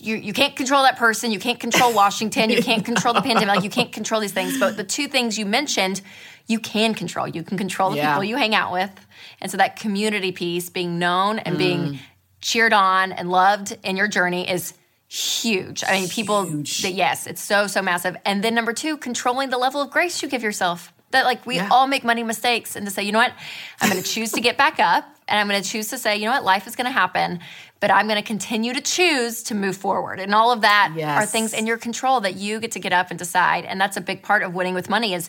you, 0.00 0.16
you 0.16 0.32
can't 0.32 0.54
control 0.56 0.82
that 0.82 0.96
person. 0.96 1.30
You 1.30 1.38
can't 1.38 1.58
control 1.58 1.92
Washington. 1.94 2.50
You 2.50 2.62
can't 2.62 2.84
control 2.84 3.14
the 3.14 3.20
pandemic. 3.22 3.64
You 3.64 3.70
can't 3.70 3.92
control 3.92 4.20
these 4.20 4.32
things. 4.32 4.58
But 4.58 4.76
the 4.76 4.84
two 4.84 5.08
things 5.08 5.38
you 5.38 5.46
mentioned, 5.46 6.00
you 6.46 6.58
can 6.58 6.94
control. 6.94 7.28
You 7.28 7.42
can 7.42 7.58
control 7.58 7.90
the 7.90 7.96
yeah. 7.96 8.12
people 8.12 8.24
you 8.24 8.36
hang 8.36 8.54
out 8.54 8.72
with. 8.72 8.90
And 9.40 9.50
so 9.50 9.56
that 9.56 9.76
community 9.76 10.32
piece, 10.32 10.70
being 10.70 10.98
known 10.98 11.38
and 11.38 11.56
mm. 11.56 11.58
being 11.58 11.98
cheered 12.40 12.72
on 12.72 13.12
and 13.12 13.30
loved 13.30 13.76
in 13.82 13.96
your 13.96 14.08
journey 14.08 14.48
is 14.48 14.74
huge. 15.08 15.82
I 15.86 16.00
mean, 16.00 16.08
people 16.08 16.44
huge. 16.44 16.82
that 16.82 16.92
yes, 16.92 17.26
it's 17.26 17.42
so 17.42 17.66
so 17.66 17.82
massive. 17.82 18.16
And 18.24 18.42
then 18.44 18.54
number 18.54 18.72
2, 18.72 18.98
controlling 18.98 19.50
the 19.50 19.58
level 19.58 19.80
of 19.80 19.90
grace 19.90 20.22
you 20.22 20.28
give 20.28 20.42
yourself. 20.42 20.92
That 21.10 21.24
like 21.24 21.44
we 21.46 21.56
yeah. 21.56 21.68
all 21.70 21.86
make 21.86 22.04
money 22.04 22.22
mistakes 22.22 22.76
and 22.76 22.86
to 22.86 22.92
say, 22.92 23.02
you 23.02 23.12
know 23.12 23.18
what? 23.18 23.32
I'm 23.80 23.90
going 23.90 24.02
to 24.02 24.08
choose 24.08 24.32
to 24.32 24.40
get 24.40 24.58
back 24.58 24.78
up 24.78 25.04
and 25.28 25.38
I'm 25.38 25.48
going 25.48 25.62
to 25.62 25.68
choose 25.68 25.88
to 25.88 25.98
say, 25.98 26.16
you 26.16 26.24
know 26.24 26.32
what? 26.32 26.44
Life 26.44 26.66
is 26.66 26.76
going 26.76 26.86
to 26.86 26.90
happen, 26.90 27.40
but 27.80 27.90
I'm 27.90 28.06
going 28.06 28.20
to 28.20 28.26
continue 28.26 28.72
to 28.72 28.80
choose 28.80 29.42
to 29.44 29.54
move 29.54 29.76
forward. 29.76 30.20
And 30.20 30.34
all 30.34 30.50
of 30.50 30.62
that 30.62 30.92
yes. 30.96 31.22
are 31.22 31.26
things 31.26 31.52
in 31.52 31.66
your 31.66 31.78
control 31.78 32.20
that 32.20 32.36
you 32.36 32.60
get 32.60 32.72
to 32.72 32.80
get 32.80 32.92
up 32.92 33.10
and 33.10 33.18
decide. 33.18 33.64
And 33.64 33.80
that's 33.80 33.96
a 33.96 34.00
big 34.00 34.22
part 34.22 34.42
of 34.42 34.54
winning 34.54 34.74
with 34.74 34.88
money 34.88 35.14
is 35.14 35.28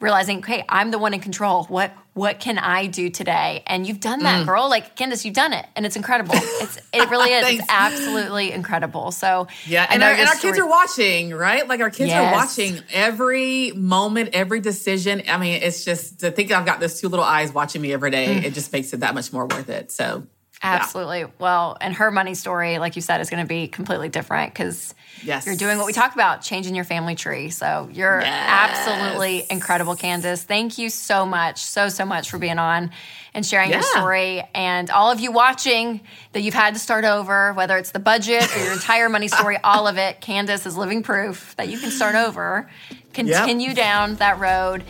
realizing, 0.00 0.38
okay, 0.38 0.64
I'm 0.68 0.90
the 0.90 0.98
one 0.98 1.14
in 1.14 1.20
control. 1.20 1.64
What 1.64 1.92
what 2.14 2.40
can 2.40 2.58
I 2.58 2.86
do 2.86 3.10
today? 3.10 3.62
And 3.64 3.86
you've 3.86 4.00
done 4.00 4.24
that, 4.24 4.42
mm. 4.42 4.46
girl. 4.46 4.68
Like 4.68 4.96
Candace, 4.96 5.24
you've 5.24 5.34
done 5.34 5.52
it, 5.52 5.64
and 5.76 5.86
it's 5.86 5.96
incredible. 5.96 6.34
It's 6.60 6.76
it 6.92 7.08
really 7.08 7.30
is. 7.30 7.60
it's 7.60 7.68
absolutely 7.68 8.50
incredible. 8.50 9.12
So 9.12 9.46
yeah, 9.64 9.86
and 9.88 10.02
our, 10.02 10.10
and 10.10 10.28
our 10.28 10.34
kids 10.34 10.58
are 10.58 10.68
watching, 10.68 11.30
right? 11.30 11.66
Like 11.68 11.80
our 11.80 11.90
kids 11.90 12.08
yes. 12.08 12.20
are 12.20 12.36
watching 12.36 12.82
every 12.92 13.70
moment, 13.72 14.30
every 14.32 14.58
decision. 14.58 15.22
I 15.28 15.38
mean, 15.38 15.62
it's 15.62 15.84
just 15.84 16.20
to 16.20 16.32
think 16.32 16.50
I've 16.50 16.66
got 16.66 16.80
those 16.80 17.00
two 17.00 17.08
little 17.08 17.24
eyes 17.24 17.52
watching 17.52 17.80
me 17.80 17.92
every 17.92 18.10
day. 18.10 18.26
Mm. 18.26 18.44
It 18.44 18.54
just 18.54 18.72
makes 18.72 18.92
it 18.92 19.00
that 19.00 19.14
much 19.14 19.32
more 19.32 19.46
worth 19.46 19.68
it. 19.68 19.92
So 19.92 20.26
Absolutely. 20.62 21.20
Yeah. 21.20 21.26
Well, 21.38 21.76
and 21.80 21.94
her 21.94 22.10
money 22.10 22.34
story, 22.34 22.78
like 22.78 22.96
you 22.96 23.02
said, 23.02 23.20
is 23.20 23.30
going 23.30 23.42
to 23.42 23.48
be 23.48 23.68
completely 23.68 24.08
different 24.08 24.52
because 24.52 24.94
yes. 25.22 25.46
you're 25.46 25.56
doing 25.56 25.78
what 25.78 25.86
we 25.86 25.92
talk 25.92 26.14
about, 26.14 26.42
changing 26.42 26.74
your 26.74 26.84
family 26.84 27.14
tree. 27.14 27.50
So 27.50 27.88
you're 27.92 28.20
yes. 28.20 28.46
absolutely 28.48 29.46
incredible, 29.50 29.94
Candace. 29.94 30.42
Thank 30.42 30.78
you 30.78 30.90
so 30.90 31.24
much, 31.24 31.58
so, 31.62 31.88
so 31.88 32.04
much 32.04 32.30
for 32.30 32.38
being 32.38 32.58
on 32.58 32.90
and 33.34 33.46
sharing 33.46 33.70
yeah. 33.70 33.76
your 33.76 33.82
story. 33.84 34.42
And 34.54 34.90
all 34.90 35.12
of 35.12 35.20
you 35.20 35.30
watching 35.30 36.00
that 36.32 36.40
you've 36.40 36.54
had 36.54 36.74
to 36.74 36.80
start 36.80 37.04
over, 37.04 37.52
whether 37.52 37.76
it's 37.76 37.92
the 37.92 38.00
budget 38.00 38.54
or 38.56 38.62
your 38.64 38.72
entire 38.72 39.08
money 39.08 39.28
story, 39.28 39.58
all 39.64 39.86
of 39.86 39.96
it, 39.96 40.20
Candace 40.20 40.66
is 40.66 40.76
living 40.76 41.02
proof 41.02 41.54
that 41.56 41.68
you 41.68 41.78
can 41.78 41.90
start 41.90 42.16
over, 42.16 42.68
continue 43.12 43.68
yep. 43.68 43.76
down 43.76 44.14
that 44.16 44.40
road, 44.40 44.82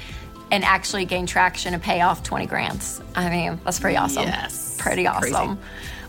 and 0.50 0.64
actually 0.64 1.04
gain 1.04 1.26
traction 1.26 1.74
and 1.74 1.82
pay 1.82 2.00
off 2.00 2.22
20 2.22 2.46
grants. 2.46 3.00
I 3.14 3.30
mean, 3.30 3.60
that's 3.64 3.78
pretty 3.78 3.96
awesome. 3.96 4.24
Yes 4.24 4.68
pretty 4.78 5.06
awesome. 5.06 5.58
Crazy. 5.58 5.60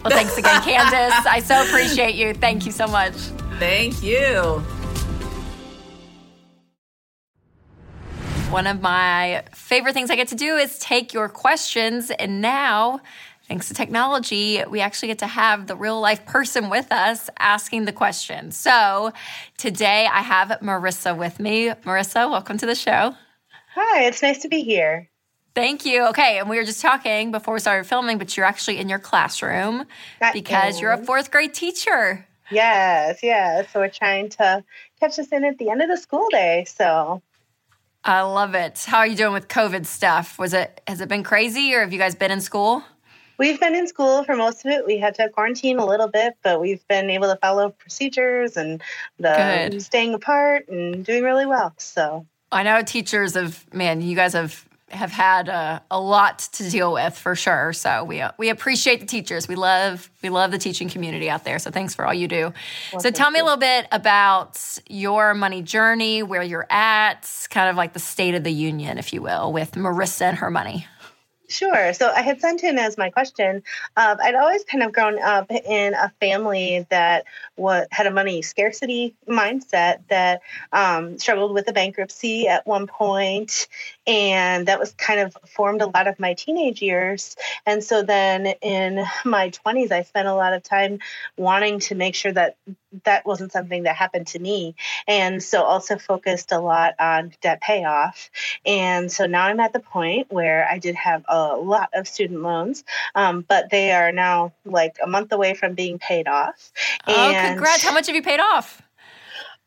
Well, 0.03 0.11
thanks 0.11 0.37
again, 0.37 0.61
Candace. 0.63 1.25
I 1.25 1.41
so 1.41 1.61
appreciate 1.63 2.15
you. 2.15 2.33
Thank 2.33 2.65
you 2.65 2.71
so 2.71 2.87
much. 2.87 3.13
Thank 3.59 4.01
you. 4.01 4.63
One 8.51 8.65
of 8.65 8.81
my 8.81 9.43
favorite 9.53 9.93
things 9.93 10.09
I 10.09 10.15
get 10.15 10.29
to 10.29 10.35
do 10.35 10.55
is 10.55 10.79
take 10.79 11.13
your 11.13 11.29
questions. 11.29 12.09
And 12.09 12.41
now, 12.41 13.01
thanks 13.47 13.67
to 13.67 13.73
technology, 13.75 14.63
we 14.67 14.79
actually 14.79 15.09
get 15.09 15.19
to 15.19 15.27
have 15.27 15.67
the 15.67 15.75
real 15.75 15.99
life 15.99 16.25
person 16.25 16.69
with 16.69 16.91
us 16.91 17.29
asking 17.37 17.85
the 17.85 17.93
questions. 17.93 18.57
So 18.57 19.11
today 19.57 20.07
I 20.11 20.21
have 20.21 20.47
Marissa 20.61 21.15
with 21.15 21.39
me. 21.39 21.67
Marissa, 21.83 22.29
welcome 22.29 22.57
to 22.57 22.65
the 22.65 22.75
show. 22.75 23.13
Hi, 23.81 24.03
it's 24.03 24.21
nice 24.21 24.39
to 24.39 24.49
be 24.49 24.61
here. 24.61 25.09
Thank 25.55 25.85
you. 25.85 26.07
Okay, 26.07 26.37
and 26.37 26.49
we 26.49 26.57
were 26.57 26.65
just 26.65 26.81
talking 26.81 27.31
before 27.31 27.53
we 27.53 27.61
started 27.61 27.87
filming, 27.87 28.17
but 28.17 28.35
you're 28.35 28.45
actually 28.45 28.77
in 28.77 28.89
your 28.89 28.99
classroom 28.99 29.85
that 30.19 30.33
because 30.33 30.75
is. 30.75 30.81
you're 30.81 30.91
a 30.91 30.97
fourth 30.97 31.31
grade 31.31 31.53
teacher. 31.53 32.27
Yes, 32.51 33.19
yes. 33.23 33.71
So 33.71 33.79
we're 33.79 33.87
trying 33.87 34.27
to 34.31 34.65
catch 34.99 35.17
us 35.17 35.29
in 35.29 35.45
at 35.45 35.57
the 35.59 35.69
end 35.69 35.81
of 35.81 35.87
the 35.87 35.95
school 35.95 36.27
day. 36.29 36.65
So 36.67 37.21
I 38.03 38.21
love 38.23 38.53
it. 38.53 38.83
How 38.85 38.97
are 38.97 39.07
you 39.07 39.15
doing 39.15 39.31
with 39.31 39.47
COVID 39.47 39.85
stuff? 39.85 40.37
Was 40.37 40.53
it 40.53 40.81
has 40.85 40.99
it 40.99 41.07
been 41.07 41.23
crazy 41.23 41.73
or 41.73 41.79
have 41.79 41.93
you 41.93 41.99
guys 41.99 42.15
been 42.15 42.31
in 42.31 42.41
school? 42.41 42.83
We've 43.37 43.61
been 43.61 43.75
in 43.75 43.87
school 43.87 44.25
for 44.25 44.35
most 44.35 44.65
of 44.65 44.71
it. 44.73 44.85
We 44.85 44.97
had 44.97 45.15
to 45.15 45.29
quarantine 45.29 45.79
a 45.79 45.85
little 45.85 46.09
bit, 46.09 46.33
but 46.43 46.59
we've 46.59 46.85
been 46.89 47.09
able 47.09 47.31
to 47.31 47.37
follow 47.37 47.69
procedures 47.69 48.57
and 48.57 48.81
the 49.19 49.69
Good. 49.71 49.81
staying 49.81 50.13
apart 50.15 50.67
and 50.67 51.05
doing 51.05 51.23
really 51.23 51.45
well. 51.45 51.73
So 51.77 52.25
I 52.51 52.63
know 52.63 52.81
teachers 52.81 53.35
have 53.35 53.71
man, 53.73 54.01
you 54.01 54.15
guys 54.15 54.33
have 54.33 54.65
have 54.91 55.11
had 55.11 55.49
a, 55.49 55.83
a, 55.91 55.99
lot 55.99 56.39
to 56.39 56.69
deal 56.69 56.93
with 56.93 57.15
for 57.15 57.35
sure. 57.35 57.73
So 57.73 58.03
we 58.03 58.21
uh, 58.21 58.31
we 58.37 58.49
appreciate 58.49 58.99
the 58.99 59.05
teachers. 59.05 59.47
We 59.47 59.55
love 59.55 60.09
we 60.21 60.29
love 60.29 60.51
the 60.51 60.57
teaching 60.57 60.89
community 60.89 61.29
out 61.29 61.43
there. 61.43 61.59
So 61.59 61.71
thanks 61.71 61.93
for 61.93 62.05
all 62.05 62.13
you 62.13 62.27
do. 62.27 62.53
Well, 62.91 63.01
so 63.01 63.11
tell 63.11 63.31
me 63.31 63.39
you. 63.39 63.43
a 63.43 63.45
little 63.45 63.59
bit 63.59 63.87
about 63.91 64.79
your 64.87 65.33
money 65.33 65.61
journey, 65.61 66.23
where 66.23 66.43
you're 66.43 66.67
at, 66.69 67.29
kind 67.49 67.69
of 67.69 67.75
like 67.75 67.93
the 67.93 67.99
state 67.99 68.35
of 68.35 68.43
the 68.43 68.51
union, 68.51 68.97
if 68.97 69.13
you 69.13 69.21
will, 69.21 69.53
with 69.53 69.73
Marissa 69.73 70.23
and 70.23 70.37
her 70.39 70.49
money. 70.49 70.87
Sure. 71.49 71.93
So 71.93 72.11
I 72.11 72.21
had 72.21 72.39
sent 72.39 72.63
in 72.63 72.77
as 72.77 72.95
my 72.95 73.09
question. 73.09 73.63
Uh, 73.97 74.15
I'd 74.21 74.35
always 74.35 74.63
kind 74.65 74.83
of 74.83 74.91
grown 74.91 75.19
up 75.19 75.49
in 75.49 75.95
a 75.95 76.11
family 76.19 76.85
that 76.89 77.25
what 77.55 77.87
had 77.89 78.05
a 78.05 78.11
money 78.11 78.43
scarcity 78.43 79.15
mindset 79.27 80.01
that 80.09 80.41
um, 80.71 81.17
struggled 81.17 81.55
with 81.55 81.67
a 81.67 81.73
bankruptcy 81.73 82.47
at 82.47 82.67
one 82.67 82.85
point, 82.85 83.67
and 84.05 84.67
that 84.67 84.79
was 84.79 84.91
kind 84.91 85.21
of 85.21 85.35
formed 85.49 85.81
a 85.81 85.87
lot 85.87 86.07
of 86.07 86.19
my 86.19 86.35
teenage 86.35 86.83
years. 86.83 87.35
And 87.65 87.83
so 87.83 88.03
then 88.03 88.45
in 88.61 89.03
my 89.25 89.49
20s, 89.49 89.91
I 89.91 90.03
spent 90.03 90.27
a 90.27 90.35
lot 90.35 90.53
of 90.53 90.61
time 90.61 90.99
wanting 91.35 91.79
to 91.79 91.95
make 91.95 92.13
sure 92.13 92.31
that 92.31 92.57
that 93.05 93.25
wasn't 93.25 93.51
something 93.51 93.83
that 93.83 93.95
happened 93.95 94.27
to 94.27 94.39
me. 94.39 94.75
And 95.07 95.41
so 95.43 95.63
also 95.63 95.97
focused 95.97 96.51
a 96.51 96.59
lot 96.59 96.95
on 96.99 97.33
debt 97.41 97.61
payoff. 97.61 98.29
And 98.65 99.11
so 99.11 99.25
now 99.25 99.45
I'm 99.45 99.59
at 99.59 99.73
the 99.73 99.79
point 99.79 100.31
where 100.31 100.67
I 100.69 100.79
did 100.79 100.95
have 100.95 101.23
a 101.27 101.38
lot 101.39 101.89
of 101.93 102.07
student 102.07 102.41
loans, 102.41 102.83
um, 103.15 103.45
but 103.47 103.69
they 103.69 103.91
are 103.91 104.11
now 104.11 104.53
like 104.65 104.97
a 105.03 105.07
month 105.07 105.31
away 105.31 105.53
from 105.53 105.73
being 105.73 105.99
paid 105.99 106.27
off. 106.27 106.71
Oh, 107.07 107.13
and 107.13 107.55
congrats. 107.55 107.83
How 107.83 107.93
much 107.93 108.07
have 108.07 108.15
you 108.15 108.23
paid 108.23 108.39
off? 108.39 108.81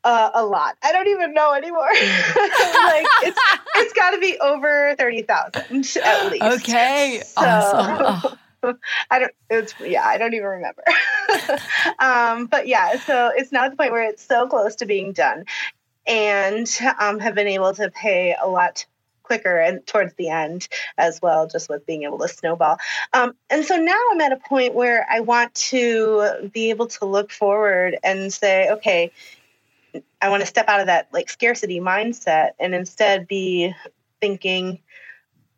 Uh, 0.05 0.31
a 0.35 0.45
lot. 0.45 0.77
I 0.83 0.91
don't 0.91 1.07
even 1.07 1.33
know 1.33 1.53
anymore. 1.53 1.81
like 1.93 3.07
it's 3.23 3.41
it's 3.77 3.93
got 3.93 4.11
to 4.11 4.19
be 4.19 4.37
over 4.41 4.97
thirty 4.99 5.23
thousand 5.23 5.97
at 6.05 6.33
least. 6.33 6.45
Okay, 6.45 7.23
so, 7.25 7.41
awesome. 7.41 8.39
Oh. 8.65 8.75
I 9.11 9.19
don't. 9.19 9.33
It's 9.51 9.75
yeah. 9.81 10.05
I 10.05 10.19
don't 10.19 10.35
even 10.35 10.47
remember. 10.47 10.85
um, 11.99 12.47
but 12.47 12.69
yeah, 12.69 12.97
so 13.01 13.33
it's 13.35 13.51
now 13.51 13.65
at 13.65 13.73
the 13.73 13.77
point 13.77 13.91
where 13.91 14.09
it's 14.09 14.25
so 14.25 14.47
close 14.47 14.77
to 14.77 14.87
being 14.87 15.13
done, 15.13 15.47
and 16.07 16.71
um, 17.01 17.19
have 17.19 17.35
been 17.35 17.49
able 17.49 17.75
to 17.75 17.91
pay 17.91 18.37
a 18.41 18.47
lot 18.47 18.87
quicker 19.23 19.59
and 19.59 19.87
towards 19.87 20.15
the 20.15 20.29
end 20.29 20.69
as 20.99 21.21
well, 21.23 21.47
just 21.47 21.69
with 21.69 21.87
being 21.87 22.03
able 22.05 22.19
to 22.19 22.29
snowball. 22.29 22.79
Um, 23.13 23.35
and 23.51 23.65
so 23.65 23.77
now 23.77 23.99
I'm 24.13 24.21
at 24.21 24.33
a 24.33 24.37
point 24.37 24.75
where 24.75 25.07
I 25.11 25.21
want 25.21 25.55
to 25.55 26.51
be 26.53 26.71
able 26.71 26.89
to 26.89 27.05
look 27.05 27.31
forward 27.31 27.99
and 28.03 28.33
say, 28.33 28.71
okay, 28.71 29.13
I 30.21 30.29
want 30.29 30.41
to 30.41 30.47
step 30.47 30.69
out 30.69 30.81
of 30.81 30.87
that 30.87 31.09
like 31.13 31.29
scarcity 31.29 31.81
mindset 31.81 32.51
and 32.59 32.75
instead 32.75 33.29
be 33.29 33.75
thinking, 34.21 34.79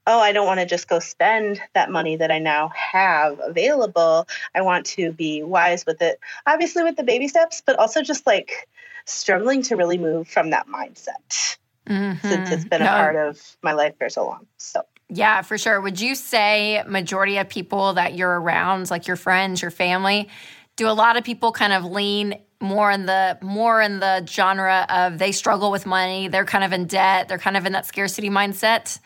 oh, 0.07 0.20
I 0.20 0.33
don't 0.33 0.46
want 0.46 0.61
to 0.61 0.66
just 0.66 0.88
go 0.88 0.98
spend 0.98 1.61
that 1.74 1.90
money 1.90 2.16
that 2.16 2.31
I 2.31 2.38
now 2.38 2.70
have 2.74 3.40
available. 3.42 4.29
I 4.55 4.62
want 4.62 4.87
to 4.87 5.12
be 5.12 5.42
wise 5.42 5.87
with 5.87 6.03
it, 6.03 6.18
obviously 6.46 6.83
with 6.83 6.96
the 6.96 7.05
baby 7.05 7.29
steps, 7.29 7.62
but 7.64 7.79
also 7.79 8.03
just 8.03 8.27
like 8.27 8.68
struggling 9.07 9.62
to 9.62 9.77
really 9.77 9.98
move 9.98 10.29
from 10.29 10.50
that 10.50 10.66
mindset 10.66 11.57
mm-hmm. 11.88 12.27
since 12.27 12.51
it's 12.51 12.64
been 12.64 12.81
no. 12.81 12.87
a 12.87 12.90
part 12.90 13.16
of 13.16 13.57
my 13.62 13.73
life 13.73 13.94
for 13.99 14.09
so 14.09 14.27
long. 14.27 14.47
So. 14.59 14.83
Yeah, 15.09 15.42
for 15.42 15.59
sure. 15.59 15.81
Would 15.81 16.01
you 16.01 16.14
say 16.14 16.83
majority 16.87 17.37
of 17.38 17.49
people 17.49 17.94
that 17.94 18.14
you're 18.14 18.40
around, 18.40 18.90
like 18.90 19.07
your 19.07 19.16
friends, 19.16 19.61
your 19.62 19.70
family, 19.70 20.29
do 20.77 20.88
a 20.88 20.92
lot 20.92 21.16
of 21.16 21.25
people 21.25 21.53
kind 21.53 21.72
of 21.72 21.85
lean 21.85 22.41
more 22.61 22.91
in 22.91 23.07
the 23.07 23.39
more 23.43 23.82
in 23.82 24.01
the 24.01 24.26
genre 24.26 24.87
of 24.89 25.18
they 25.18 25.32
struggle 25.32 25.70
with 25.70 25.87
money, 25.87 26.28
they're 26.28 26.47
kind 26.47 26.64
of 26.64 26.72
in 26.72 26.87
debt, 26.87 27.28
they're 27.28 27.39
kind 27.39 27.57
of 27.57 27.66
in 27.66 27.72
that 27.72 27.87
scarcity 27.87 28.30
mindset? 28.30 28.99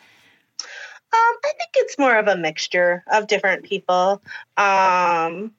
Um, 1.11 1.35
I 1.43 1.53
think 1.57 1.71
it's 1.75 1.97
more 1.97 2.17
of 2.17 2.27
a 2.27 2.37
mixture 2.37 3.03
of 3.11 3.27
different 3.27 3.63
people. 3.63 4.21
Um, 4.55 5.53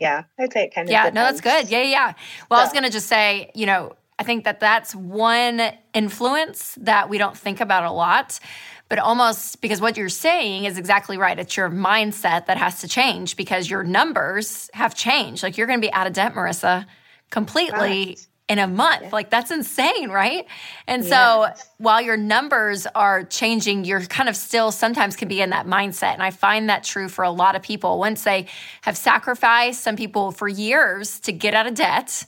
yeah, 0.00 0.24
I'd 0.38 0.52
say 0.52 0.64
it 0.64 0.74
kind 0.74 0.88
of. 0.88 0.92
Yeah, 0.92 1.10
depends. 1.10 1.14
no, 1.14 1.22
that's 1.22 1.40
good. 1.40 1.70
Yeah, 1.70 1.82
yeah. 1.82 2.12
Well, 2.50 2.58
so. 2.58 2.62
I 2.62 2.64
was 2.64 2.72
gonna 2.72 2.90
just 2.90 3.08
say, 3.08 3.50
you 3.54 3.66
know, 3.66 3.96
I 4.18 4.22
think 4.22 4.44
that 4.44 4.60
that's 4.60 4.94
one 4.94 5.60
influence 5.92 6.76
that 6.80 7.08
we 7.08 7.18
don't 7.18 7.36
think 7.36 7.60
about 7.60 7.84
a 7.84 7.90
lot 7.90 8.40
but 8.88 8.98
almost 8.98 9.60
because 9.60 9.80
what 9.80 9.96
you're 9.96 10.08
saying 10.08 10.64
is 10.64 10.78
exactly 10.78 11.18
right. 11.18 11.38
It's 11.38 11.56
your 11.56 11.68
mindset 11.68 12.46
that 12.46 12.56
has 12.56 12.80
to 12.82 12.88
change 12.88 13.36
because 13.36 13.68
your 13.68 13.82
numbers 13.82 14.70
have 14.74 14.94
changed. 14.94 15.42
Like 15.42 15.56
you're 15.56 15.66
going 15.66 15.80
to 15.80 15.86
be 15.86 15.92
out 15.92 16.06
of 16.06 16.12
debt, 16.12 16.34
Marissa, 16.34 16.86
completely. 17.30 17.78
Right. 17.78 18.26
In 18.48 18.60
a 18.60 18.68
month. 18.68 19.02
Yeah. 19.02 19.08
Like, 19.10 19.28
that's 19.28 19.50
insane, 19.50 20.08
right? 20.08 20.46
And 20.86 21.04
so, 21.04 21.48
while 21.78 22.00
your 22.00 22.16
numbers 22.16 22.86
are 22.94 23.24
changing, 23.24 23.84
you're 23.84 24.02
kind 24.02 24.28
of 24.28 24.36
still 24.36 24.70
sometimes 24.70 25.16
can 25.16 25.26
be 25.26 25.40
in 25.40 25.50
that 25.50 25.66
mindset. 25.66 26.12
And 26.12 26.22
I 26.22 26.30
find 26.30 26.68
that 26.68 26.84
true 26.84 27.08
for 27.08 27.24
a 27.24 27.30
lot 27.30 27.56
of 27.56 27.62
people. 27.62 27.98
Once 27.98 28.22
they 28.22 28.46
have 28.82 28.96
sacrificed, 28.96 29.82
some 29.82 29.96
people 29.96 30.30
for 30.30 30.46
years 30.46 31.18
to 31.22 31.32
get 31.32 31.54
out 31.54 31.66
of 31.66 31.74
debt, 31.74 32.24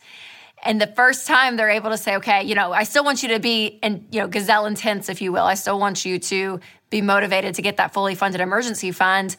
and 0.64 0.80
the 0.80 0.86
first 0.86 1.26
time 1.26 1.56
they're 1.56 1.70
able 1.70 1.90
to 1.90 1.96
say, 1.96 2.16
okay, 2.16 2.42
you 2.42 2.54
know, 2.54 2.72
I 2.72 2.84
still 2.84 3.04
want 3.04 3.22
you 3.22 3.30
to 3.30 3.38
be 3.38 3.66
in, 3.66 4.06
you 4.10 4.20
know, 4.20 4.28
gazelle 4.28 4.66
intense, 4.66 5.08
if 5.08 5.22
you 5.22 5.32
will. 5.32 5.44
I 5.44 5.54
still 5.54 5.78
want 5.78 6.04
you 6.04 6.18
to 6.18 6.60
be 6.90 7.02
motivated 7.02 7.54
to 7.56 7.62
get 7.62 7.76
that 7.76 7.92
fully 7.92 8.14
funded 8.14 8.40
emergency 8.40 8.92
fund. 8.92 9.36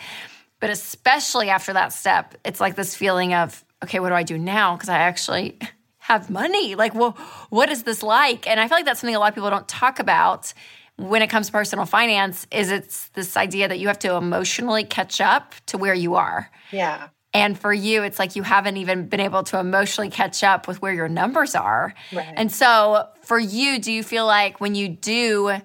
But 0.59 0.69
especially 0.69 1.49
after 1.49 1.73
that 1.73 1.93
step, 1.93 2.35
it's 2.43 2.59
like 2.59 2.75
this 2.75 2.95
feeling 2.95 3.33
of, 3.33 3.63
okay, 3.83 3.99
what 3.99 4.09
do 4.09 4.15
I 4.15 4.23
do 4.23 4.37
now? 4.37 4.75
Because 4.75 4.89
I 4.89 4.99
actually 4.99 5.57
have 5.99 6.29
money. 6.29 6.75
Like, 6.75 6.95
well, 6.95 7.11
what 7.49 7.69
is 7.69 7.83
this 7.83 8.03
like? 8.03 8.47
And 8.47 8.59
I 8.59 8.67
feel 8.67 8.77
like 8.77 8.85
that's 8.85 8.99
something 8.99 9.15
a 9.15 9.19
lot 9.19 9.29
of 9.29 9.35
people 9.35 9.49
don't 9.49 9.67
talk 9.67 9.99
about 9.99 10.53
when 10.97 11.21
it 11.21 11.29
comes 11.29 11.47
to 11.47 11.51
personal 11.53 11.85
finance 11.85 12.45
is 12.51 12.69
it's 12.69 13.07
this 13.09 13.37
idea 13.37 13.69
that 13.69 13.79
you 13.79 13.87
have 13.87 13.99
to 13.99 14.15
emotionally 14.15 14.83
catch 14.83 15.21
up 15.21 15.55
to 15.67 15.77
where 15.77 15.93
you 15.93 16.15
are. 16.15 16.51
Yeah. 16.71 17.07
And 17.33 17.57
for 17.57 17.71
you, 17.71 18.03
it's 18.03 18.17
like 18.17 18.35
you 18.35 18.43
haven't 18.43 18.77
even 18.77 19.07
been 19.07 19.19
able 19.19 19.43
to 19.43 19.59
emotionally 19.59 20.09
catch 20.09 20.43
up 20.43 20.67
with 20.67 20.81
where 20.81 20.93
your 20.93 21.07
numbers 21.07 21.53
are. 21.53 21.93
Right. 22.11 22.33
And 22.35 22.51
so 22.51 23.07
for 23.21 23.37
you, 23.37 23.79
do 23.79 23.91
you 23.91 24.01
feel 24.01 24.25
like 24.25 24.59
when 24.59 24.73
you 24.73 24.89
do, 24.89 25.59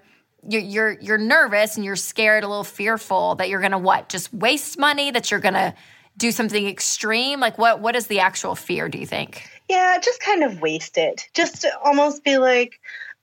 you're, 0.47 0.61
you're, 0.61 0.91
you're 1.01 1.19
nervous 1.19 1.77
and 1.77 1.85
you're 1.85 1.97
scared, 1.97 2.45
a 2.45 2.49
little 2.49 2.65
fearful 2.65 3.37
that 3.37 3.49
you're 3.49 3.61
going 3.61 3.73
to 3.73 3.79
what? 3.79 4.11
Just 4.11 4.33
waste 4.35 4.79
money, 4.79 5.11
that 5.11 5.31
you're 5.31 5.41
going 5.41 5.55
to 5.55 5.75
do 6.19 6.31
something 6.31 6.67
extreme? 6.67 7.41
Like 7.41 7.57
what, 7.57 7.81
what 7.81 7.97
is 7.97 8.09
the 8.09 8.21
actual 8.21 8.55
fear, 8.55 8.89
do 8.89 8.99
you 8.99 9.07
think? 9.07 9.49
Yeah, 9.69 9.99
just 9.99 10.21
kind 10.21 10.45
of 10.45 10.61
waste 10.61 10.99
it. 10.99 11.27
Just 11.33 11.65
almost 11.83 12.25
be 12.25 12.37
like, 12.37 12.79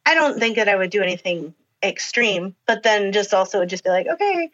I 0.05 0.15
don't 0.15 0.39
think 0.39 0.55
that 0.55 0.67
I 0.67 0.75
would 0.75 0.89
do 0.89 1.03
anything 1.03 1.53
extreme, 1.83 2.55
but 2.65 2.83
then 2.83 3.11
just 3.11 3.33
also 3.33 3.65
just 3.65 3.83
be 3.83 3.91
like, 3.91 4.07
okay, 4.07 4.49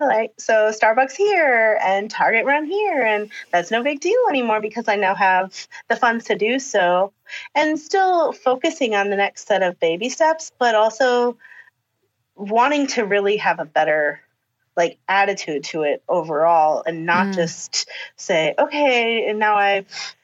like 0.00 0.32
so 0.38 0.70
starbucks 0.70 1.12
here 1.12 1.78
and 1.84 2.10
target 2.10 2.44
run 2.44 2.64
here 2.64 3.02
and 3.02 3.30
that's 3.52 3.70
no 3.70 3.82
big 3.82 4.00
deal 4.00 4.18
anymore 4.28 4.60
because 4.60 4.88
i 4.88 4.96
now 4.96 5.14
have 5.14 5.66
the 5.88 5.96
funds 5.96 6.24
to 6.24 6.36
do 6.36 6.58
so 6.58 7.12
and 7.54 7.78
still 7.78 8.32
focusing 8.32 8.94
on 8.94 9.10
the 9.10 9.16
next 9.16 9.46
set 9.46 9.62
of 9.62 9.78
baby 9.78 10.08
steps 10.08 10.52
but 10.58 10.74
also 10.74 11.36
wanting 12.36 12.86
to 12.86 13.04
really 13.04 13.36
have 13.36 13.60
a 13.60 13.64
better 13.64 14.20
like 14.76 14.98
attitude 15.08 15.64
to 15.64 15.82
it 15.82 16.02
overall 16.08 16.82
and 16.86 17.04
not 17.04 17.28
mm. 17.28 17.34
just 17.34 17.88
say 18.16 18.54
okay 18.58 19.28
and 19.28 19.38
now 19.38 19.56
i've 19.56 20.14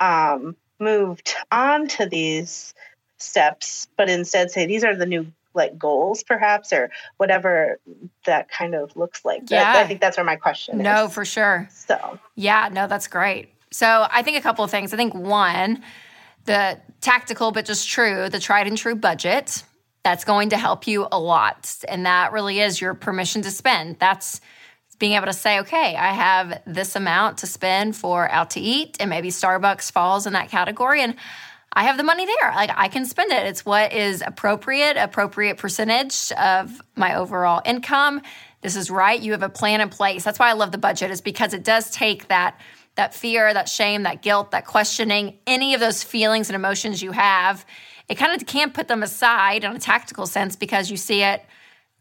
um, 0.00 0.56
moved 0.78 1.34
on 1.52 1.86
to 1.86 2.06
these 2.06 2.74
steps 3.18 3.86
but 3.98 4.08
instead 4.08 4.50
say 4.50 4.64
these 4.64 4.82
are 4.82 4.96
the 4.96 5.04
new 5.04 5.30
like 5.54 5.78
goals 5.78 6.22
perhaps 6.22 6.72
or 6.72 6.90
whatever 7.16 7.80
that 8.24 8.50
kind 8.50 8.74
of 8.74 8.94
looks 8.96 9.24
like. 9.24 9.50
Yeah. 9.50 9.74
i 9.76 9.86
think 9.86 10.00
that's 10.00 10.16
where 10.16 10.24
my 10.24 10.36
question 10.36 10.78
no 10.78 11.06
is. 11.06 11.12
for 11.14 11.24
sure. 11.24 11.68
So. 11.72 12.18
Yeah 12.36 12.68
no 12.72 12.86
that's 12.86 13.08
great. 13.08 13.48
So 13.70 14.06
i 14.10 14.22
think 14.22 14.36
a 14.36 14.40
couple 14.40 14.64
of 14.64 14.70
things. 14.70 14.92
I 14.92 14.96
think 14.96 15.14
one 15.14 15.82
the 16.44 16.80
tactical 17.00 17.52
but 17.52 17.64
just 17.64 17.88
true 17.88 18.28
the 18.28 18.40
tried 18.40 18.66
and 18.66 18.76
true 18.76 18.94
budget 18.94 19.64
that's 20.02 20.24
going 20.24 20.48
to 20.50 20.56
help 20.56 20.86
you 20.86 21.06
a 21.12 21.18
lot. 21.18 21.74
And 21.86 22.06
that 22.06 22.32
really 22.32 22.60
is 22.60 22.80
your 22.80 22.94
permission 22.94 23.42
to 23.42 23.50
spend. 23.50 23.98
That's 23.98 24.40
being 24.98 25.12
able 25.14 25.26
to 25.26 25.32
say 25.32 25.58
okay 25.58 25.96
i 25.96 26.12
have 26.12 26.60
this 26.66 26.94
amount 26.94 27.38
to 27.38 27.46
spend 27.46 27.96
for 27.96 28.28
out 28.30 28.50
to 28.50 28.60
eat 28.60 28.98
and 29.00 29.08
maybe 29.08 29.30
starbucks 29.30 29.90
falls 29.90 30.26
in 30.26 30.34
that 30.34 30.50
category. 30.50 31.02
And 31.02 31.16
I 31.72 31.84
have 31.84 31.96
the 31.96 32.02
money 32.02 32.26
there. 32.26 32.52
Like 32.54 32.70
I 32.74 32.88
can 32.88 33.04
spend 33.04 33.32
it. 33.32 33.46
It's 33.46 33.64
what 33.64 33.92
is 33.92 34.22
appropriate, 34.26 34.96
appropriate 34.96 35.56
percentage 35.56 36.32
of 36.32 36.82
my 36.96 37.14
overall 37.14 37.62
income. 37.64 38.22
This 38.60 38.76
is 38.76 38.90
right. 38.90 39.20
You 39.20 39.32
have 39.32 39.42
a 39.42 39.48
plan 39.48 39.80
in 39.80 39.88
place. 39.88 40.24
That's 40.24 40.38
why 40.38 40.50
I 40.50 40.54
love 40.54 40.72
the 40.72 40.78
budget 40.78 41.10
is 41.10 41.20
because 41.20 41.54
it 41.54 41.64
does 41.64 41.90
take 41.90 42.28
that 42.28 42.60
that 42.96 43.14
fear, 43.14 43.54
that 43.54 43.68
shame, 43.68 44.02
that 44.02 44.20
guilt, 44.20 44.50
that 44.50 44.66
questioning, 44.66 45.38
any 45.46 45.74
of 45.74 45.80
those 45.80 46.02
feelings 46.02 46.48
and 46.48 46.56
emotions 46.56 47.00
you 47.00 47.12
have, 47.12 47.64
it 48.08 48.16
kind 48.16 48.38
of 48.38 48.46
can't 48.46 48.74
put 48.74 48.88
them 48.88 49.02
aside 49.02 49.62
in 49.62 49.74
a 49.74 49.78
tactical 49.78 50.26
sense 50.26 50.56
because 50.56 50.90
you 50.90 50.96
see 50.96 51.22
it 51.22 51.42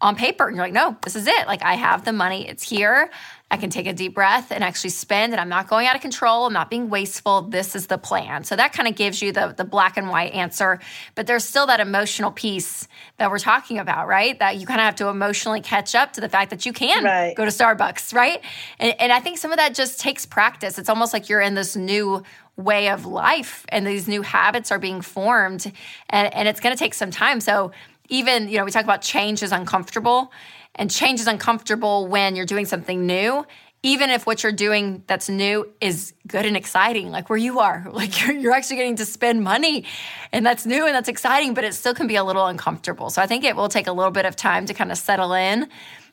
on 0.02 0.16
paper 0.16 0.48
and 0.48 0.56
you're 0.56 0.66
like, 0.66 0.74
no, 0.74 0.98
this 1.04 1.16
is 1.16 1.28
it. 1.28 1.48
Like 1.48 1.64
I 1.64 1.76
have 1.76 2.06
the 2.06 2.12
money, 2.12 2.48
it's 2.48 2.68
here. 2.68 3.12
I 3.52 3.58
can 3.58 3.72
take 3.72 3.88
a 3.88 3.93
deep 3.93 4.14
breath 4.14 4.52
and 4.52 4.64
actually 4.64 4.91
spend, 4.91 5.34
and 5.34 5.41
I'm 5.41 5.50
not 5.50 5.68
going 5.68 5.88
out 5.88 5.95
of 5.95 6.02
control. 6.02 6.45
I'm 6.45 6.54
not 6.54 6.70
being 6.70 6.89
wasteful. 6.89 7.41
This 7.41 7.76
is 7.76 7.88
the 7.88 7.97
plan. 7.97 8.43
So 8.43 8.56
that 8.56 8.74
kind 8.74 8.88
of 8.88 8.95
gives 8.95 9.22
you 9.22 9.32
the, 9.32 9.56
the 9.58 9.66
black 9.66 9.97
and 9.97 10.10
white 10.10 10.34
answer. 10.34 10.80
But 11.16 11.26
there's 11.26 11.43
still 11.43 11.66
that 11.68 11.80
emotional 11.80 12.32
piece 12.32 12.88
that 13.18 13.32
we're 13.32 13.39
talking 13.39 13.80
about, 13.80 14.08
right? 14.08 14.38
That 14.38 14.58
you 14.58 14.68
kind 14.68 14.80
of 14.80 14.86
have 14.86 14.95
to 14.97 15.08
emotionally 15.08 15.62
catch 15.62 15.95
up 15.95 16.14
to 16.14 16.22
the 16.22 16.30
fact 16.30 16.52
that 16.52 16.66
you 16.68 16.74
can 16.74 17.04
right. 17.04 17.36
go 17.36 17.43
to 17.43 17.52
Starbucks, 17.52 18.14
right? 18.14 18.43
And, 18.78 18.93
and 19.00 19.12
I 19.12 19.20
think 19.20 19.39
some 19.39 19.52
of 19.52 19.58
that 19.58 19.74
just 19.74 20.00
takes 20.00 20.28
practice. 20.28 20.78
It's 20.78 20.89
almost 20.89 21.12
like 21.12 21.28
you're 21.28 21.41
in 21.41 21.56
this 21.56 21.76
new 21.76 22.24
way 22.56 22.89
of 22.89 23.06
life 23.06 23.66
and 23.70 23.88
these 23.88 24.08
new 24.08 24.22
habits 24.22 24.72
are 24.72 24.80
being 24.80 25.02
formed 25.02 25.72
and, 26.10 26.34
and 26.34 26.47
it's 26.47 26.60
going 26.60 26.76
to 26.76 26.78
take 26.78 26.93
some 26.93 27.10
time 27.10 27.39
so 27.39 27.72
even 28.10 28.50
you 28.50 28.58
know 28.58 28.66
we 28.66 28.72
talk 28.72 28.84
about 28.84 29.02
change 29.02 29.41
is 29.41 29.54
uncomfortable 29.54 30.30
and 30.76 30.90
change 30.90 31.20
is 31.20 31.28
uncomfortable 31.28 32.08
when 32.08 32.36
you're 32.36 32.46
doing 32.46 32.66
something 32.66 33.06
new 33.06 33.46
even 33.82 34.10
if 34.10 34.26
what 34.26 34.44
you're 34.44 34.52
doing 34.52 35.04
that's 35.08 35.30
new 35.30 35.68
is 35.80 36.14
good 36.28 36.46
and 36.46 36.58
exciting 36.58 37.12
like 37.12 37.30
where 37.30 37.38
you 37.38 37.60
are. 37.60 37.88
Like 38.00 38.22
you're, 38.22 38.32
you're 38.32 38.54
actually 38.54 38.78
getting 38.78 38.96
to 38.98 39.06
spend 39.06 39.44
money 39.44 39.84
and 40.32 40.46
that's 40.46 40.66
new 40.66 40.86
and 40.86 40.96
that's 40.96 41.10
exciting 41.10 41.54
but 41.54 41.66
it 41.66 41.74
still 41.74 41.94
can 41.94 42.08
be 42.08 42.16
a 42.16 42.24
little 42.24 42.46
uncomfortable. 42.46 43.10
So 43.10 43.22
i 43.22 43.28
think 43.28 43.44
it 43.44 43.56
will 43.56 43.68
take 43.68 43.88
a 43.88 43.92
little 43.92 44.12
bit 44.12 44.26
of 44.26 44.36
time 44.36 44.66
to 44.68 44.74
kind 44.74 44.92
of 44.92 44.98
settle 44.98 45.34
in 45.34 45.68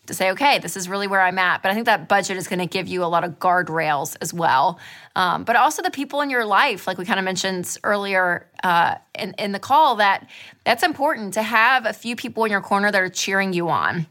to 0.07 0.15
say 0.15 0.31
okay 0.33 0.59
this 0.59 0.77
is 0.77 0.89
really 0.89 1.07
where 1.07 1.21
i'm 1.21 1.39
at. 1.39 1.63
But 1.63 1.71
i 1.71 1.75
think 1.75 1.87
that 1.87 2.09
budget 2.09 2.37
is 2.37 2.49
going 2.49 2.59
to 2.59 2.67
give 2.67 2.89
you 2.89 3.05
a 3.05 3.07
lot 3.07 3.23
of 3.25 3.39
guardrails 3.39 4.17
as 4.21 4.35
well. 4.35 4.81
Um, 5.15 5.45
but 5.45 5.55
also 5.55 5.81
the 5.83 5.91
people 5.91 6.23
in 6.23 6.31
your 6.31 6.45
life 6.45 6.87
like 6.87 6.99
we 6.99 7.05
kind 7.05 7.21
of 7.21 7.25
mentioned 7.25 7.77
earlier 7.85 8.49
uh, 8.65 8.97
in, 9.17 9.35
in 9.39 9.53
the 9.53 9.61
call 9.61 9.97
that 9.97 10.29
that's 10.65 10.83
important 10.83 11.35
to 11.35 11.43
have 11.43 11.87
a 11.87 11.93
few 11.93 12.17
people 12.17 12.45
in 12.45 12.51
your 12.51 12.63
corner 12.63 12.91
that 12.91 13.01
are 13.01 13.09
cheering 13.09 13.53
you 13.53 13.69
on 13.69 14.07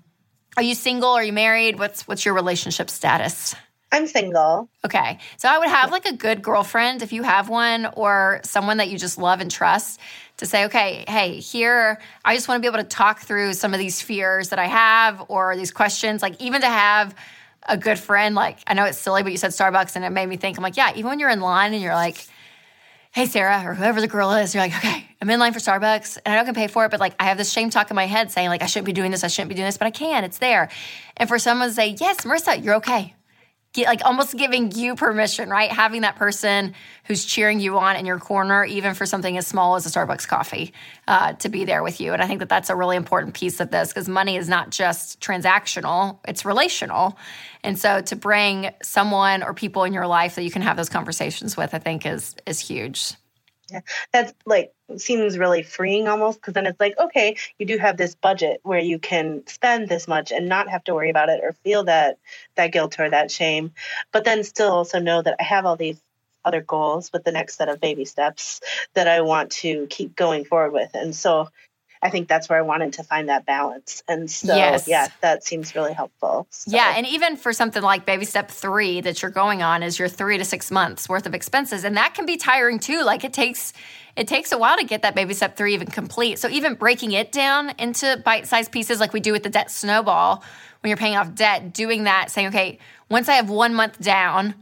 are 0.57 0.63
you 0.63 0.75
single? 0.75 1.09
Are 1.09 1.23
you 1.23 1.33
married? 1.33 1.79
What's 1.79 2.07
what's 2.07 2.25
your 2.25 2.33
relationship 2.33 2.89
status? 2.89 3.55
I'm 3.91 4.07
single. 4.07 4.67
Okay. 4.83 5.19
So 5.37 5.47
I 5.47 5.57
would 5.57 5.69
have 5.69 5.91
like 5.91 6.05
a 6.05 6.13
good 6.13 6.41
girlfriend 6.41 7.01
if 7.01 7.13
you 7.13 7.23
have 7.23 7.47
one 7.47 7.85
or 7.95 8.41
someone 8.43 8.77
that 8.77 8.89
you 8.89 8.97
just 8.97 9.17
love 9.17 9.39
and 9.39 9.49
trust 9.49 9.99
to 10.37 10.45
say, 10.45 10.65
okay, 10.65 11.05
hey, 11.07 11.39
here, 11.39 11.99
I 12.25 12.35
just 12.35 12.47
want 12.47 12.61
to 12.61 12.61
be 12.61 12.73
able 12.73 12.83
to 12.83 12.89
talk 12.89 13.21
through 13.21 13.53
some 13.53 13.73
of 13.73 13.79
these 13.79 14.01
fears 14.01 14.49
that 14.49 14.59
I 14.59 14.65
have 14.65 15.23
or 15.29 15.55
these 15.55 15.71
questions. 15.71 16.21
Like, 16.21 16.41
even 16.41 16.61
to 16.61 16.67
have 16.67 17.15
a 17.63 17.77
good 17.77 17.97
friend, 17.97 18.35
like, 18.35 18.57
I 18.67 18.73
know 18.73 18.83
it's 18.83 18.97
silly, 18.97 19.23
but 19.23 19.31
you 19.31 19.37
said 19.37 19.51
Starbucks 19.51 19.95
and 19.95 20.03
it 20.03 20.09
made 20.09 20.27
me 20.27 20.35
think, 20.35 20.57
I'm 20.57 20.63
like, 20.63 20.75
yeah, 20.75 20.91
even 20.91 21.05
when 21.05 21.19
you're 21.19 21.29
in 21.29 21.39
line 21.39 21.73
and 21.73 21.81
you're 21.81 21.95
like, 21.95 22.27
hey, 23.15 23.27
Sarah, 23.27 23.63
or 23.65 23.73
whoever 23.73 24.01
the 24.01 24.09
girl 24.09 24.33
is, 24.33 24.53
you're 24.53 24.61
like, 24.61 24.75
okay, 24.75 25.07
I'm 25.21 25.29
in 25.29 25.39
line 25.39 25.53
for 25.53 25.59
Starbucks 25.59 26.17
and 26.25 26.33
I 26.33 26.35
don't 26.35 26.43
can 26.43 26.53
pay 26.53 26.67
for 26.67 26.83
it, 26.83 26.91
but 26.91 26.99
like 26.99 27.15
I 27.17 27.23
have 27.25 27.37
this 27.37 27.49
shame 27.49 27.69
talk 27.69 27.89
in 27.89 27.95
my 27.95 28.07
head 28.07 28.29
saying, 28.29 28.49
like, 28.49 28.61
I 28.61 28.65
shouldn't 28.65 28.87
be 28.87 28.91
doing 28.91 29.09
this, 29.09 29.23
I 29.23 29.27
shouldn't 29.27 29.47
be 29.47 29.55
doing 29.55 29.67
this, 29.67 29.77
but 29.77 29.87
I 29.87 29.91
can, 29.91 30.25
it's 30.25 30.39
there. 30.39 30.67
And 31.15 31.29
for 31.29 31.39
someone 31.39 31.69
to 31.69 31.73
say, 31.73 31.95
yes, 31.97 32.17
Marissa, 32.25 32.61
you're 32.61 32.75
okay 32.75 33.15
get, 33.75 33.87
like 33.87 34.03
almost 34.03 34.35
giving 34.35 34.71
you 34.71 34.95
permission, 34.95 35.49
right? 35.49 35.69
Having 35.69 36.01
that 36.01 36.15
person 36.15 36.73
who's 37.03 37.23
cheering 37.23 37.59
you 37.59 37.77
on 37.77 37.95
in 37.95 38.05
your 38.05 38.17
corner, 38.17 38.65
even 38.65 38.95
for 38.95 39.05
something 39.05 39.37
as 39.37 39.45
small 39.45 39.75
as 39.75 39.85
a 39.85 39.89
Starbucks 39.89 40.27
coffee, 40.27 40.73
uh, 41.07 41.33
to 41.33 41.49
be 41.49 41.65
there 41.65 41.83
with 41.83 42.01
you. 42.01 42.13
And 42.13 42.21
I 42.21 42.27
think 42.27 42.39
that 42.39 42.49
that's 42.49 42.69
a 42.69 42.75
really 42.75 42.95
important 42.95 43.35
piece 43.35 43.59
of 43.59 43.69
this 43.69 43.89
because 43.89 44.09
money 44.09 44.37
is 44.37 44.49
not 44.49 44.71
just 44.71 45.19
transactional; 45.19 46.17
it's 46.27 46.45
relational. 46.45 47.17
And 47.63 47.77
so 47.77 48.01
to 48.01 48.15
bring 48.15 48.71
someone 48.81 49.43
or 49.43 49.53
people 49.53 49.83
in 49.83 49.93
your 49.93 50.07
life 50.07 50.35
that 50.35 50.43
you 50.43 50.51
can 50.51 50.61
have 50.61 50.77
those 50.77 50.89
conversations 50.89 51.55
with, 51.55 51.73
I 51.73 51.79
think 51.79 52.05
is 52.05 52.35
is 52.45 52.59
huge. 52.59 53.13
Yeah, 53.71 53.81
that's 54.13 54.31
like 54.45 54.73
seems 54.97 55.39
really 55.39 55.63
freeing 55.63 56.07
almost 56.07 56.39
because 56.39 56.53
then 56.53 56.67
it's 56.67 56.79
like, 56.79 56.97
okay, 56.99 57.35
you 57.57 57.65
do 57.65 57.77
have 57.79 57.97
this 57.97 58.13
budget 58.13 58.59
where 58.61 58.79
you 58.79 58.99
can 58.99 59.45
spend 59.47 59.89
this 59.89 60.07
much 60.07 60.31
and 60.31 60.47
not 60.47 60.69
have 60.69 60.83
to 60.83 60.93
worry 60.93 61.09
about 61.09 61.29
it 61.29 61.41
or 61.43 61.53
feel 61.63 61.85
that 61.85 62.19
that 62.55 62.71
guilt 62.71 62.99
or 62.99 63.09
that 63.09 63.31
shame, 63.31 63.73
but 64.11 64.23
then 64.23 64.43
still 64.43 64.71
also 64.71 64.99
know 64.99 65.21
that 65.21 65.37
I 65.39 65.43
have 65.43 65.65
all 65.65 65.77
these 65.77 65.99
other 66.43 66.61
goals 66.61 67.11
with 67.11 67.23
the 67.23 67.31
next 67.31 67.55
set 67.57 67.69
of 67.69 67.81
baby 67.81 68.05
steps 68.05 68.61
that 68.93 69.07
I 69.07 69.21
want 69.21 69.51
to 69.53 69.87
keep 69.87 70.15
going 70.15 70.45
forward 70.45 70.71
with. 70.71 70.91
And 70.93 71.15
so 71.15 71.49
I 72.01 72.09
think 72.09 72.27
that's 72.27 72.49
where 72.49 72.59
I 72.59 72.61
wanted 72.61 72.93
to 72.93 73.03
find 73.03 73.29
that 73.29 73.45
balance. 73.45 74.03
And 74.07 74.29
so, 74.29 74.55
Yes. 74.55 74.87
yeah, 74.87 75.07
that 75.21 75.43
seems 75.43 75.75
really 75.75 75.93
helpful. 75.93 76.47
So, 76.49 76.71
Yeah, 76.71 76.93
and 76.95 77.05
even 77.07 77.37
for 77.37 77.53
something 77.53 77.81
like 77.81 78.05
baby 78.05 78.25
step 78.25 78.51
three 78.51 79.01
that 79.01 79.21
you're 79.21 79.31
going 79.31 79.63
on 79.63 79.83
is 79.83 79.97
your 79.97 80.07
three 80.07 80.37
to 80.37 80.45
six 80.45 80.71
months 80.71 81.09
worth 81.09 81.25
of 81.25 81.33
expenses, 81.33 81.83
and 81.83 81.97
that 81.97 82.13
can 82.13 82.25
be 82.25 82.37
tiring 82.37 82.79
too. 82.79 83.03
Like 83.03 83.23
it 83.23 83.33
takes 83.33 83.73
it 84.15 84.27
takes 84.27 84.51
a 84.51 84.57
while 84.57 84.77
to 84.77 84.85
get 84.85 85.01
that 85.01 85.15
baby 85.15 85.33
step 85.33 85.57
three 85.57 85.73
even 85.73 85.87
complete. 85.87 86.39
So 86.39 86.47
even 86.49 86.75
breaking 86.75 87.11
it 87.11 87.31
down 87.31 87.71
into 87.77 88.21
bite 88.23 88.47
sized 88.47 88.71
pieces, 88.71 88.99
like 88.99 89.13
we 89.13 89.19
do 89.19 89.31
with 89.31 89.43
the 89.43 89.49
debt 89.49 89.69
snowball, 89.71 90.43
when 90.81 90.89
you're 90.89 90.97
paying 90.97 91.17
off 91.17 91.33
debt, 91.35 91.73
doing 91.73 92.03
that, 92.05 92.31
saying, 92.31 92.47
okay, 92.47 92.79
once 93.09 93.27
I 93.27 93.33
have 93.33 93.49
one 93.49 93.73
month 93.73 93.99
down, 93.99 94.53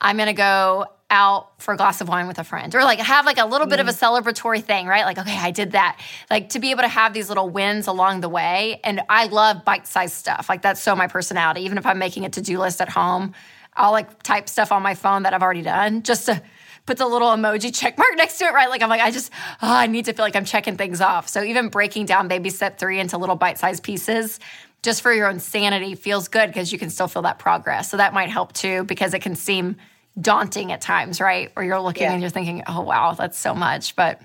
I'm 0.00 0.16
gonna 0.16 0.32
go 0.32 0.86
out 1.10 1.60
for 1.60 1.74
a 1.74 1.76
glass 1.76 2.00
of 2.00 2.08
wine 2.08 2.26
with 2.26 2.38
a 2.38 2.44
friend 2.44 2.74
or 2.74 2.82
like 2.82 2.98
have 2.98 3.26
like 3.26 3.38
a 3.38 3.44
little 3.44 3.66
bit 3.66 3.78
of 3.78 3.86
a 3.86 3.92
mm. 3.92 4.22
celebratory 4.22 4.62
thing, 4.62 4.86
right? 4.86 5.04
Like, 5.04 5.18
okay, 5.18 5.36
I 5.36 5.50
did 5.50 5.72
that. 5.72 6.00
Like 6.30 6.50
to 6.50 6.58
be 6.58 6.70
able 6.70 6.82
to 6.82 6.88
have 6.88 7.12
these 7.12 7.28
little 7.28 7.48
wins 7.48 7.86
along 7.86 8.20
the 8.20 8.28
way. 8.28 8.80
And 8.82 9.02
I 9.08 9.26
love 9.26 9.64
bite 9.64 9.86
sized 9.86 10.14
stuff. 10.14 10.48
Like 10.48 10.62
that's 10.62 10.80
so 10.80 10.96
my 10.96 11.06
personality. 11.06 11.62
Even 11.62 11.78
if 11.78 11.86
I'm 11.86 11.98
making 11.98 12.24
a 12.24 12.30
to 12.30 12.40
do 12.40 12.58
list 12.58 12.80
at 12.80 12.88
home, 12.88 13.34
I'll 13.76 13.92
like 13.92 14.22
type 14.22 14.48
stuff 14.48 14.72
on 14.72 14.82
my 14.82 14.94
phone 14.94 15.24
that 15.24 15.34
I've 15.34 15.42
already 15.42 15.62
done 15.62 16.02
just 16.02 16.26
to 16.26 16.42
put 16.86 16.98
the 16.98 17.06
little 17.06 17.28
emoji 17.28 17.74
check 17.74 17.98
mark 17.98 18.10
next 18.16 18.38
to 18.38 18.44
it, 18.44 18.52
right? 18.52 18.68
Like 18.68 18.82
I'm 18.82 18.88
like, 18.88 19.00
I 19.00 19.10
just, 19.10 19.30
oh, 19.62 19.72
I 19.72 19.86
need 19.86 20.06
to 20.06 20.12
feel 20.12 20.24
like 20.24 20.36
I'm 20.36 20.44
checking 20.44 20.76
things 20.76 21.00
off. 21.00 21.28
So 21.28 21.42
even 21.42 21.68
breaking 21.68 22.06
down 22.06 22.28
baby 22.28 22.50
step 22.50 22.78
three 22.78 22.98
into 22.98 23.18
little 23.18 23.36
bite 23.36 23.58
sized 23.58 23.82
pieces 23.82 24.40
just 24.82 25.00
for 25.00 25.12
your 25.12 25.28
own 25.28 25.40
sanity 25.40 25.94
feels 25.94 26.28
good 26.28 26.48
because 26.48 26.70
you 26.72 26.78
can 26.78 26.90
still 26.90 27.08
feel 27.08 27.22
that 27.22 27.38
progress. 27.38 27.90
So 27.90 27.96
that 27.96 28.12
might 28.12 28.28
help 28.28 28.52
too 28.52 28.84
because 28.84 29.14
it 29.14 29.22
can 29.22 29.34
seem 29.34 29.76
daunting 30.20 30.72
at 30.72 30.80
times, 30.80 31.20
right? 31.20 31.50
Where 31.54 31.64
you're 31.64 31.80
looking 31.80 32.04
Yeah. 32.04 32.12
and 32.12 32.20
you're 32.20 32.30
thinking, 32.30 32.62
"Oh 32.66 32.80
wow, 32.82 33.12
that's 33.12 33.38
so 33.38 33.54
much." 33.54 33.96
But 33.96 34.20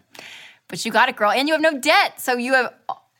but 0.67 0.85
you 0.85 0.91
got 0.91 1.09
it, 1.09 1.15
girl, 1.15 1.31
and 1.31 1.47
you 1.47 1.53
have 1.55 1.61
no 1.61 1.79
debt, 1.79 2.21
so 2.21 2.33
you 2.37 2.53
have 2.53 2.73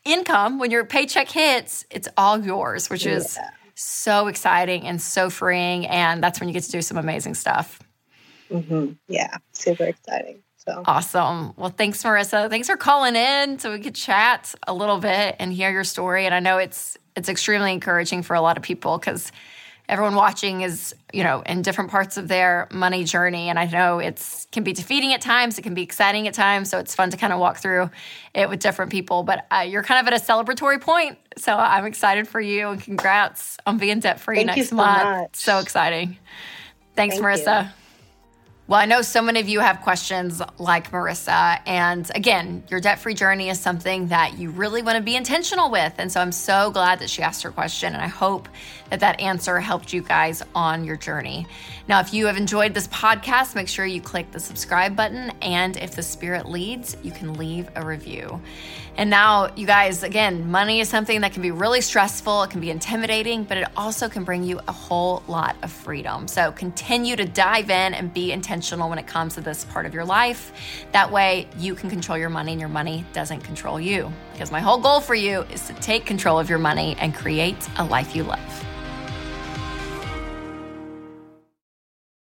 income. 0.04 0.58
When 0.58 0.70
your 0.70 0.84
paycheck 0.84 1.28
hits, 1.28 1.84
it's 1.90 2.08
all 2.16 2.40
yours, 2.40 2.88
which 2.88 3.06
is 3.06 3.36
so 3.74 4.28
exciting 4.28 4.86
and 4.86 5.00
so 5.00 5.30
freeing. 5.30 5.86
And 5.86 6.22
that's 6.22 6.38
when 6.38 6.48
you 6.48 6.52
get 6.52 6.62
to 6.64 6.70
do 6.70 6.82
some 6.82 6.96
amazing 6.96 7.34
stuff. 7.34 7.80
hmm 8.50 8.92
yeah, 9.08 9.36
super 9.52 9.84
exciting. 9.84 10.42
So, 10.56 10.82
Awesome. 10.84 11.54
Well, 11.56 11.70
thanks, 11.70 12.02
Marissa. 12.02 12.50
Thanks 12.50 12.68
for 12.68 12.76
calling 12.76 13.16
in 13.16 13.58
so 13.58 13.72
we 13.72 13.80
could 13.80 13.94
chat 13.94 14.54
a 14.68 14.74
little 14.74 14.98
bit 14.98 15.36
and 15.38 15.52
hear 15.52 15.70
your 15.70 15.84
story. 15.84 16.26
And 16.26 16.34
I 16.34 16.40
know 16.40 16.58
it's 16.58 16.98
it's 17.16 17.28
extremely 17.28 17.72
encouraging 17.72 18.22
for 18.22 18.34
a 18.34 18.40
lot 18.40 18.56
of 18.56 18.62
people 18.62 18.98
because 18.98 19.32
everyone 19.90 20.14
watching 20.14 20.60
is, 20.60 20.94
you 21.12 21.24
know, 21.24 21.42
in 21.42 21.62
different 21.62 21.90
parts 21.90 22.16
of 22.16 22.28
their 22.28 22.68
money 22.70 23.02
journey. 23.02 23.48
And 23.48 23.58
I 23.58 23.66
know 23.66 23.98
it's 23.98 24.46
can 24.52 24.62
be 24.62 24.72
defeating 24.72 25.12
at 25.12 25.20
times, 25.20 25.58
it 25.58 25.62
can 25.62 25.74
be 25.74 25.82
exciting 25.82 26.28
at 26.28 26.34
times. 26.34 26.70
So 26.70 26.78
it's 26.78 26.94
fun 26.94 27.10
to 27.10 27.16
kind 27.16 27.32
of 27.32 27.40
walk 27.40 27.58
through 27.58 27.90
it 28.32 28.48
with 28.48 28.60
different 28.60 28.92
people. 28.92 29.24
But 29.24 29.46
uh, 29.50 29.66
you're 29.68 29.82
kind 29.82 30.00
of 30.06 30.12
at 30.12 30.18
a 30.18 30.24
celebratory 30.24 30.80
point. 30.80 31.18
So 31.36 31.56
I'm 31.56 31.86
excited 31.86 32.28
for 32.28 32.40
you 32.40 32.68
and 32.68 32.80
congrats 32.80 33.58
on 33.66 33.78
being 33.78 33.98
debt 33.98 34.20
free 34.20 34.44
next 34.44 34.68
so 34.68 34.76
month. 34.76 35.02
much. 35.02 35.36
So 35.36 35.58
exciting. 35.58 36.16
Thanks, 36.94 37.18
Thank 37.18 37.26
Marissa. 37.26 37.64
you. 37.64 37.70
Well, 38.70 38.78
I 38.78 38.86
know 38.86 39.02
so 39.02 39.20
many 39.20 39.40
of 39.40 39.48
you 39.48 39.58
have 39.58 39.80
questions 39.80 40.40
like 40.58 40.92
Marissa. 40.92 41.58
And 41.66 42.08
again, 42.14 42.62
your 42.68 42.78
debt 42.78 43.00
free 43.00 43.14
journey 43.14 43.48
is 43.48 43.58
something 43.58 44.06
that 44.08 44.38
you 44.38 44.50
really 44.50 44.80
want 44.80 44.96
to 44.96 45.02
be 45.02 45.16
intentional 45.16 45.72
with. 45.72 45.92
And 45.98 46.12
so 46.12 46.20
I'm 46.20 46.30
so 46.30 46.70
glad 46.70 47.00
that 47.00 47.10
she 47.10 47.20
asked 47.20 47.42
her 47.42 47.50
question. 47.50 47.94
And 47.94 48.00
I 48.00 48.06
hope 48.06 48.48
that 48.90 49.00
that 49.00 49.20
answer 49.20 49.60
helped 49.60 49.92
you 49.92 50.02
guys 50.02 50.42
on 50.54 50.84
your 50.84 50.96
journey. 50.96 51.46
Now, 51.88 52.00
if 52.00 52.12
you 52.12 52.26
have 52.26 52.36
enjoyed 52.36 52.74
this 52.74 52.88
podcast, 52.88 53.54
make 53.54 53.68
sure 53.68 53.86
you 53.86 54.00
click 54.00 54.30
the 54.32 54.40
subscribe 54.40 54.94
button. 54.94 55.32
And 55.42 55.76
if 55.76 55.96
the 55.96 56.02
spirit 56.02 56.48
leads, 56.48 56.96
you 57.02 57.10
can 57.12 57.34
leave 57.34 57.68
a 57.74 57.84
review. 57.84 58.40
And 58.96 59.08
now, 59.08 59.54
you 59.54 59.66
guys, 59.66 60.02
again, 60.02 60.50
money 60.50 60.80
is 60.80 60.88
something 60.88 61.22
that 61.22 61.32
can 61.32 61.42
be 61.42 61.52
really 61.52 61.80
stressful, 61.80 62.42
it 62.42 62.50
can 62.50 62.60
be 62.60 62.70
intimidating, 62.70 63.44
but 63.44 63.56
it 63.56 63.68
also 63.76 64.08
can 64.08 64.24
bring 64.24 64.42
you 64.42 64.60
a 64.68 64.72
whole 64.72 65.22
lot 65.26 65.56
of 65.62 65.70
freedom. 65.70 66.28
So 66.28 66.52
continue 66.52 67.16
to 67.16 67.24
dive 67.24 67.70
in 67.70 67.94
and 67.94 68.12
be 68.12 68.32
intentional 68.32 68.90
when 68.90 68.98
it 68.98 69.06
comes 69.06 69.34
to 69.36 69.40
this 69.40 69.64
part 69.64 69.86
of 69.86 69.94
your 69.94 70.04
life. 70.04 70.52
That 70.92 71.10
way, 71.10 71.48
you 71.58 71.74
can 71.74 71.88
control 71.88 72.18
your 72.18 72.28
money 72.28 72.52
and 72.52 72.60
your 72.60 72.68
money 72.68 73.04
doesn't 73.12 73.40
control 73.40 73.80
you. 73.80 74.12
Because 74.32 74.50
my 74.50 74.60
whole 74.60 74.78
goal 74.78 75.00
for 75.00 75.14
you 75.14 75.42
is 75.52 75.66
to 75.68 75.74
take 75.74 76.04
control 76.04 76.38
of 76.38 76.50
your 76.50 76.58
money 76.58 76.96
and 76.98 77.14
create 77.14 77.68
a 77.78 77.84
life 77.84 78.14
you 78.16 78.24
love. 78.24 78.66